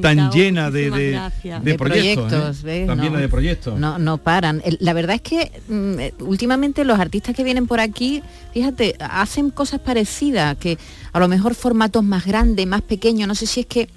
tan 0.00 0.30
llena 0.30 0.70
de, 0.70 0.88
Muchísimas 0.90 0.98
de- 0.98 1.10
gracias. 1.10 1.64
de 1.64 1.70
De 1.72 1.78
proyectos, 1.78 2.28
proyectos, 2.32 2.60
¿eh? 2.60 2.64
¿ves? 2.64 2.86
tan 2.86 2.96
No. 2.96 3.04
llena 3.04 3.18
de 3.18 3.28
proyectos. 3.28 3.78
No, 3.78 3.98
no 3.98 4.16
paran. 4.16 4.62
La 4.80 4.94
verdad 4.94 5.16
es 5.16 5.20
que 5.22 5.52
mm, 5.68 6.24
últimamente 6.24 6.84
los 6.86 6.98
artistas 6.98 7.36
que 7.36 7.44
vienen 7.44 7.66
por 7.66 7.78
aquí, 7.78 8.22
fíjate, 8.54 8.96
hacen 9.00 9.50
cosas 9.50 9.80
parecidas, 9.80 10.56
que 10.56 10.78
a 11.12 11.20
lo 11.20 11.28
mejor 11.28 11.54
formatos 11.54 12.02
más 12.02 12.24
grandes, 12.24 12.66
más 12.66 12.80
pequeños, 12.80 13.28
no 13.28 13.34
sé 13.34 13.46
si 13.46 13.60
es 13.60 13.66
que, 13.66 13.90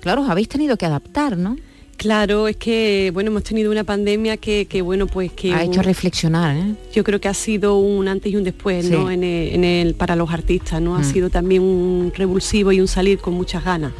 claro, 0.00 0.22
os 0.22 0.30
habéis 0.30 0.48
tenido 0.48 0.76
que 0.76 0.86
adaptar, 0.86 1.36
¿no? 1.36 1.56
Claro, 2.04 2.48
es 2.48 2.56
que 2.56 3.10
bueno, 3.12 3.30
hemos 3.30 3.42
tenido 3.44 3.70
una 3.70 3.84
pandemia 3.84 4.38
que, 4.38 4.64
que, 4.64 4.80
bueno, 4.80 5.06
pues 5.06 5.30
que 5.32 5.52
Ha 5.52 5.64
hecho 5.64 5.82
reflexionar, 5.82 6.56
¿eh? 6.56 6.74
yo 6.94 7.04
creo 7.04 7.20
que 7.20 7.28
ha 7.28 7.34
sido 7.34 7.76
un 7.76 8.08
antes 8.08 8.32
y 8.32 8.36
un 8.36 8.42
después, 8.44 8.88
¿no? 8.88 9.10
En 9.10 9.22
el, 9.22 9.52
en 9.54 9.64
el- 9.64 9.92
para 9.94 10.16
los 10.16 10.30
artistas, 10.30 10.80
¿no? 10.80 10.96
Ha 10.96 11.00
Mm. 11.00 11.04
sido 11.12 11.28
también 11.28 11.60
un 11.60 12.10
revulsivo 12.16 12.72
y 12.72 12.80
un 12.80 12.88
salir 12.88 13.18
con 13.18 13.34
muchas 13.34 13.62
ganas 13.66 13.92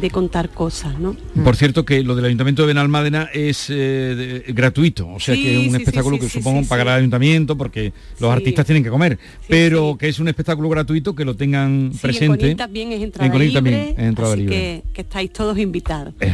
de 0.00 0.08
contar 0.08 0.50
cosas, 0.50 1.00
¿no? 1.00 1.16
Por 1.42 1.56
cierto 1.56 1.84
que 1.84 2.04
lo 2.04 2.14
del 2.14 2.26
Ayuntamiento 2.26 2.62
de 2.62 2.68
Benalmádena 2.68 3.28
es 3.34 3.68
eh, 3.70 3.74
de- 3.74 4.52
gratuito, 4.52 5.08
o 5.08 5.18
sea 5.18 5.34
Sí, 5.34 5.42
que 5.42 5.52
es 5.54 5.58
un 5.66 5.70
sí, 5.74 5.76
espectáculo 5.78 6.14
sí, 6.14 6.20
que 6.22 6.28
sí, 6.28 6.38
supongo 6.38 6.62
sí, 6.62 6.68
pagará 6.68 6.92
sí. 6.92 6.94
el 6.94 6.98
Ayuntamiento 7.00 7.58
porque 7.58 7.92
los 8.20 8.30
Sí. 8.30 8.36
artistas 8.36 8.66
tienen 8.66 8.84
que 8.84 8.90
comer, 8.90 9.18
pero 9.48 9.96
que 9.98 10.06
es 10.08 10.20
un 10.20 10.28
espectáculo 10.28 10.68
gratuito 10.68 11.12
que 11.16 11.24
lo 11.24 11.34
tengan 11.34 11.90
Sí, 11.92 11.98
presente. 11.98 12.52
en 12.52 12.56
también 12.56 12.92
es 12.92 13.02
entrada 13.02 13.26
En 13.26 13.32
libre, 13.40 13.52
también 13.54 13.74
es 13.74 13.98
entrada 13.98 14.34
así 14.34 14.42
libre. 14.42 14.54
Que, 14.56 14.82
que 14.92 15.00
estáis 15.00 15.32
todos 15.32 15.58
invitados. 15.58 16.14
Eh, 16.20 16.32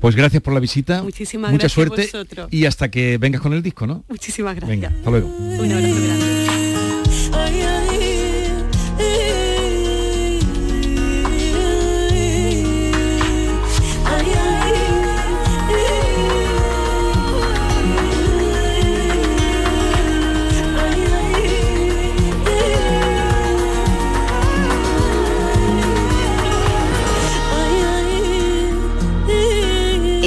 Pues 0.00 0.16
gracias 0.16 0.42
por 0.42 0.54
la 0.54 0.59
visita. 0.60 1.02
Muchísimas 1.02 1.50
Mucha 1.50 1.68
gracias 1.68 2.10
suerte 2.10 2.48
y 2.50 2.66
hasta 2.66 2.90
que 2.90 3.18
vengas 3.18 3.40
con 3.40 3.52
el 3.52 3.62
disco, 3.62 3.86
¿no? 3.86 4.04
Muchísimas 4.08 4.54
gracias. 4.56 4.80
Venga, 4.80 4.88
hasta 4.96 5.10
luego. 5.10 5.28
Un 5.28 5.72
abrazo 5.72 6.02
grande. 6.02 6.49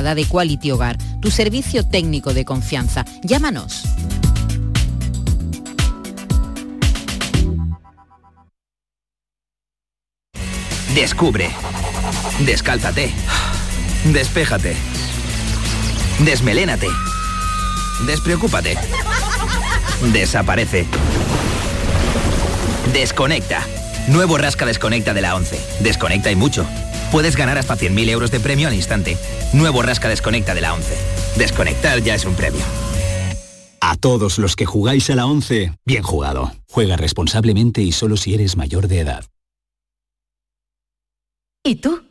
de 0.00 0.24
Quality 0.24 0.70
Hogar, 0.70 0.96
tu 1.20 1.30
servicio 1.30 1.86
técnico 1.86 2.32
de 2.32 2.46
confianza. 2.46 3.04
Llámanos. 3.22 3.82
Descubre. 10.94 11.50
Descálzate. 12.40 13.12
Despéjate. 14.04 14.74
Desmelénate. 16.20 16.88
Despreocúpate. 18.06 18.78
Desaparece. 20.12 20.86
Desconecta. 22.94 23.60
Nuevo 24.08 24.38
Rasca 24.38 24.64
Desconecta 24.64 25.12
de 25.12 25.20
la 25.20 25.36
11. 25.36 25.60
Desconecta 25.80 26.30
y 26.30 26.36
mucho. 26.36 26.66
Puedes 27.12 27.36
ganar 27.36 27.58
hasta 27.58 27.76
100.000 27.76 28.08
euros 28.08 28.30
de 28.30 28.40
premio 28.40 28.68
al 28.68 28.74
instante. 28.74 29.18
Nuevo 29.52 29.82
Rasca 29.82 30.08
Desconecta 30.08 30.54
de 30.54 30.62
la 30.62 30.72
11. 30.72 30.96
Desconectar 31.36 32.02
ya 32.02 32.14
es 32.14 32.24
un 32.24 32.34
premio. 32.34 32.62
A 33.82 33.96
todos 33.96 34.38
los 34.38 34.56
que 34.56 34.64
jugáis 34.64 35.10
a 35.10 35.14
la 35.14 35.26
11, 35.26 35.74
bien 35.84 36.02
jugado. 36.02 36.52
Juega 36.70 36.96
responsablemente 36.96 37.82
y 37.82 37.92
solo 37.92 38.16
si 38.16 38.32
eres 38.32 38.56
mayor 38.56 38.88
de 38.88 39.00
edad. 39.00 39.26
¿Y 41.62 41.76
tú? 41.76 42.02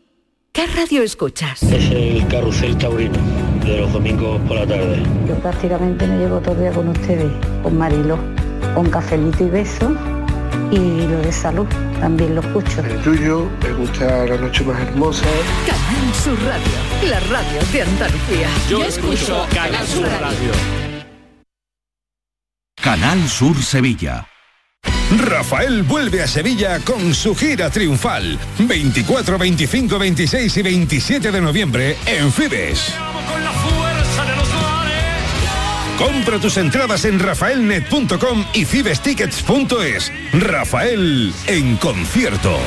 ¿Qué 0.54 0.68
radio 0.68 1.02
escuchas? 1.02 1.64
Es 1.64 1.90
el 1.90 2.28
carrusel 2.28 2.78
taurino 2.78 3.18
de 3.66 3.80
los 3.80 3.92
domingos 3.92 4.40
por 4.42 4.58
la 4.58 4.68
tarde. 4.68 5.02
Yo 5.28 5.34
prácticamente 5.40 6.06
me 6.06 6.18
llevo 6.20 6.40
todo 6.42 6.54
el 6.54 6.60
día 6.60 6.72
con 6.74 6.90
ustedes, 6.90 7.32
con 7.64 7.76
Marilo, 7.76 8.20
con 8.76 8.88
cafelito 8.92 9.46
y 9.46 9.50
beso 9.50 9.92
y 10.72 11.08
lo 11.08 11.18
de 11.22 11.32
salud 11.32 11.68
también 12.00 12.36
lo 12.36 12.42
escucho. 12.42 12.82
El 12.82 13.02
tuyo, 13.02 13.50
me 13.62 13.74
gusta 13.74 14.26
la 14.26 14.38
noche 14.38 14.64
más 14.64 14.82
hermosa. 14.82 15.26
Canal 15.66 16.14
Sur 16.14 16.40
Radio, 16.44 17.10
la 17.10 17.20
radio 17.20 17.62
de 17.72 17.82
Andalucía. 17.82 18.48
Yo 18.70 18.84
escucho 18.84 19.46
Canal 19.54 19.86
Sur 19.88 20.08
Radio. 20.08 20.52
Canal 22.82 23.28
Sur 23.28 23.62
Sevilla. 23.62 24.28
Rafael 25.18 25.84
vuelve 25.84 26.24
a 26.24 26.28
Sevilla 26.28 26.80
con 26.80 27.14
su 27.14 27.36
gira 27.36 27.70
triunfal. 27.70 28.40
24, 28.60 29.38
25, 29.38 30.00
26 30.00 30.58
y 30.58 30.62
27 30.62 31.32
de 31.32 31.42
noviembre 31.42 31.98
en 32.06 32.32
Fibes. 32.32 32.94
Compra 36.02 36.40
tus 36.40 36.58
entradas 36.58 37.06
en 37.06 37.20
rafaelnet.com 37.20 38.46
y 38.56 38.66
fibestickets.es. 38.66 40.12
Rafael 40.34 41.32
en 41.46 41.78
concierto. 41.78 42.58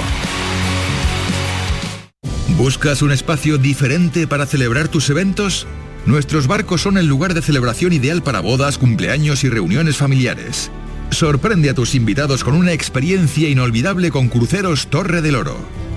¿Buscas 2.56 3.02
un 3.02 3.10
espacio 3.10 3.58
diferente 3.58 4.28
para 4.28 4.46
celebrar 4.46 4.86
tus 4.86 5.10
eventos? 5.10 5.66
Nuestros 6.06 6.46
barcos 6.46 6.82
son 6.82 6.96
el 6.96 7.06
lugar 7.06 7.34
de 7.34 7.42
celebración 7.42 7.92
ideal 7.92 8.22
para 8.22 8.38
bodas, 8.38 8.78
cumpleaños 8.78 9.42
y 9.42 9.48
reuniones 9.48 9.96
familiares. 9.96 10.70
Sorprende 11.10 11.70
a 11.70 11.74
tus 11.74 11.96
invitados 11.96 12.44
con 12.44 12.54
una 12.54 12.72
experiencia 12.72 13.48
inolvidable 13.48 14.12
con 14.12 14.28
Cruceros 14.28 14.86
Torre 14.86 15.22
del 15.22 15.34
Oro. 15.34 15.83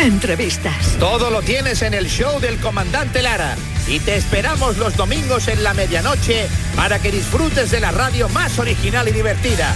entrevistas. 0.00 0.96
Todo 0.98 1.30
lo 1.30 1.42
tienes 1.42 1.82
en 1.82 1.94
el 1.94 2.06
show 2.06 2.40
del 2.40 2.58
comandante 2.58 3.22
Lara. 3.22 3.56
Y 3.86 4.00
te 4.00 4.16
esperamos 4.16 4.76
los 4.78 4.96
domingos 4.96 5.48
en 5.48 5.62
la 5.62 5.74
medianoche 5.74 6.48
para 6.76 6.98
que 6.98 7.10
disfrutes 7.10 7.70
de 7.70 7.80
la 7.80 7.90
radio 7.90 8.28
más 8.30 8.58
original 8.58 9.08
y 9.08 9.12
divertida. 9.12 9.74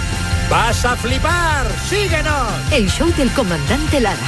¡Vas 0.51 0.85
a 0.85 0.97
flipar! 0.97 1.67
¡Síguenos! 1.89 2.49
El 2.73 2.91
show 2.91 3.11
del 3.17 3.31
comandante 3.33 4.01
Lara. 4.01 4.19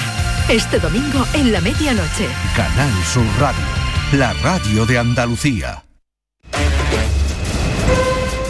Este 0.48 0.78
domingo 0.78 1.26
en 1.34 1.52
la 1.52 1.60
medianoche. 1.60 2.28
Canal 2.54 2.92
Sur 3.04 3.26
Radio, 3.38 3.64
la 4.12 4.32
radio 4.34 4.86
de 4.86 4.98
Andalucía. 4.98 5.82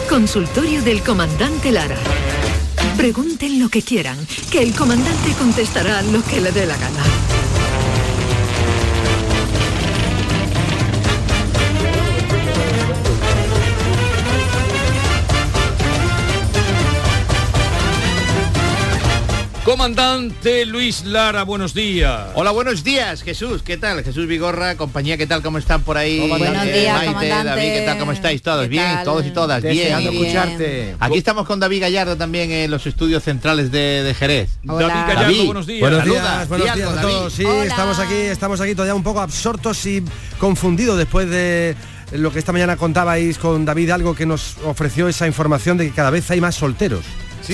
Consultorio 0.09 0.81
del 0.81 1.01
comandante 1.01 1.71
Lara. 1.71 1.97
Pregunten 2.97 3.59
lo 3.59 3.69
que 3.69 3.83
quieran, 3.83 4.17
que 4.51 4.63
el 4.63 4.73
comandante 4.73 5.31
contestará 5.37 6.01
lo 6.01 6.23
que 6.23 6.41
le 6.41 6.51
dé 6.51 6.65
la 6.65 6.77
gana. 6.77 7.36
Comandante 19.67 20.65
Luis 20.65 21.03
Lara, 21.03 21.43
buenos 21.43 21.73
días. 21.73 22.27
Hola, 22.35 22.51
buenos 22.51 22.85
días, 22.85 23.21
Jesús. 23.21 23.63
¿Qué 23.63 23.75
tal? 23.75 24.01
Jesús 24.01 24.25
Vigorra, 24.25 24.77
compañía, 24.77 25.17
¿qué 25.17 25.27
tal? 25.27 25.41
¿Cómo 25.41 25.57
están 25.57 25.81
por 25.81 25.97
ahí? 25.97 26.25
Buenos 26.25 26.65
Eh, 26.65 26.79
días, 26.79 26.95
Maite, 26.95 27.13
comandante. 27.13 27.49
David, 27.49 27.73
¿qué 27.73 27.83
tal? 27.85 27.97
¿Cómo 27.99 28.11
estáis 28.13 28.41
todos? 28.41 28.61
¿Qué 28.63 28.69
Bien, 28.69 28.85
tal? 28.95 29.03
todos 29.03 29.25
y 29.25 29.31
todas. 29.31 29.61
Bien. 29.61 29.75
Deseando 29.75 30.09
escucharte. 30.11 30.95
Aquí 31.01 31.17
estamos 31.17 31.45
con 31.45 31.59
David 31.59 31.81
Gallardo 31.81 32.15
también 32.15 32.49
en 32.49 32.71
los 32.71 32.87
estudios 32.87 33.21
centrales 33.25 33.69
de, 33.69 34.03
de 34.03 34.13
Jerez. 34.13 34.51
David 34.63 34.85
Gallardo, 34.85 35.21
David, 35.21 35.45
buenos 35.47 35.67
días. 35.67 35.81
Buenos 35.81 36.05
días, 36.05 36.47
buenos 36.47 36.73
días 36.73 36.89
a 36.89 37.01
todos. 37.01 37.33
Sí, 37.33 37.45
estamos 37.45 37.99
aquí, 37.99 38.15
estamos 38.15 38.61
aquí 38.61 38.71
todavía 38.73 38.95
un 38.95 39.03
poco 39.03 39.19
absortos 39.19 39.85
y 39.85 40.01
confundidos 40.39 40.97
después 40.97 41.29
de 41.29 41.75
lo 42.13 42.31
que 42.31 42.39
esta 42.39 42.53
mañana 42.53 42.77
contabais 42.77 43.37
con 43.37 43.65
David, 43.65 43.89
algo 43.89 44.15
que 44.15 44.25
nos 44.25 44.55
ofreció 44.63 45.09
esa 45.09 45.27
información 45.27 45.77
de 45.77 45.87
que 45.89 45.93
cada 45.93 46.09
vez 46.09 46.31
hay 46.31 46.39
más 46.39 46.55
solteros. 46.55 47.03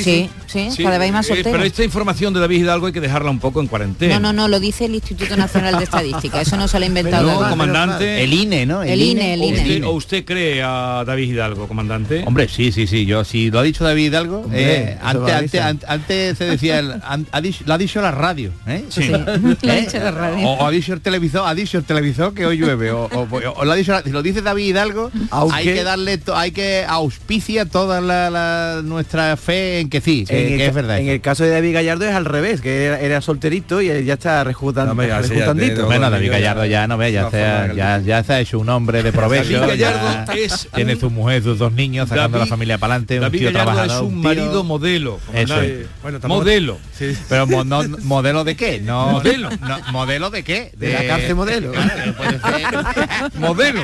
Sí, 0.01 0.29
sí, 0.47 0.83
vez 0.83 0.99
hay 0.99 1.11
más 1.11 1.29
eh, 1.29 1.39
pero 1.43 1.63
esta 1.63 1.83
información 1.83 2.33
de 2.33 2.39
David 2.39 2.61
Hidalgo 2.61 2.87
hay 2.87 2.93
que 2.93 3.01
dejarla 3.01 3.29
un 3.29 3.39
poco 3.39 3.61
en 3.61 3.67
cuarentena. 3.67 4.19
No, 4.19 4.31
no, 4.31 4.43
no, 4.43 4.47
lo 4.47 4.59
dice 4.59 4.85
el 4.85 4.95
Instituto 4.95 5.35
Nacional 5.37 5.77
de 5.77 5.83
Estadística. 5.83 6.41
Eso 6.41 6.57
no 6.57 6.67
se 6.67 6.79
lo 6.79 6.83
ha 6.85 6.87
inventado. 6.87 7.23
No, 7.31 7.39
David. 7.39 7.49
comandante. 7.51 8.23
El 8.23 8.33
INE, 8.33 8.65
¿no? 8.65 8.83
El 8.83 9.01
INE, 9.01 9.33
el 9.35 9.41
¿O 9.41 9.43
INE. 9.45 9.57
usted, 9.61 9.83
o 9.85 9.91
usted 9.91 10.25
cree 10.25 10.61
a 10.63 11.03
David 11.05 11.31
Hidalgo, 11.33 11.67
comandante? 11.67 12.23
Hombre, 12.25 12.47
sí, 12.49 12.71
sí, 12.71 12.87
sí. 12.87 13.05
Yo, 13.05 13.23
si 13.23 13.51
lo 13.51 13.59
ha 13.59 13.63
dicho 13.63 13.83
David 13.83 14.05
Hidalgo, 14.07 14.39
Hombre, 14.41 14.83
eh, 14.93 14.97
antes, 15.01 15.61
antes, 15.61 15.89
antes 15.89 16.37
se 16.37 16.45
decía, 16.45 16.79
el- 16.79 16.93
an- 17.03 17.27
ha 17.31 17.41
dicho- 17.41 17.63
lo 17.65 17.73
ha 17.73 17.77
dicho 17.77 18.01
la 18.01 18.11
radio, 18.11 18.51
¿eh? 18.67 18.85
Sí. 18.89 19.03
Lo 19.63 19.71
ha 19.71 19.75
dicho 19.75 19.97
la 19.99 20.11
radio. 20.11 20.47
O, 20.47 20.53
o 20.63 20.67
ha 20.67 20.71
dicho 20.71 20.93
el 20.93 21.01
televisor, 21.01 21.47
ha 21.47 21.53
dicho 21.55 21.77
el 21.77 21.83
televisor 21.83 22.33
que 22.33 22.45
hoy 22.45 22.57
llueve. 22.57 22.91
O, 22.91 23.05
o- 23.05 23.27
o 23.55 23.65
lo 23.65 23.71
ha 23.71 23.75
dicho, 23.75 23.91
la- 23.91 24.01
si 24.03 24.09
lo 24.11 24.21
dice 24.23 24.41
David 24.41 24.65
Hidalgo, 24.67 25.11
Aunque- 25.31 25.55
hay 25.55 25.65
que 25.65 25.83
darle, 25.83 26.17
to- 26.17 26.35
hay 26.35 26.51
que 26.51 26.85
auspicia 26.87 27.65
toda 27.65 28.01
la, 28.01 28.29
la- 28.29 28.81
nuestra 28.83 29.35
fe 29.37 29.79
en 29.79 29.82
que 29.89 30.01
sí, 30.01 30.25
que, 30.25 30.55
en, 30.55 30.61
es 30.61 30.73
verdad. 30.73 30.99
en 30.99 31.09
el 31.09 31.21
caso 31.21 31.43
de 31.43 31.49
David 31.51 31.73
Gallardo 31.73 32.05
es 32.05 32.13
al 32.15 32.25
revés, 32.25 32.61
que 32.61 32.85
era, 32.85 32.99
era 32.99 33.21
solterito 33.21 33.81
y 33.81 33.89
él 33.89 34.05
ya 34.05 34.13
está 34.15 34.43
rejutando. 34.43 34.93
No, 34.93 34.95
bueno, 34.95 35.99
no, 35.99 36.09
David 36.11 36.31
Gallardo 36.31 36.65
ya- 36.65 36.87
no 36.87 36.97
ve, 36.97 37.11
ya, 37.11 37.23
no, 37.23 37.31
se 37.31 37.43
ha, 37.43 37.59
forma 37.61 37.73
ya, 37.75 37.99
ya 37.99 38.23
se 38.23 38.33
ha 38.33 38.39
hecho 38.39 38.59
un 38.59 38.69
hombre 38.69 39.03
de 39.03 39.11
provecho. 39.11 39.59
David 39.59 39.69
Gallardo 39.81 40.33
es 40.33 40.67
tiene 40.73 40.93
un- 40.95 40.99
su 40.99 41.09
mujer, 41.09 41.43
sus 41.43 41.57
dos 41.59 41.71
niños, 41.73 42.09
sacando 42.09 42.37
David- 42.37 42.49
la 42.49 42.55
familia 42.55 42.77
para 42.77 42.93
adelante, 42.95 43.15
un 43.15 43.21
David 43.21 43.39
tío 43.39 43.47
Gallardo 43.51 43.71
es 43.71 43.75
trabajador. 43.77 44.03
un 44.05 44.13
tío- 44.13 44.23
marido 44.23 44.63
modelo. 44.63 45.19
Eso 45.33 45.61
es. 45.61 45.85
Bueno, 46.01 46.19
tampoco- 46.19 46.41
modelo. 46.41 46.77
Sí. 46.97 47.15
Pero 47.29 47.47
mo- 47.47 47.63
no- 47.63 47.83
modelo 48.03 48.43
de 48.43 48.55
qué? 48.55 48.79
No, 48.81 49.11
Modelo. 49.11 49.49
no, 49.49 49.79
modelo 49.91 50.29
de 50.29 50.43
qué? 50.43 50.71
De 50.77 50.93
la 50.93 51.05
cárcel 51.07 51.35
modelo. 51.35 51.71
Claro, 51.83 52.13
puede 52.15 52.31
ser. 52.39 53.33
modelo. 53.39 53.81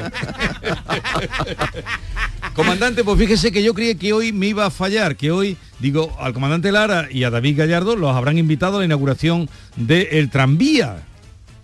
comandante, 2.56 3.04
pues 3.04 3.18
fíjese 3.20 3.52
que 3.52 3.64
yo 3.64 3.74
creía 3.74 3.95
que 3.95 4.14
hoy 4.14 4.32
me 4.32 4.47
iba 4.47 4.66
a 4.66 4.70
fallar, 4.72 5.16
que 5.16 5.32
hoy, 5.32 5.58
digo, 5.80 6.15
al 6.19 6.34
comandante 6.34 6.71
Lara 6.71 7.07
y 7.11 7.23
a 7.23 7.30
David 7.30 7.57
Gallardo 7.57 7.95
los 7.95 8.15
habrán 8.15 8.38
invitado 8.38 8.77
a 8.77 8.80
la 8.80 8.86
inauguración 8.86 9.49
del 9.75 10.30
tranvía. 10.30 11.03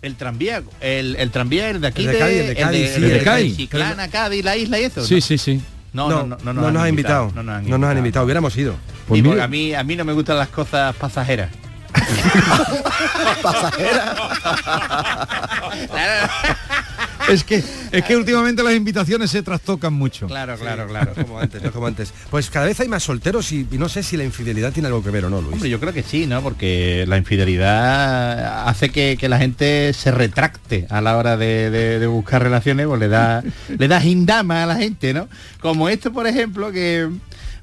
El 0.01 0.15
tranvía, 0.15 0.61
el, 0.81 1.15
el 1.15 1.31
tranvía 1.31 1.69
el 1.69 1.81
de 1.81 1.87
aquí 1.87 2.05
El 2.05 2.11
de 2.11 2.19
Cádiz, 2.19 2.39
el 2.41 2.47
de 2.47 2.55
Cádiz, 2.55 2.89
sí, 2.89 2.95
el 2.97 3.03
el 3.03 3.09
de 3.09 3.17
de 3.17 3.23
Cádiz. 3.23 3.57
Chiclana, 3.57 4.07
Cádiz, 4.07 4.45
la 4.45 4.55
isla 4.55 4.79
y 4.79 4.83
eso. 4.83 5.03
Sí, 5.03 5.15
¿no? 5.15 5.21
sí, 5.21 5.37
sí. 5.37 5.61
No, 5.93 6.09
no, 6.09 6.27
no, 6.27 6.37
no, 6.43 6.53
no 6.53 6.71
nos 6.71 6.83
ha 6.83 6.89
invitado. 6.89 7.31
No 7.33 7.41
nos 7.41 7.55
han 7.55 7.69
No 7.69 7.77
nos 7.77 7.89
han 7.89 7.97
invitado, 7.97 8.25
hubiéramos 8.25 8.55
ido. 8.57 8.75
Pues 9.07 9.23
mira. 9.23 9.43
a 9.43 9.47
mí 9.47 9.73
a 9.73 9.83
mí 9.83 9.95
no 9.95 10.05
me 10.05 10.13
gustan 10.13 10.37
las 10.37 10.49
cosas 10.49 10.95
pasajeras. 10.95 11.49
Es 17.29 17.43
que, 17.43 17.63
es 17.91 18.03
que 18.05 18.15
últimamente 18.15 18.61
las 18.61 18.75
invitaciones 18.75 19.31
se 19.31 19.41
trastocan 19.41 19.93
mucho. 19.93 20.27
Claro, 20.27 20.55
claro, 20.57 20.87
claro. 20.87 21.13
Como 21.15 21.39
antes, 21.39 21.61
no 21.63 21.71
como 21.71 21.87
antes. 21.87 22.13
Pues 22.29 22.49
cada 22.51 22.67
vez 22.67 22.79
hay 22.79 22.87
más 22.87 23.01
solteros 23.03 23.51
y, 23.51 23.65
y 23.71 23.77
no 23.79 23.89
sé 23.89 24.03
si 24.03 24.15
la 24.15 24.23
infidelidad 24.23 24.71
tiene 24.71 24.87
algo 24.87 25.03
que 25.03 25.09
ver 25.09 25.25
o 25.25 25.29
no, 25.29 25.41
Luis. 25.41 25.53
Hombre, 25.53 25.69
yo 25.69 25.79
creo 25.79 25.91
que 25.91 26.03
sí, 26.03 26.27
¿no? 26.27 26.41
Porque 26.43 27.05
la 27.07 27.17
infidelidad 27.17 28.67
hace 28.67 28.89
que, 28.89 29.17
que 29.19 29.27
la 29.29 29.39
gente 29.39 29.91
se 29.93 30.11
retracte 30.11 30.85
a 30.89 31.01
la 31.01 31.17
hora 31.17 31.35
de, 31.37 31.69
de- 31.71 31.99
de 31.99 32.07
buscar 32.07 32.43
relaciones, 32.43 32.85
pues 32.87 32.99
le 32.99 33.07
da, 33.07 33.43
le 33.77 33.87
da 33.87 33.99
gindama 34.01 34.63
a 34.63 34.65
la 34.67 34.75
gente, 34.75 35.13
¿no? 35.13 35.27
Como 35.61 35.89
esto, 35.89 36.11
por 36.13 36.27
ejemplo, 36.27 36.71
que 36.71 37.09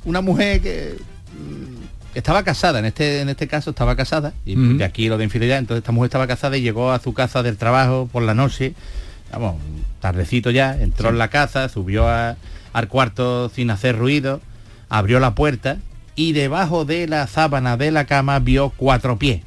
una 0.04 0.20
mujer 0.20 0.60
que 0.60 0.94
mm, 0.96 2.16
estaba 2.16 2.42
casada, 2.42 2.80
en 2.80 2.86
este, 2.86 3.20
en 3.20 3.28
este 3.28 3.46
caso 3.46 3.70
estaba 3.70 3.94
casada, 3.94 4.32
y 4.44 4.56
de 4.76 4.84
aquí 4.84 5.08
lo 5.08 5.18
de 5.18 5.24
infidelidad, 5.24 5.58
entonces 5.58 5.82
esta 5.82 5.92
mujer 5.92 6.06
estaba 6.08 6.26
casada 6.26 6.56
y 6.56 6.62
llegó 6.62 6.90
a 6.90 6.98
su 6.98 7.14
casa 7.14 7.42
del 7.42 7.56
trabajo 7.56 8.08
por 8.10 8.22
la 8.24 8.34
noche, 8.34 8.74
vamos, 9.32 9.56
tardecito 10.00 10.50
ya, 10.50 10.76
entró 10.80 11.08
en 11.10 11.18
la 11.18 11.28
casa, 11.28 11.68
subió 11.68 12.08
a- 12.08 12.36
al 12.72 12.88
cuarto 12.88 13.48
sin 13.50 13.70
hacer 13.70 13.96
ruido, 13.98 14.40
abrió 14.88 15.20
la 15.20 15.34
puerta 15.34 15.78
y 16.14 16.32
debajo 16.32 16.84
de 16.84 17.06
la 17.06 17.26
sábana 17.26 17.76
de 17.76 17.90
la 17.90 18.04
cama 18.06 18.38
vio 18.38 18.70
cuatro 18.76 19.18
pies 19.18 19.42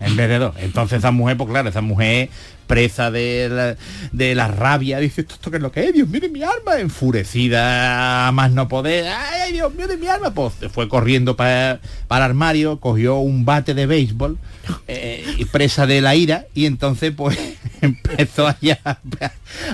en 0.00 0.16
vez 0.16 0.28
de 0.28 0.38
dos. 0.38 0.54
Entonces 0.58 0.98
esa 0.98 1.10
mujer, 1.10 1.36
pues 1.36 1.50
claro, 1.50 1.68
esa 1.68 1.80
mujer 1.80 2.28
presa 2.68 3.10
de 3.10 3.48
la, 3.50 3.76
de 4.12 4.34
la 4.34 4.46
rabia, 4.46 4.98
dice, 4.98 5.22
¿esto, 5.22 5.34
esto 5.34 5.50
qué 5.50 5.56
es 5.56 5.62
lo 5.62 5.72
que 5.72 5.84
es? 5.88 5.94
Dios 5.94 6.06
mío 6.08 6.20
de 6.20 6.28
mi 6.28 6.42
arma, 6.42 6.78
enfurecida 6.78 8.30
más 8.32 8.52
no 8.52 8.68
poder, 8.68 9.06
ay, 9.08 9.52
Dios 9.52 9.74
mío 9.74 9.88
de 9.88 9.96
mi 9.96 10.06
arma, 10.06 10.30
pues 10.32 10.54
se 10.60 10.68
fue 10.68 10.88
corriendo 10.88 11.34
para, 11.36 11.80
para 12.08 12.26
el 12.26 12.30
armario, 12.32 12.78
cogió 12.78 13.16
un 13.16 13.44
bate 13.44 13.74
de 13.74 13.86
béisbol, 13.86 14.38
eh, 14.86 15.24
y 15.38 15.44
presa 15.46 15.86
de 15.86 16.00
la 16.00 16.14
ira, 16.14 16.44
y 16.54 16.66
entonces 16.66 17.12
pues 17.16 17.38
empezó 17.82 18.46
allá 18.46 18.78
a, 18.84 18.94
pe- 18.94 19.30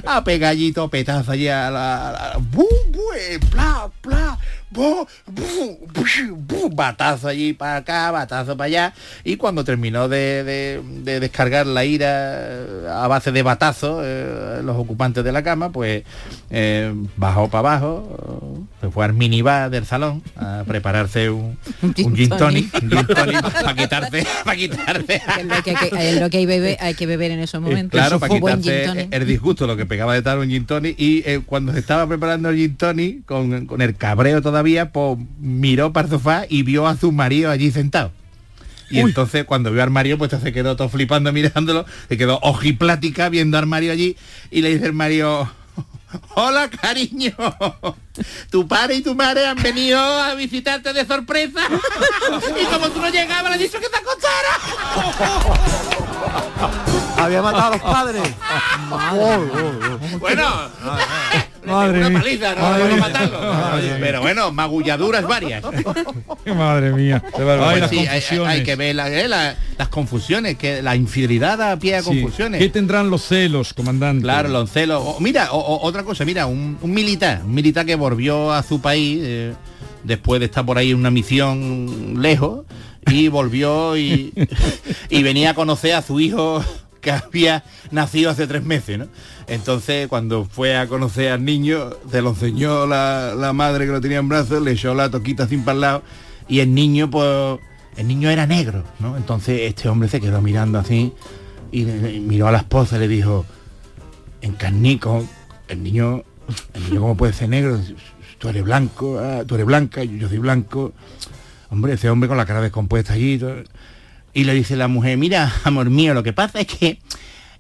a 0.07 0.25
pegallito 0.25 0.89
petazo 0.89 1.33
allá 1.33 1.69
a 1.69 1.71
la, 1.71 2.09
a 2.09 2.13
la- 2.13 2.39
¡Pla, 3.51 3.91
pla! 4.01 4.37
¡bu, 4.37 4.39
bu, 4.75 5.07
bu, 5.27 6.37
bu! 6.37 6.71
batazo 6.75 7.29
allí 7.29 7.53
para 7.53 7.77
acá, 7.77 8.11
batazo 8.11 8.57
para 8.57 8.67
allá, 8.67 8.93
y 9.23 9.37
cuando 9.37 9.65
terminó 9.65 10.09
de, 10.09 10.43
de- 10.45 10.81
de 11.05 11.21
descargar 11.21 11.67
la 11.67 11.85
ira 11.85 12.07
eh, 12.11 12.87
a 12.91 13.07
base 13.09 13.33
de 13.33 13.43
batazo, 13.43 14.01
eh, 14.03 14.61
los 14.65 14.77
ocupantes 14.77 15.23
de 15.25 15.33
la 15.33 15.43
cama, 15.43 15.71
pues 15.71 16.03
eh, 16.51 16.93
bajó 17.17 17.49
para 17.49 17.61
abajo, 17.77 18.67
se 18.81 18.91
fue 18.91 19.05
al 19.05 19.13
minibar 19.15 19.71
del 19.71 19.87
salón 19.87 20.23
a 20.37 20.65
prepararse 20.67 21.31
un, 21.31 21.57
un 21.83 22.17
gin 22.17 22.29
tonic, 22.31 22.75
un 22.83 22.91
gin 22.91 23.07
tonic 23.07 23.41
para 23.63 23.75
quitarse, 23.75 24.27
para 24.45 24.57
quitarse. 24.57 25.23
Es 25.39 25.47
lo 25.47 25.63
que, 25.63 25.77
hay 25.97 26.19
lo 26.21 26.31
que 26.31 26.37
hay, 26.39 26.47
bebe- 26.47 26.77
hay 26.81 26.95
que 26.95 27.07
beber 27.07 27.31
en 27.31 27.41
esos 27.41 27.61
momentos. 27.61 27.99
Claro, 27.99 28.19
para 28.19 28.35
quitarse 28.35 29.09
el 29.11 29.27
disgusto, 29.27 29.67
lo 29.67 29.77
que 29.77 29.87
pegaba 29.87 30.13
de 30.13 30.19
estar 30.19 30.39
un 30.39 30.49
gin 30.49 30.67
tonic. 30.67 30.99
Y 30.99 31.23
eh, 31.27 31.41
cuando 31.45 31.73
se 31.73 31.79
estaba 31.79 32.07
preparando 32.07 32.49
el 32.49 32.57
gin 32.57 32.77
tonic, 32.77 33.25
con, 33.27 33.67
con 33.67 33.81
el 33.83 33.95
cabreo 33.97 34.43
todavía, 34.43 34.64
pues 34.93 35.19
miró 35.39 35.93
para 35.93 36.07
el 36.07 36.13
sofá 36.13 36.45
y 36.49 36.63
vio 36.63 36.87
a 36.87 36.97
su 36.97 37.13
marido 37.13 37.51
allí 37.51 37.71
sentado. 37.71 38.13
Y 38.91 39.01
entonces 39.01 39.45
cuando 39.45 39.73
vio 39.73 39.83
al 39.83 39.91
marido, 39.91 40.19
pues 40.19 40.31
se 40.31 40.53
quedó 40.53 40.77
todo 40.77 40.89
flipando 40.89 41.33
mirándolo, 41.33 41.85
se 42.09 42.17
quedó 42.17 42.39
ojiplática 42.43 43.29
viendo 43.29 43.59
al 43.59 43.67
marido 43.67 43.93
allí 43.93 44.17
y 44.51 44.63
le 44.63 44.71
dice 44.71 44.87
el 44.87 44.93
marido, 44.93 45.51
hola 46.35 46.69
cariño, 46.69 47.35
tu 48.51 48.69
padre 48.69 48.97
y 48.97 49.03
tu 49.03 49.15
madre 49.15 49.47
han 49.47 49.61
venido 49.61 50.01
a 50.01 50.35
visitarte 50.35 50.93
de 50.93 51.07
sorpresa 51.07 51.61
y 52.61 52.65
como 52.67 52.89
tú 52.91 53.01
no 53.01 53.11
llegabas 53.11 53.45
le 53.45 53.55
has 53.55 53.59
dicho 53.59 53.81
que 53.81 53.89
te 53.89 53.97
acostara. 53.97 54.49
Había 57.17 57.43
matado 57.43 57.67
a 57.67 57.71
los 57.71 57.83
padres. 57.83 58.23
Bueno, 60.19 60.71
Madre 61.73 62.07
una 62.07 62.21
paliza, 62.21 62.55
no 62.55 62.61
Madre 62.63 62.83
vamos 62.83 62.93
a 62.93 62.95
mía. 62.95 62.97
matarlo. 63.01 63.41
Madre 63.41 63.97
Pero 64.01 64.21
bueno, 64.21 64.53
magulladuras 64.53 65.27
varias. 65.27 65.63
Madre 66.57 66.93
mía. 66.93 67.23
Ay, 67.61 67.81
las 67.81 67.91
sí, 67.91 68.39
hay- 68.47 68.63
que 68.63 68.77
ver 68.77 68.95
la- 68.97 69.11
eh, 69.11 69.29
la- 69.29 69.57
las 69.79 69.89
confusiones, 69.89 70.57
que 70.57 70.83
la 70.83 70.95
infidelidad 70.97 71.59
da 71.59 71.77
pie 71.79 71.97
a 71.97 72.03
Sí. 72.03 72.07
confusiones. 72.21 72.61
¿Qué 72.61 72.69
tendrán 72.69 73.11
los 73.11 73.23
celos, 73.23 73.73
comandante? 73.75 74.23
Claro, 74.23 74.49
los 74.49 74.71
celos. 74.71 75.03
O- 75.05 75.21
mira, 75.21 75.53
o- 75.53 75.59
o- 75.59 75.87
otra 75.87 76.03
cosa, 76.03 76.25
mira, 76.25 76.47
un, 76.47 76.79
un 76.81 76.91
militar, 76.93 77.43
un 77.45 77.55
militar 77.55 77.85
que 77.87 77.95
volvió 77.97 78.53
a 78.53 78.63
su 78.63 78.81
país 78.81 79.21
eh, 79.23 79.53
después 80.03 80.41
de 80.41 80.47
estar 80.47 80.65
por 80.67 80.79
ahí 80.79 80.91
en 80.91 80.97
una 80.99 81.11
misión 81.11 82.21
lejos 82.21 82.65
y 83.11 83.29
volvió 83.29 83.97
y, 83.97 84.33
y 85.11 85.23
venía 85.23 85.51
a 85.51 85.55
conocer 85.55 85.95
a 85.95 86.03
su 86.03 86.21
hijo 86.21 86.65
que 87.05 87.13
había 87.13 87.63
nacido 87.93 88.31
hace 88.31 88.47
tres 88.49 88.65
meses, 88.65 88.99
¿no? 88.99 89.07
Entonces, 89.47 90.09
cuando 90.09 90.45
fue 90.45 90.77
a 90.77 90.89
conocer 90.89 91.31
al 91.31 91.45
niño, 91.45 91.91
se 92.11 92.23
lo 92.23 92.31
enseñó 92.31 92.87
la, 92.87 93.35
la 93.37 93.53
madre 93.53 93.87
que 93.87 93.93
lo 93.93 94.01
tenía 94.01 94.19
en 94.19 94.29
brazos, 94.29 94.63
le 94.63 94.73
echó 94.73 94.95
la 94.95 95.11
toquita 95.11 95.47
sin 95.47 95.65
para 95.65 95.75
el 95.75 95.81
lado 95.81 96.03
y 96.49 96.61
el 96.61 96.75
niño, 96.75 97.11
pues, 97.11 97.61
el 97.97 98.09
niño 98.09 98.31
era 98.31 98.47
negro, 98.47 98.83
¿no? 98.99 99.17
Entonces 99.17 99.61
este 99.63 99.89
hombre 99.89 100.09
se 100.09 100.21
quedó 100.21 100.41
mirando 100.43 100.79
así 100.79 101.13
y, 101.71 101.83
y 101.83 102.21
miró 102.27 102.49
a 102.49 102.53
la 102.53 102.59
esposa 102.59 102.97
y 102.97 103.01
le 103.01 103.09
dijo, 103.09 103.45
encarnico, 104.41 105.25
el 105.69 105.83
niño, 105.83 106.25
el 106.73 106.85
niño 106.85 107.01
cómo 107.01 107.17
puede 107.17 107.33
ser 107.33 107.49
negro, 107.51 107.81
tú 108.39 108.49
eres 108.49 108.65
blanco, 108.65 109.19
ah, 109.19 109.45
tú 109.47 109.55
eres 109.55 109.67
blanca, 109.67 110.03
yo, 110.03 110.17
yo 110.17 110.29
soy 110.29 110.39
blanco. 110.39 110.93
Hombre, 111.71 111.95
ese 111.95 112.09
hombre 112.09 112.29
con 112.29 112.37
la 112.37 112.47
cara 112.47 112.61
descompuesta 112.61 113.15
allí. 113.15 113.39
todo. 113.39 113.57
Y 114.35 114.45
le 114.45 114.55
dice 114.55 114.77
la 114.77 114.89
mujer, 114.89 115.17
mira, 115.17 115.53
amor 115.65 115.91
mío, 115.91 116.13
lo 116.13 116.23
que 116.23 116.33
pasa 116.33 116.61
es 116.61 116.67
que 116.67 116.99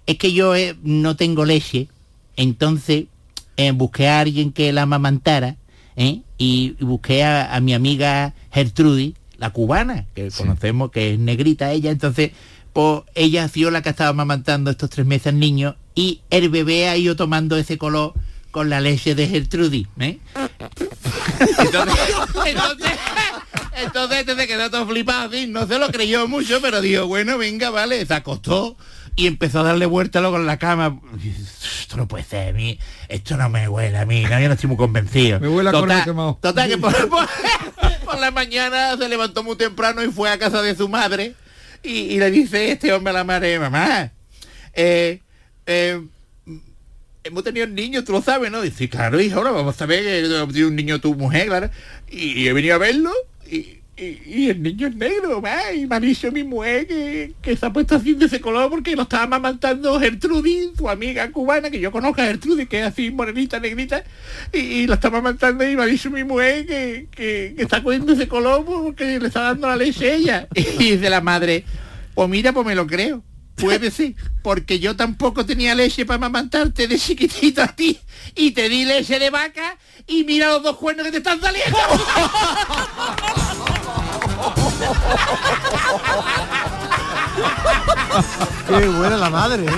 es 0.07 0.18
que 0.18 0.33
yo 0.33 0.55
eh, 0.55 0.77
no 0.83 1.16
tengo 1.16 1.45
leche, 1.45 1.89
entonces 2.37 3.05
eh, 3.57 3.70
busqué 3.70 4.09
a 4.09 4.20
alguien 4.20 4.53
que 4.53 4.72
la 4.72 4.83
amamantara, 4.83 5.57
¿eh? 5.97 6.20
y 6.37 6.77
busqué 6.81 7.25
a, 7.25 7.55
a 7.55 7.61
mi 7.61 7.72
amiga 7.72 8.35
Gertrudis, 8.53 9.14
la 9.39 9.51
cubana, 9.51 10.07
que 10.14 10.31
conocemos 10.31 10.91
que 10.91 11.14
es 11.14 11.18
negrita 11.18 11.72
ella, 11.72 11.91
entonces 11.91 12.33
pues 12.72 13.03
ella 13.14 13.45
ha 13.45 13.49
sido 13.49 13.70
la 13.70 13.83
que 13.83 13.91
estaba 13.91 14.11
amamantando 14.11 14.70
estos 14.70 14.91
tres 14.91 15.07
meses 15.07 15.29
al 15.29 15.39
niño 15.39 15.77
y 15.95 16.22
el 16.31 16.49
bebé 16.49 16.89
ha 16.89 16.97
ido 16.97 17.14
tomando 17.14 17.57
ese 17.57 17.79
color 17.79 18.14
con 18.51 18.68
la 18.68 18.81
leche 18.81 19.14
de 19.14 19.29
Gertrudis, 19.29 19.87
¿eh? 20.01 20.18
entonces, 21.41 21.99
entonces, 22.47 22.93
entonces 23.77 24.18
este 24.20 24.37
se 24.37 24.47
quedó 24.47 24.70
todo 24.70 24.87
flipado 24.87 25.29
así, 25.29 25.47
no 25.47 25.66
se 25.66 25.79
lo 25.79 25.89
creyó 25.89 26.27
mucho, 26.29 26.61
pero 26.61 26.81
dijo, 26.81 27.07
bueno, 27.07 27.39
venga, 27.39 27.70
vale, 27.70 28.05
se 28.07 28.14
acostó 28.14 28.77
y 29.16 29.27
empezó 29.27 29.61
a 29.61 29.62
darle 29.64 29.87
vuelta 29.87 30.20
luego 30.20 30.37
en 30.37 30.47
la 30.47 30.59
cama. 30.59 31.01
Esto 31.81 31.97
no 31.97 32.09
puede 32.09 32.25
ser 32.25 32.49
a 32.49 32.53
mí, 32.53 32.79
esto 33.09 33.37
no 33.37 33.49
me 33.49 33.68
huele 33.68 33.97
a 33.99 34.07
mí, 34.07 34.22
no, 34.22 34.41
yo 34.41 34.49
no 34.49 34.55
estoy 34.55 34.68
muy 34.68 34.77
convencido. 34.77 35.39
Me 35.41 35.49
huele 35.49 35.68
a 35.68 35.72
total, 35.72 36.05
quemado. 36.05 36.39
total 36.41 36.68
que 36.68 36.79
por, 36.79 37.09
por- 37.09 37.29
por 38.05 38.18
la 38.18 38.31
mañana 38.31 38.97
se 38.99 39.09
levantó 39.09 39.43
muy 39.43 39.57
temprano 39.57 40.03
y 40.05 40.09
fue 40.11 40.31
a 40.31 40.39
casa 40.39 40.61
de 40.62 40.75
su 40.77 40.89
madre 40.89 41.35
y, 41.83 41.91
y 41.91 42.18
le 42.18 42.31
dice 42.31 42.70
este 42.70 42.93
hombre 42.93 43.11
a 43.11 43.14
la 43.14 43.25
madre, 43.25 43.59
mamá, 43.59 44.12
eh, 44.75 45.20
eh, 45.66 46.01
hemos 47.22 47.43
tenido 47.45 47.66
un 47.66 47.75
niño, 47.75 48.05
tú 48.05 48.12
lo 48.12 48.20
sabes, 48.22 48.51
¿no? 48.51 48.61
Dice, 48.61 48.89
claro, 48.89 49.20
hijo, 49.20 49.39
ahora 49.39 49.51
vamos 49.53 49.81
a 49.81 49.87
ver 49.87 50.03
que 50.05 50.53
tiene 50.53 50.66
un 50.68 50.77
niño 50.77 51.01
tu 51.01 51.14
mujer, 51.14 51.47
claro. 51.47 51.70
Y, 52.11 52.33
y 52.43 52.49
he 52.49 52.53
venido 52.53 52.75
a 52.75 52.79
verlo 52.79 53.11
y, 53.51 53.80
y- 53.97 54.20
y 54.26 54.49
el 54.51 54.61
niño 54.62 54.88
es 54.88 54.97
negro, 54.97 55.40
ma, 55.40 55.70
y 55.72 55.86
me 55.86 55.95
ha 55.97 56.01
dicho 56.01 56.32
mi 56.32 56.42
mujer 56.42 56.86
que, 56.86 57.32
que 57.40 57.57
se 57.57 57.64
ha 57.64 57.72
puesto 57.72 57.95
así 57.95 58.14
de 58.14 58.26
ese 58.26 58.40
color 58.40 58.68
porque 58.70 58.97
lo 58.97 59.03
estaba 59.03 59.22
amamantando 59.24 60.01
Gertrudis, 60.01 60.70
su 60.76 60.88
amiga 60.88 61.30
cubana, 61.30 61.70
que 61.70 61.78
yo 61.78 61.92
conozco 61.92 62.20
a 62.20 62.24
Gertrudis, 62.24 62.68
que 62.68 62.80
es 62.80 62.86
así 62.86 63.11
morenita, 63.12 63.61
negrita, 63.61 64.03
y, 64.53 64.59
y 64.59 64.86
lo 64.88 64.95
está 64.95 65.09
amamantando 65.09 65.68
y 65.68 65.76
me 65.76 65.82
ha 65.82 65.86
dicho 65.86 66.11
mi 66.11 66.24
mujer 66.24 66.66
que, 66.66 67.07
que, 67.12 67.55
que 67.57 67.62
está 67.62 67.82
cogiendo 67.82 68.12
ese 68.14 68.26
color 68.26 68.64
porque 68.64 69.20
le 69.20 69.28
está 69.28 69.42
dando 69.42 69.68
la 69.68 69.76
leche 69.76 70.11
a 70.11 70.14
ella. 70.14 70.49
Y 70.55 70.92
dice 70.92 71.09
la 71.09 71.20
madre, 71.20 71.64
pues 72.14 72.28
mira, 72.28 72.53
pues 72.53 72.66
me 72.66 72.74
lo 72.74 72.86
creo. 72.86 73.22
Puede 73.57 73.92
ser, 73.92 74.14
porque 74.42 74.80
yo 74.80 74.97
tampoco 74.97 75.47
tenía 75.47 75.76
leche 75.76 76.05
para 76.05 76.16
amamantarte 76.16 76.88
de 76.88 76.99
chiquitito 76.99 77.62
a 77.62 77.68
ti 77.68 77.97
y 78.34 78.51
te 78.51 78.68
di 78.68 78.84
leche 78.84 79.20
de 79.20 79.30
vaca 79.30 79.78
y 80.07 80.24
mira 80.24 80.48
los 80.48 80.62
dos 80.62 80.76
cuernos 80.76 81.07
que 81.07 81.12
te 81.12 81.18
están 81.18 81.40
saliendo. 81.40 81.78
Qué 88.68 88.89
buena 88.89 89.16
la 89.16 89.30
madre, 89.30 89.64
¿eh? 89.64 89.68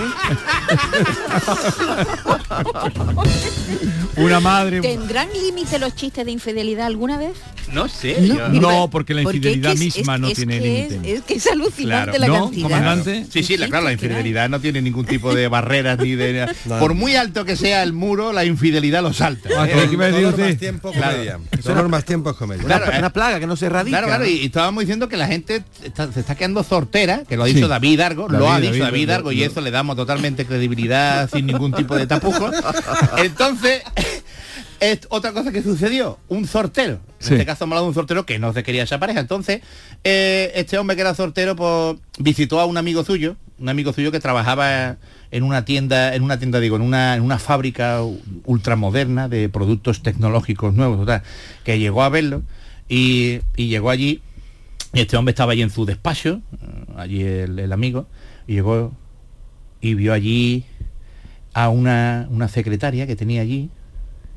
Una 4.16 4.40
madre... 4.40 4.80
¿Tendrán 4.80 5.28
límite 5.32 5.78
los 5.78 5.94
chistes 5.94 6.24
de 6.24 6.32
infidelidad 6.32 6.86
alguna 6.86 7.18
vez? 7.18 7.32
No 7.72 7.88
sé. 7.88 8.16
No, 8.20 8.34
yo- 8.36 8.48
no, 8.60 8.88
porque 8.90 9.12
la 9.12 9.22
Porque 9.24 9.38
infidelidad 9.38 9.72
es 9.72 9.80
que 9.80 9.86
es- 9.88 9.96
misma 9.96 10.14
es- 10.14 10.20
no 10.20 10.28
es 10.28 10.34
tiene 10.34 10.60
límite. 10.60 11.14
Es 11.14 11.22
que 11.22 11.34
es 11.34 11.46
alucinante 11.48 12.18
la 12.18 12.28
¿No, 12.28 12.44
cantidad. 12.44 12.62
comandante? 12.68 13.26
Sí, 13.30 13.42
sí, 13.42 13.56
la, 13.56 13.66
claro, 13.68 13.84
la 13.86 13.92
infidelidad 13.92 14.48
no 14.48 14.60
tiene 14.60 14.80
ningún 14.80 15.04
tipo 15.04 15.34
de 15.34 15.48
barreras 15.48 15.98
ni 15.98 16.14
de... 16.14 16.48
Por 16.78 16.94
muy 16.94 17.16
alto 17.16 17.44
que 17.44 17.56
sea 17.56 17.82
el 17.82 17.92
muro, 17.92 18.32
la 18.32 18.44
infidelidad 18.44 19.02
lo 19.02 19.12
salta. 19.12 19.48
Ah, 19.58 19.66
¿qué 19.66 19.88
iba 19.92 20.04
a 20.04 20.08
decir 20.08 20.22
Dolor 20.24 20.34
usted? 20.38 20.48
más 20.50 20.58
tiempo 20.58 20.92
Claro. 20.92 21.88
más 21.88 22.04
tiempo 22.04 22.30
es 22.30 22.36
comedia. 22.36 22.62
Claro, 22.64 22.84
una, 22.86 22.96
eh. 22.96 22.98
una 23.00 23.10
plaga 23.10 23.40
que 23.40 23.46
no 23.48 23.56
se 23.56 23.66
erradica. 23.66 23.98
Claro, 23.98 24.06
claro, 24.06 24.26
y, 24.26 24.34
y 24.42 24.46
estábamos 24.46 24.82
diciendo 24.82 25.08
que 25.08 25.16
la 25.16 25.26
gente 25.26 25.64
está- 25.82 26.10
se 26.12 26.20
está 26.20 26.36
quedando 26.36 26.62
sortera, 26.62 27.22
que 27.28 27.36
lo 27.36 27.45
ha 27.46 27.48
dicho 27.54 27.66
Sí. 27.66 27.70
David 27.70 28.00
Argo, 28.00 28.28
lo 28.28 28.50
ha 28.50 28.60
dicho 28.60 28.72
David, 28.72 28.82
David 28.84 29.10
Argo 29.10 29.32
y 29.32 29.42
eso 29.42 29.60
le 29.60 29.70
damos 29.70 29.96
totalmente 29.96 30.44
credibilidad 30.46 31.28
sin 31.32 31.46
ningún 31.46 31.72
tipo 31.72 31.96
de 31.96 32.06
tapujos. 32.06 32.54
Entonces, 33.18 33.82
es 34.80 35.00
otra 35.08 35.32
cosa 35.32 35.52
que 35.52 35.62
sucedió, 35.62 36.18
un 36.28 36.46
sortero. 36.46 36.94
En 36.94 37.26
Sí. 37.26 37.32
este 37.34 37.46
caso 37.46 37.64
hemos 37.64 37.72
hablado 37.72 37.86
de 37.86 37.88
un 37.88 37.94
sortero 37.94 38.26
que 38.26 38.38
no 38.38 38.52
se 38.52 38.62
quería 38.62 38.82
esa 38.82 38.98
pareja. 39.00 39.20
Entonces, 39.20 39.62
eh, 40.04 40.52
este 40.54 40.76
hombre 40.78 40.96
que 40.96 41.02
era 41.02 41.14
sortero, 41.14 41.56
pues 41.56 41.96
visitó 42.18 42.60
a 42.60 42.66
un 42.66 42.76
amigo 42.76 43.04
suyo, 43.04 43.36
un 43.58 43.68
amigo 43.70 43.92
suyo 43.94 44.12
que 44.12 44.20
trabajaba 44.20 44.96
en 45.30 45.42
una 45.42 45.64
tienda, 45.64 46.14
en 46.14 46.22
una 46.22 46.38
tienda, 46.38 46.60
digo, 46.60 46.76
en 46.76 46.82
una, 46.82 47.14
en 47.16 47.22
una 47.22 47.38
fábrica 47.38 48.00
ultramoderna 48.44 49.28
de 49.28 49.48
productos 49.48 50.02
tecnológicos 50.02 50.74
nuevos, 50.74 50.98
total, 51.00 51.22
que 51.64 51.78
llegó 51.78 52.02
a 52.02 52.08
verlo 52.10 52.42
y, 52.88 53.40
y 53.56 53.68
llegó 53.68 53.90
allí 53.90 54.20
y 54.96 55.00
este 55.00 55.16
hombre 55.16 55.30
estaba 55.30 55.52
allí 55.52 55.62
en 55.62 55.70
su 55.70 55.84
despacho, 55.84 56.40
eh, 56.60 56.84
allí 56.96 57.22
el, 57.22 57.58
el 57.58 57.72
amigo, 57.72 58.06
y 58.46 58.54
llegó 58.54 58.92
y 59.80 59.94
vio 59.94 60.12
allí 60.12 60.64
a 61.54 61.68
una, 61.68 62.26
una 62.30 62.48
secretaria 62.48 63.06
que 63.06 63.16
tenía 63.16 63.42
allí, 63.42 63.70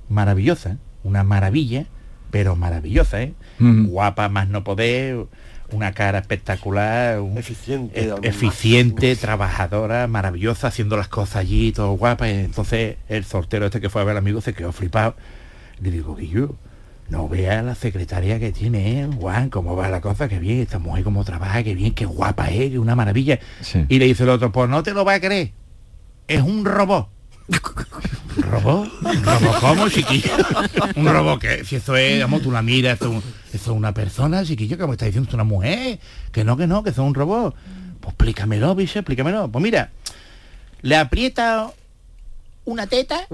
maravillosa, 0.09 0.77
una 1.03 1.23
maravilla, 1.23 1.85
pero 2.31 2.55
maravillosa, 2.55 3.21
¿eh? 3.21 3.33
Mm. 3.59 3.87
Guapa 3.87 4.29
más 4.29 4.49
no 4.49 4.63
poder, 4.63 5.25
una 5.71 5.91
cara 5.93 6.19
espectacular, 6.19 7.19
un- 7.19 7.37
Eficiente, 7.37 7.99
e- 8.01 8.13
eficiente, 8.23 9.15
trabajadora, 9.15 10.07
maravillosa, 10.07 10.67
haciendo 10.67 10.97
las 10.97 11.07
cosas 11.07 11.37
allí, 11.37 11.71
todo 11.71 11.91
guapa. 11.93 12.27
Y 12.29 12.33
entonces 12.33 12.97
el 13.07 13.23
sortero 13.25 13.65
este 13.67 13.81
que 13.81 13.89
fue 13.89 14.01
a 14.01 14.05
ver 14.05 14.11
al 14.13 14.17
amigo 14.19 14.41
se 14.41 14.53
quedó 14.53 14.71
flipado. 14.71 15.15
Le 15.81 15.91
digo, 15.91 16.15
Guillo, 16.15 16.55
no 17.09 17.27
vea 17.27 17.61
la 17.63 17.75
secretaria 17.75 18.39
que 18.39 18.51
tiene, 18.51 19.01
¿eh? 19.01 19.09
Juan, 19.19 19.49
cómo 19.49 19.75
va 19.75 19.89
la 19.89 19.99
cosa, 20.01 20.27
que 20.29 20.39
bien, 20.39 20.59
esta 20.61 20.79
mujer 20.79 21.03
cómo 21.03 21.23
trabaja, 21.25 21.63
qué 21.63 21.73
bien, 21.73 21.93
qué 21.93 22.05
guapa 22.05 22.49
es, 22.49 22.71
que 22.71 22.79
una 22.79 22.95
maravilla. 22.95 23.39
Sí. 23.61 23.85
Y 23.89 23.97
le 23.99 24.05
dice 24.05 24.23
el 24.23 24.29
otro, 24.29 24.51
pues 24.51 24.69
no 24.69 24.83
te 24.83 24.93
lo 24.93 25.03
va 25.05 25.15
a 25.15 25.19
creer, 25.19 25.51
es 26.27 26.41
un 26.41 26.65
robot. 26.65 27.07
¿Un 28.37 28.43
robot? 28.43 28.91
¿Un 29.01 29.23
robot 29.23 29.59
cómo, 29.59 29.89
chiquillo? 29.89 30.29
¿Un 30.95 31.07
robot 31.07 31.41
que 31.41 31.65
Si 31.65 31.77
eso 31.77 31.95
es, 31.97 32.21
vamos, 32.21 32.43
tú 32.43 32.51
la 32.51 32.61
miras, 32.61 32.95
eso, 33.01 33.05
es 33.09 33.11
un- 33.15 33.23
eso 33.53 33.71
es 33.71 33.77
una 33.77 33.91
persona, 33.93 34.43
chiquillo, 34.45 34.77
que 34.77 34.85
me 34.85 34.91
está 34.91 35.05
diciendo 35.05 35.27
es 35.27 35.33
una 35.33 35.43
mujer. 35.43 35.99
Que 36.31 36.43
no, 36.43 36.55
que 36.57 36.67
no, 36.67 36.83
que 36.83 36.91
eso 36.91 37.01
es 37.01 37.07
un 37.07 37.15
robot. 37.15 37.55
Pues 38.01 38.13
explícamelo, 38.13 38.75
bicho, 38.75 38.99
explícamelo. 38.99 39.49
Pues 39.51 39.63
mira, 39.63 39.89
le 40.83 40.95
aprieta 40.95 41.71
una 42.65 42.85
teta 42.85 43.25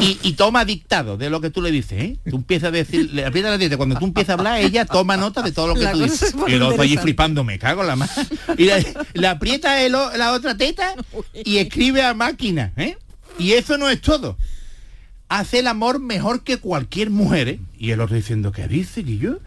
y, 0.00 0.18
y 0.22 0.32
toma 0.32 0.64
dictado 0.64 1.16
de 1.16 1.30
lo 1.30 1.40
que 1.40 1.50
tú 1.50 1.62
le 1.62 1.70
dices, 1.70 2.02
¿eh? 2.02 2.16
Tú 2.28 2.36
empiezas 2.36 2.68
a 2.68 2.72
decir, 2.72 3.10
le 3.12 3.24
aprietas 3.24 3.52
la 3.52 3.58
dieta, 3.58 3.76
cuando 3.76 3.98
tú 3.98 4.04
empiezas 4.04 4.30
a 4.30 4.32
hablar, 4.34 4.60
ella 4.60 4.84
toma 4.84 5.16
nota 5.16 5.42
de 5.42 5.52
todo 5.52 5.68
lo 5.68 5.74
que 5.74 5.82
La 5.82 5.92
tú 5.92 6.02
dices. 6.02 6.34
Y 6.48 6.54
el 6.54 6.62
otro 6.62 6.82
allí 6.82 6.96
flipando, 6.96 7.44
me 7.44 7.58
cago 7.58 7.82
en 7.82 7.86
la 7.86 7.96
mano. 7.96 8.12
Y 8.56 8.64
le, 8.64 8.94
le 9.14 9.26
aprieta 9.26 9.82
el 9.82 9.92
la 9.92 10.32
otra 10.32 10.56
teta 10.56 10.94
y 11.44 11.58
escribe 11.58 12.02
a 12.02 12.14
máquina, 12.14 12.72
¿eh? 12.76 12.96
Y 13.38 13.52
eso 13.52 13.78
no 13.78 13.88
es 13.88 14.00
todo. 14.00 14.36
Hace 15.28 15.60
el 15.60 15.68
amor 15.68 16.00
mejor 16.00 16.42
que 16.42 16.56
cualquier 16.56 17.10
mujer, 17.10 17.48
¿eh? 17.48 17.60
Y 17.78 17.92
el 17.92 18.00
otro 18.00 18.16
diciendo, 18.16 18.52
¿qué 18.52 18.66
dice, 18.68 19.04
yo 19.04 19.38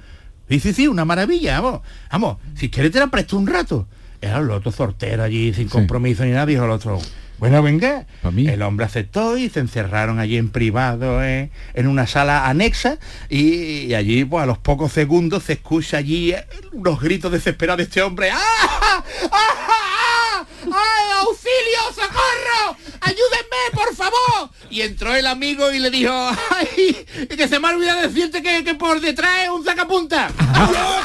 Dice, 0.50 0.74
sí, 0.74 0.88
una 0.88 1.06
maravilla, 1.06 1.62
vamos. 1.62 1.82
Vamos, 2.12 2.38
si 2.56 2.70
quieres 2.70 2.92
te 2.92 3.00
la 3.00 3.08
presto 3.08 3.38
un 3.38 3.48
rato. 3.48 3.88
Era 4.22 4.40
el 4.40 4.52
otro 4.52 4.72
sortero 4.72 5.24
allí, 5.24 5.54
sin 5.54 5.68
compromiso 5.68 6.24
ni 6.24 6.32
nada, 6.32 6.46
dijo 6.46 6.64
el 6.64 6.72
otro, 6.72 7.00
bueno, 7.44 7.62
venga. 7.62 8.06
El 8.24 8.62
hombre 8.62 8.86
aceptó 8.86 9.36
y 9.36 9.50
se 9.50 9.60
encerraron 9.60 10.18
allí 10.18 10.38
en 10.38 10.50
privado, 10.50 11.22
¿eh? 11.22 11.50
en 11.74 11.88
una 11.88 12.08
sala 12.08 12.48
anexa, 12.48 13.00
y, 13.28 13.80
y 13.80 13.96
allí, 13.96 14.24
pues 14.24 14.44
a 14.44 14.46
los 14.46 14.60
pocos 14.60 14.94
segundos 14.94 15.44
se 15.44 15.52
escucha 15.54 15.98
allí 15.98 16.32
eh, 16.32 16.48
unos 16.72 17.02
gritos 17.02 17.34
desesperados 17.34 17.80
de 17.80 17.84
este 17.84 18.02
hombre. 18.02 18.32
¡Ah! 18.32 18.40
¡Ah! 18.80 19.04
¡Ah! 19.30 20.46
¡Ay, 20.64 21.12
auxilio, 21.20 21.82
socorro! 21.94 22.78
¡Ayúdenme, 23.02 23.72
por 23.74 23.94
favor! 23.94 24.50
Y 24.70 24.80
entró 24.80 25.14
el 25.14 25.28
amigo 25.28 25.70
y 25.74 25.80
le 25.80 25.90
dijo, 25.90 26.14
¡ay! 26.14 27.06
Que 27.28 27.50
se 27.50 27.60
me 27.60 27.68
ha 27.68 27.72
olvidado 27.72 28.04
decirte 28.04 28.42
que, 28.42 28.64
que 28.64 28.76
por 28.76 29.02
detrás 29.02 29.44
es 29.44 29.50
un 29.50 29.66
sacapunta. 29.66 30.30
Dios 30.70 31.04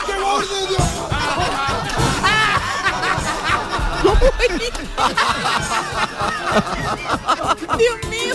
mío. 8.11 8.35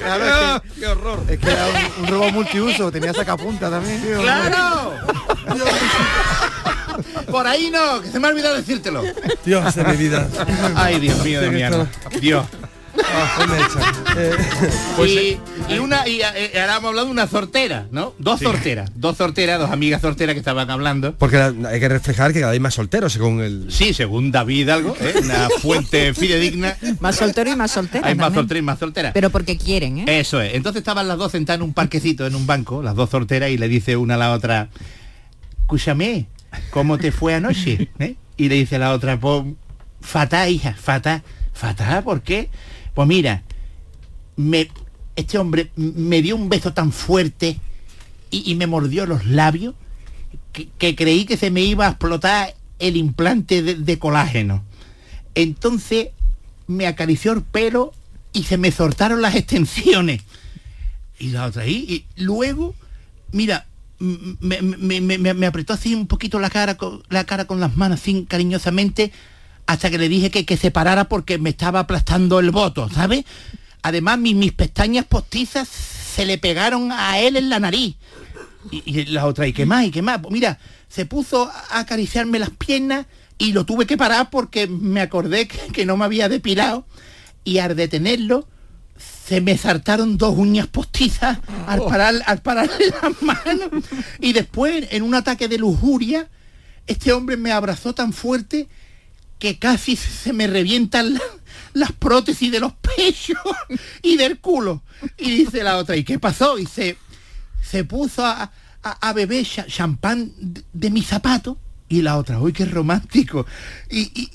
Claro, 0.00 0.24
es 0.24 0.62
que- 0.62 0.80
qué 0.80 0.86
horror. 0.86 1.22
Es 1.28 1.38
que 1.38 1.50
era 1.50 1.66
un, 1.66 2.04
un 2.04 2.08
robot 2.10 2.32
multiuso, 2.32 2.90
tenía 2.92 3.12
sacapunta 3.12 3.70
también. 3.70 4.02
tío. 4.02 4.20
¡Claro! 4.20 4.92
Por 7.30 7.46
ahí 7.46 7.70
no, 7.70 8.00
que 8.00 8.08
se 8.10 8.18
me 8.18 8.26
ha 8.26 8.30
olvidado 8.30 8.56
decírtelo. 8.56 9.02
Dios 9.44 9.74
de 9.74 9.84
mi 9.84 9.96
vida. 9.96 10.28
Ay, 10.74 10.98
Dios 11.00 11.22
mío 11.24 11.40
de 11.40 11.50
mi 11.50 11.62
alma. 11.62 11.86
Dios. 12.20 12.46
Ah, 13.04 13.66
pues. 14.96 15.08
Eh, 15.08 15.38
y, 15.68 15.74
y 15.74 15.78
una 15.78 16.06
y, 16.08 16.20
eh, 16.20 16.60
ahora 16.60 16.76
hemos 16.76 16.88
hablado 16.88 17.06
de 17.06 17.12
una 17.12 17.26
sortera, 17.26 17.86
¿no? 17.90 18.14
Dos 18.18 18.40
sorteras, 18.40 18.90
dos 18.94 19.16
sorteras, 19.16 19.58
dos 19.58 19.70
amigas 19.70 20.00
sorteras 20.00 20.34
que 20.34 20.38
estaban 20.38 20.70
hablando. 20.70 21.14
Porque 21.16 21.36
hay 21.36 21.80
que 21.80 21.88
reflejar 21.88 22.32
que 22.32 22.40
cada 22.40 22.52
vez 22.52 22.60
más 22.60 22.74
solteros 22.74 23.12
según 23.12 23.40
el. 23.40 23.66
Sí, 23.70 23.94
según 23.94 24.30
David 24.30 24.68
algo, 24.68 24.96
¿eh? 25.00 25.14
una 25.22 25.48
fuente 25.60 26.14
fidedigna. 26.14 26.76
Más 27.00 27.16
soltero 27.16 27.50
y 27.50 27.56
más 27.56 27.70
soltera. 27.70 28.06
Hay 28.06 28.14
más 28.14 28.32
solteras 28.32 28.60
y 28.60 28.64
más 28.64 28.78
solteras. 28.78 29.12
Pero 29.12 29.30
porque 29.30 29.56
quieren, 29.56 29.98
¿eh? 29.98 30.20
Eso 30.20 30.40
es. 30.40 30.54
Entonces 30.54 30.80
estaban 30.80 31.08
las 31.08 31.18
dos 31.18 31.32
sentadas 31.32 31.58
en 31.58 31.62
un 31.62 31.74
parquecito, 31.74 32.26
en 32.26 32.34
un 32.34 32.46
banco, 32.46 32.82
las 32.82 32.94
dos 32.94 33.10
solteras, 33.10 33.50
y 33.50 33.58
le 33.58 33.68
dice 33.68 33.96
una 33.96 34.14
a 34.14 34.18
la 34.18 34.32
otra, 34.32 34.68
escúchame, 35.60 36.26
¿cómo 36.70 36.98
te 36.98 37.12
fue 37.12 37.34
anoche? 37.34 37.90
¿Eh? 37.98 38.16
Y 38.36 38.48
le 38.48 38.56
dice 38.56 38.78
la 38.78 38.92
otra, 38.92 39.18
pues, 39.18 39.44
fatal, 40.00 40.50
hija, 40.50 40.74
fatal. 40.74 41.22
¿Fatal? 41.52 42.04
¿Por 42.04 42.20
qué? 42.20 42.50
Pues 42.96 43.06
mira, 43.06 43.42
me, 44.36 44.70
este 45.16 45.36
hombre 45.36 45.70
me 45.76 46.22
dio 46.22 46.34
un 46.34 46.48
beso 46.48 46.72
tan 46.72 46.92
fuerte 46.92 47.60
y, 48.30 48.54
me 48.54 48.66
mordió 48.66 49.04
los 49.04 49.26
labios 49.26 49.74
que, 50.54 50.96
creí 50.96 51.26
que 51.26 51.36
se 51.36 51.50
me 51.50 51.60
iba 51.60 51.86
a 51.86 51.90
explotar 51.90 52.54
el 52.78 52.96
implante 52.96 53.60
de, 53.62 53.98
colágeno. 53.98 54.64
Entonces 55.34 56.08
me 56.68 56.86
acarició 56.86 57.32
el 57.32 57.42
pelo 57.42 57.92
y 58.32 58.44
se 58.44 58.56
me 58.56 58.72
soltaron 58.72 59.20
las 59.20 59.34
extensiones. 59.34 60.22
Y 61.18 61.28
la 61.28 61.44
otra 61.44 61.64
ahí. 61.64 62.06
Y 62.16 62.22
luego, 62.22 62.74
mira, 63.30 63.66
me, 63.98 64.62
me- 64.62 65.02
me- 65.02 65.34
me- 65.34 65.46
apretó 65.46 65.74
así 65.74 65.94
un 65.94 66.06
poquito 66.06 66.38
la 66.40 66.48
cara, 66.48 66.78
la 67.10 67.24
cara 67.24 67.44
con 67.44 67.60
las 67.60 67.76
manos 67.76 68.00
así 68.00 68.24
cariñosamente 68.26 69.12
hasta 69.66 69.90
que 69.90 69.98
le 69.98 70.08
dije 70.08 70.30
que, 70.30 70.44
que 70.44 70.56
se 70.56 70.70
parara 70.70 71.08
porque 71.08 71.38
me 71.38 71.50
estaba 71.50 71.80
aplastando 71.80 72.38
el 72.38 72.50
voto, 72.50 72.88
¿sabes? 72.88 73.24
Además, 73.82 74.18
mis, 74.18 74.34
mis 74.34 74.52
pestañas 74.52 75.04
postizas 75.04 75.68
se 75.68 76.26
le 76.26 76.38
pegaron 76.38 76.92
a 76.92 77.18
él 77.18 77.36
en 77.36 77.48
la 77.48 77.60
nariz. 77.60 77.96
Y, 78.70 78.82
y 78.84 79.04
la 79.06 79.26
otra, 79.26 79.46
¿y 79.46 79.52
qué 79.52 79.66
más? 79.66 79.84
¿Y 79.84 79.90
qué 79.90 80.02
más? 80.02 80.18
Pues 80.20 80.32
mira, 80.32 80.58
se 80.88 81.06
puso 81.06 81.50
a 81.70 81.78
acariciarme 81.78 82.38
las 82.38 82.50
piernas 82.50 83.06
y 83.38 83.52
lo 83.52 83.66
tuve 83.66 83.86
que 83.86 83.96
parar 83.96 84.30
porque 84.30 84.66
me 84.66 85.00
acordé 85.00 85.46
que, 85.46 85.58
que 85.72 85.86
no 85.86 85.96
me 85.96 86.04
había 86.04 86.28
depilado 86.28 86.86
y 87.44 87.58
al 87.58 87.76
detenerlo 87.76 88.48
se 88.98 89.40
me 89.40 89.58
saltaron 89.58 90.16
dos 90.16 90.36
uñas 90.38 90.68
postizas 90.68 91.38
al, 91.66 91.82
parar, 91.82 92.14
al 92.26 92.40
pararle 92.42 92.86
las 93.02 93.22
manos 93.22 93.84
y 94.20 94.32
después 94.32 94.88
en 94.90 95.02
un 95.02 95.14
ataque 95.14 95.48
de 95.48 95.58
lujuria 95.58 96.28
este 96.86 97.12
hombre 97.12 97.36
me 97.36 97.52
abrazó 97.52 97.94
tan 97.94 98.12
fuerte 98.12 98.68
que 99.38 99.58
casi 99.58 99.96
se 99.96 100.32
me 100.32 100.46
revientan 100.46 101.14
la- 101.14 101.20
las 101.74 101.92
prótesis 101.92 102.50
de 102.50 102.60
los 102.60 102.72
pechos 102.74 103.38
y 104.02 104.16
del 104.16 104.38
culo. 104.38 104.82
Y 105.18 105.30
dice 105.30 105.62
la 105.62 105.76
otra, 105.76 105.96
¿y 105.96 106.04
qué 106.04 106.18
pasó? 106.18 106.58
Y 106.58 106.66
se, 106.66 106.96
se 107.62 107.84
puso 107.84 108.24
a, 108.24 108.50
a- 108.82 109.12
beber 109.12 109.44
cha- 109.46 109.66
champán 109.66 110.32
de, 110.72 110.90
mi 110.90 111.02
zapato. 111.02 111.58
Y 111.88 112.02
la 112.02 112.16
otra, 112.16 112.40
uy, 112.40 112.52
qué 112.52 112.64
romántico. 112.64 113.46
Y- 113.90 114.30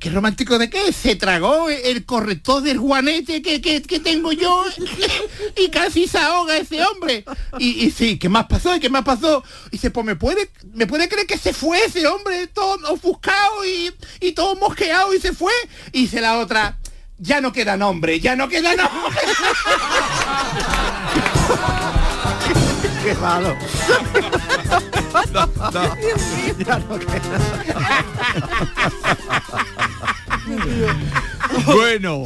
¿Qué 0.00 0.08
romántico 0.08 0.58
de 0.58 0.70
qué? 0.70 0.92
Se 0.94 1.14
tragó 1.14 1.68
el 1.68 2.06
corrector 2.06 2.62
del 2.62 2.80
guanete 2.80 3.42
que, 3.42 3.60
que- 3.60 3.80
tengo 4.00 4.32
yo 4.32 4.64
y 5.56 5.68
casi 5.68 6.08
se 6.08 6.16
ahoga 6.18 6.56
ese 6.56 6.82
hombre. 6.82 7.22
Y, 7.58 7.84
y 7.84 7.90
sí, 7.90 8.18
¿qué 8.18 8.30
más 8.30 8.46
pasó? 8.46 8.74
¿Y 8.74 8.80
qué 8.80 8.88
más 8.88 9.04
pasó? 9.04 9.44
Y 9.66 9.70
dice, 9.72 9.90
pues 9.90 10.06
me 10.06 10.16
puede, 10.16 10.50
me 10.72 10.86
puede 10.86 11.06
creer 11.08 11.26
que 11.26 11.36
se 11.36 11.52
fue 11.52 11.84
ese 11.84 12.06
hombre 12.06 12.46
todo 12.46 12.78
ofuscado 12.90 13.62
y, 13.66 13.92
y 14.20 14.32
todo 14.32 14.56
mosqueado 14.56 15.12
y 15.14 15.20
se 15.20 15.34
fue. 15.34 15.52
Y 15.92 16.02
dice 16.02 16.22
la 16.22 16.38
otra, 16.38 16.78
ya 17.18 17.42
no 17.42 17.52
queda 17.52 17.76
nombre, 17.76 18.18
ya 18.20 18.34
no 18.36 18.48
queda 18.48 18.74
nombre. 18.74 19.20
Qué 23.04 23.14
malo. 23.16 23.54
No, 25.32 25.46
no. 25.72 25.96
Ya 26.66 26.78
no 26.78 26.98
Bueno. 31.66 32.24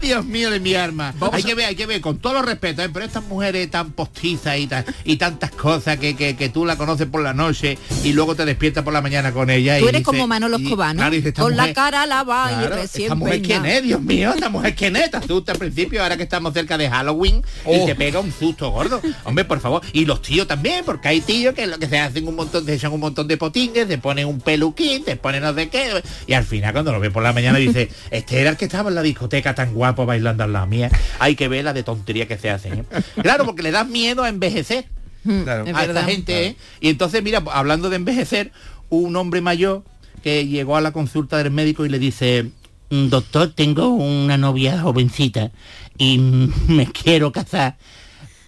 Dios 0.00 0.24
mío 0.24 0.50
de 0.50 0.60
mi 0.60 0.74
arma. 0.74 1.14
hay 1.32 1.42
que 1.42 1.54
ver, 1.54 1.66
hay 1.66 1.76
que 1.76 1.86
ver, 1.86 2.00
con 2.00 2.18
todo 2.18 2.34
los 2.34 2.44
respetos, 2.44 2.84
¿eh? 2.84 2.90
pero 2.92 3.04
estas 3.04 3.24
mujeres 3.24 3.70
tan 3.70 3.92
postizas 3.92 4.58
y, 4.58 4.66
tan- 4.66 4.84
y 5.04 5.16
tantas 5.16 5.50
cosas 5.52 5.98
que, 5.98 6.14
que- 6.16 6.36
que 6.36 6.48
tú 6.48 6.64
la 6.66 6.76
conoces 6.76 7.06
por 7.06 7.22
la 7.22 7.32
noche 7.32 7.78
y 8.02 8.12
luego 8.12 8.34
te 8.34 8.44
despiertas 8.44 8.82
por 8.84 8.92
la 8.92 9.00
mañana 9.00 9.32
con 9.32 9.48
ella. 9.50 9.78
Tú 9.78 9.86
y 9.86 9.88
eres 9.88 10.02
como 10.02 10.26
Manolo 10.26 10.58
y- 10.58 10.64
Escobar, 10.64 10.94
¿no? 10.94 11.14
y 11.14 11.32
Con 11.32 11.56
la 11.56 11.72
cara 11.72 12.04
lavada 12.06 12.52
y 12.52 12.66
Claro, 12.66 12.76
recién 12.82 13.02
esta 13.04 13.14
mujer 13.14 13.42
quién 13.42 13.64
es, 13.66 13.82
Dios 13.82 14.00
mío, 14.02 14.32
esta 14.34 14.48
mujer 14.48 14.74
quién 14.74 14.96
es, 14.96 15.10
te 15.10 15.16
asusta 15.18 15.52
al 15.52 15.58
principio, 15.58 16.02
ahora 16.02 16.16
que 16.16 16.22
estamos 16.24 16.52
cerca 16.52 16.76
de 16.76 16.90
Halloween 16.90 17.42
Oh. 17.64 17.74
y 17.74 17.86
te 17.86 17.94
pega 17.94 18.20
un 18.20 18.32
susto 18.32 18.70
gordo. 18.70 19.00
Hombre, 19.24 19.44
por 19.44 19.60
favor. 19.60 19.82
Y 19.92 20.04
los 20.04 20.20
tíos 20.22 20.46
también, 20.46 20.84
porque 20.84 21.08
hay 21.08 21.20
tíos 21.20 21.54
que 21.54 21.66
lo 21.66 21.78
que 21.78 21.86
se 21.88 21.98
hacen 21.98 22.26
un 22.26 22.33
montón, 22.36 22.64
se 22.64 22.74
echan 22.74 22.92
un 22.92 23.00
montón 23.00 23.26
de 23.28 23.36
potingues, 23.36 23.86
se 23.88 23.98
ponen 23.98 24.26
un 24.26 24.40
peluquín, 24.40 25.04
se 25.04 25.16
ponen 25.16 25.42
no 25.42 25.54
sé 25.54 25.68
qué, 25.68 26.02
y 26.26 26.32
al 26.32 26.44
final 26.44 26.72
cuando 26.72 26.92
lo 26.92 27.00
ve 27.00 27.10
por 27.10 27.22
la 27.22 27.32
mañana 27.32 27.58
dice, 27.58 27.88
este 28.10 28.40
era 28.40 28.50
el 28.50 28.56
que 28.56 28.64
estaba 28.66 28.88
en 28.88 28.94
la 28.96 29.02
discoteca 29.02 29.54
tan 29.54 29.72
guapo 29.74 30.06
bailando 30.06 30.44
al 30.44 30.52
lado 30.52 30.66
mía. 30.66 30.90
Hay 31.18 31.36
que 31.36 31.48
ver 31.48 31.64
la 31.64 31.72
de 31.72 31.82
tontería 31.82 32.26
que 32.28 32.38
se 32.38 32.50
hacen. 32.50 32.80
¿eh? 32.80 32.84
Claro, 33.22 33.44
porque 33.44 33.62
le 33.62 33.70
da 33.70 33.84
miedo 33.84 34.22
a 34.24 34.28
envejecer 34.28 34.86
Claro. 35.24 35.64
Es 35.64 35.74
a 35.74 35.80
esta 35.80 35.86
verdad. 35.86 36.06
gente, 36.06 36.46
¿eh? 36.46 36.56
Y 36.80 36.88
entonces, 36.90 37.22
mira, 37.22 37.42
hablando 37.52 37.88
de 37.90 37.96
envejecer, 37.96 38.52
un 38.90 39.16
hombre 39.16 39.40
mayor 39.40 39.82
que 40.22 40.46
llegó 40.46 40.76
a 40.76 40.80
la 40.80 40.92
consulta 40.92 41.38
del 41.38 41.50
médico 41.50 41.84
y 41.86 41.88
le 41.88 41.98
dice, 41.98 42.50
"Mm, 42.90 43.08
doctor, 43.08 43.52
tengo 43.54 43.88
una 43.88 44.36
novia 44.36 44.80
jovencita 44.80 45.50
y 45.96 46.18
me 46.68 46.86
quiero 46.92 47.32
casar, 47.32 47.76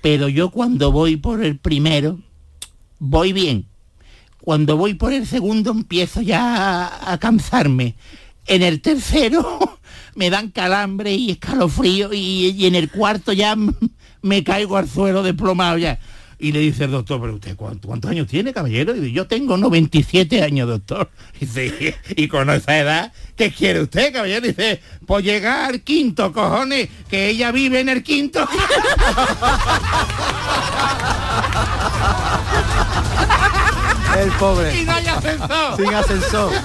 pero 0.02 0.28
yo 0.28 0.50
cuando 0.50 0.92
voy 0.92 1.16
por 1.16 1.42
el 1.44 1.56
primero, 1.58 2.18
voy 2.98 3.32
bien. 3.32 3.66
Cuando 4.46 4.76
voy 4.76 4.94
por 4.94 5.12
el 5.12 5.26
segundo 5.26 5.72
empiezo 5.72 6.22
ya 6.22 7.10
a, 7.12 7.18
cansarme. 7.18 7.96
En 8.46 8.62
el 8.62 8.80
tercero 8.80 9.80
me 10.14 10.30
dan 10.30 10.50
calambre 10.52 11.12
y 11.14 11.32
escalofrío 11.32 12.12
y, 12.12 12.54
y 12.56 12.66
en 12.66 12.76
el 12.76 12.88
cuarto 12.88 13.32
ya 13.32 13.56
me 14.22 14.44
caigo 14.44 14.76
al 14.76 14.88
suelo 14.88 15.24
desplomado 15.24 15.78
ya. 15.78 15.98
Y 16.38 16.52
le 16.52 16.60
dice 16.60 16.84
el 16.84 16.92
doctor, 16.92 17.20
pero 17.20 17.34
usted 17.34 17.56
¿cuánto- 17.56 17.88
cuántos 17.88 18.08
años 18.08 18.28
tiene, 18.28 18.52
caballero? 18.52 18.94
Y 18.94 19.00
dice, 19.00 19.12
yo 19.12 19.26
tengo 19.26 19.56
97 19.56 20.40
años, 20.44 20.68
doctor. 20.68 21.10
Y, 21.40 21.46
dice, 21.46 21.96
y 22.14 22.28
con 22.28 22.48
esa 22.48 22.78
edad, 22.78 23.12
¿qué 23.34 23.50
quiere 23.50 23.82
usted, 23.82 24.12
caballero? 24.12 24.46
Dice, 24.46 24.80
pues 25.06 25.24
llegar 25.24 25.70
al 25.70 25.80
quinto, 25.80 26.32
cojones, 26.32 26.88
que 27.10 27.30
ella 27.30 27.50
vive 27.50 27.80
en 27.80 27.88
el 27.88 28.04
quinto. 28.04 28.46
El 34.18 34.30
pobre. 34.32 34.74
y 34.74 34.84
no 34.84 34.92
hay 34.92 35.06
ascensor. 35.06 35.76
Sin 35.76 35.94
ascensor. 35.94 36.52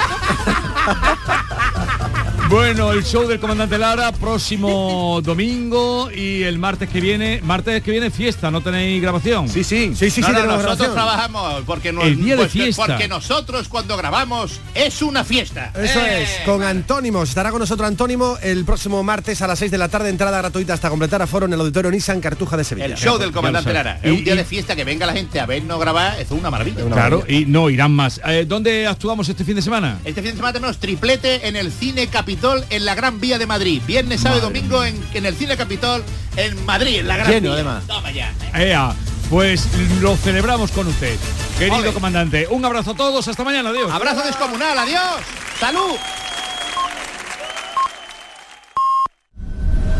Bueno, 2.52 2.92
el 2.92 3.06
show 3.06 3.26
del 3.30 3.40
comandante 3.40 3.78
Lara, 3.78 4.12
próximo 4.12 5.22
domingo 5.24 6.12
y 6.12 6.44
el 6.44 6.60
martes 6.60 6.90
que 6.90 7.00
viene, 7.00 7.40
martes 7.42 7.82
que 7.82 7.92
viene 7.92 8.12
fiesta, 8.12 8.52
¿no 8.52 8.60
tenéis 8.60 9.02
grabación? 9.02 9.48
Sí, 9.48 9.64
sí, 9.64 9.94
sí, 9.96 10.10
sí, 10.12 10.20
No, 10.20 10.28
sí, 10.28 10.34
no, 10.34 10.40
nosotros 10.44 10.62
grabación. 10.78 10.92
trabajamos 10.94 11.64
porque, 11.66 11.94
nos- 11.94 12.04
El 12.04 12.18
día 12.22 12.36
de 12.36 12.42
porque- 12.44 12.52
fiesta. 12.52 12.86
porque 12.88 13.08
nosotros 13.08 13.70
cuando 13.70 13.96
grabamos 13.96 14.60
es 14.76 15.02
una 15.02 15.24
fiesta. 15.24 15.72
Eso 15.82 16.02
Eh, 16.02 16.24
es, 16.24 16.30
con 16.46 16.62
Antónimos. 16.62 17.30
Estará 17.30 17.52
con 17.52 17.60
nosotros 17.60 17.88
Antónimo 17.88 18.38
el 18.44 18.66
próximo 18.66 19.02
martes 19.02 19.42
a 19.42 19.48
las 19.48 19.58
6 19.58 19.72
de 19.72 19.78
la 19.78 19.88
tarde, 19.88 20.10
entrada 20.10 20.38
gratuita 20.40 20.74
hasta 20.74 20.90
completar 20.90 21.22
aforo 21.22 21.46
en 21.46 21.54
el 21.54 21.60
auditorio 21.62 21.90
Nissan 21.90 22.20
Cartuja 22.20 22.58
de 22.58 22.66
Sevilla. 22.66 22.88
El 22.88 22.98
show 22.98 23.18
del 23.18 23.32
comandante 23.32 23.72
Lara. 23.72 24.00
Es 24.04 24.12
Y- 24.12 24.18
un 24.18 24.24
día 24.26 24.34
y- 24.34 24.38
de 24.38 24.44
fiesta 24.46 24.76
que 24.76 24.84
venga 24.84 25.06
la 25.06 25.14
gente 25.14 25.40
a 25.40 25.46
vernos 25.46 25.80
grabar, 25.80 26.20
es 26.20 26.30
una 26.32 26.50
maravilla. 26.52 26.84
Claro, 26.92 27.24
y 27.30 27.46
no 27.46 27.70
irán 27.70 27.94
más. 27.94 28.20
Eh, 28.28 28.44
¿Dónde 28.46 28.88
actuamos 28.88 29.30
este 29.30 29.46
fin 29.46 29.56
de 29.56 29.62
semana? 29.62 30.00
Este 30.04 30.22
fin 30.22 30.32
de 30.32 30.36
semana 30.38 30.52
tenemos 30.52 30.78
triplete 30.80 31.48
en 31.48 31.56
el 31.56 31.72
Cine 31.72 32.08
Capitol 32.42 32.66
en 32.72 32.86
la 32.86 32.96
Gran 32.96 33.20
Vía 33.22 33.38
de 33.38 33.46
Madrid. 33.46 33.84
Viernes, 33.86 34.22
sábado 34.22 34.40
y 34.40 34.42
domingo 34.42 34.84
en, 34.84 35.00
en 35.14 35.28
el 35.28 35.36
Cine 35.36 35.56
Capitol 35.56 36.04
en 36.36 36.66
Madrid, 36.66 36.98
en 37.02 37.08
la 37.08 37.18
Gran 37.18 37.30
Lleno, 37.30 37.42
Vía. 37.50 37.54
además. 37.54 37.84
Toma 37.86 38.10
ya. 38.12 38.34
Ea, 38.56 38.96
pues 39.30 39.68
lo 40.02 40.18
celebramos 40.18 40.72
con 40.72 40.88
usted. 40.88 41.20
Querido 41.60 41.94
comandante, 41.94 42.48
un 42.50 42.66
abrazo 42.66 42.92
a 42.92 42.96
todos, 42.96 43.28
hasta 43.28 43.44
mañana, 43.44 43.70
adiós. 43.70 43.92
Abrazo 43.92 44.24
descomunal, 44.24 44.76
adiós. 44.76 45.22
Salud. 45.60 45.92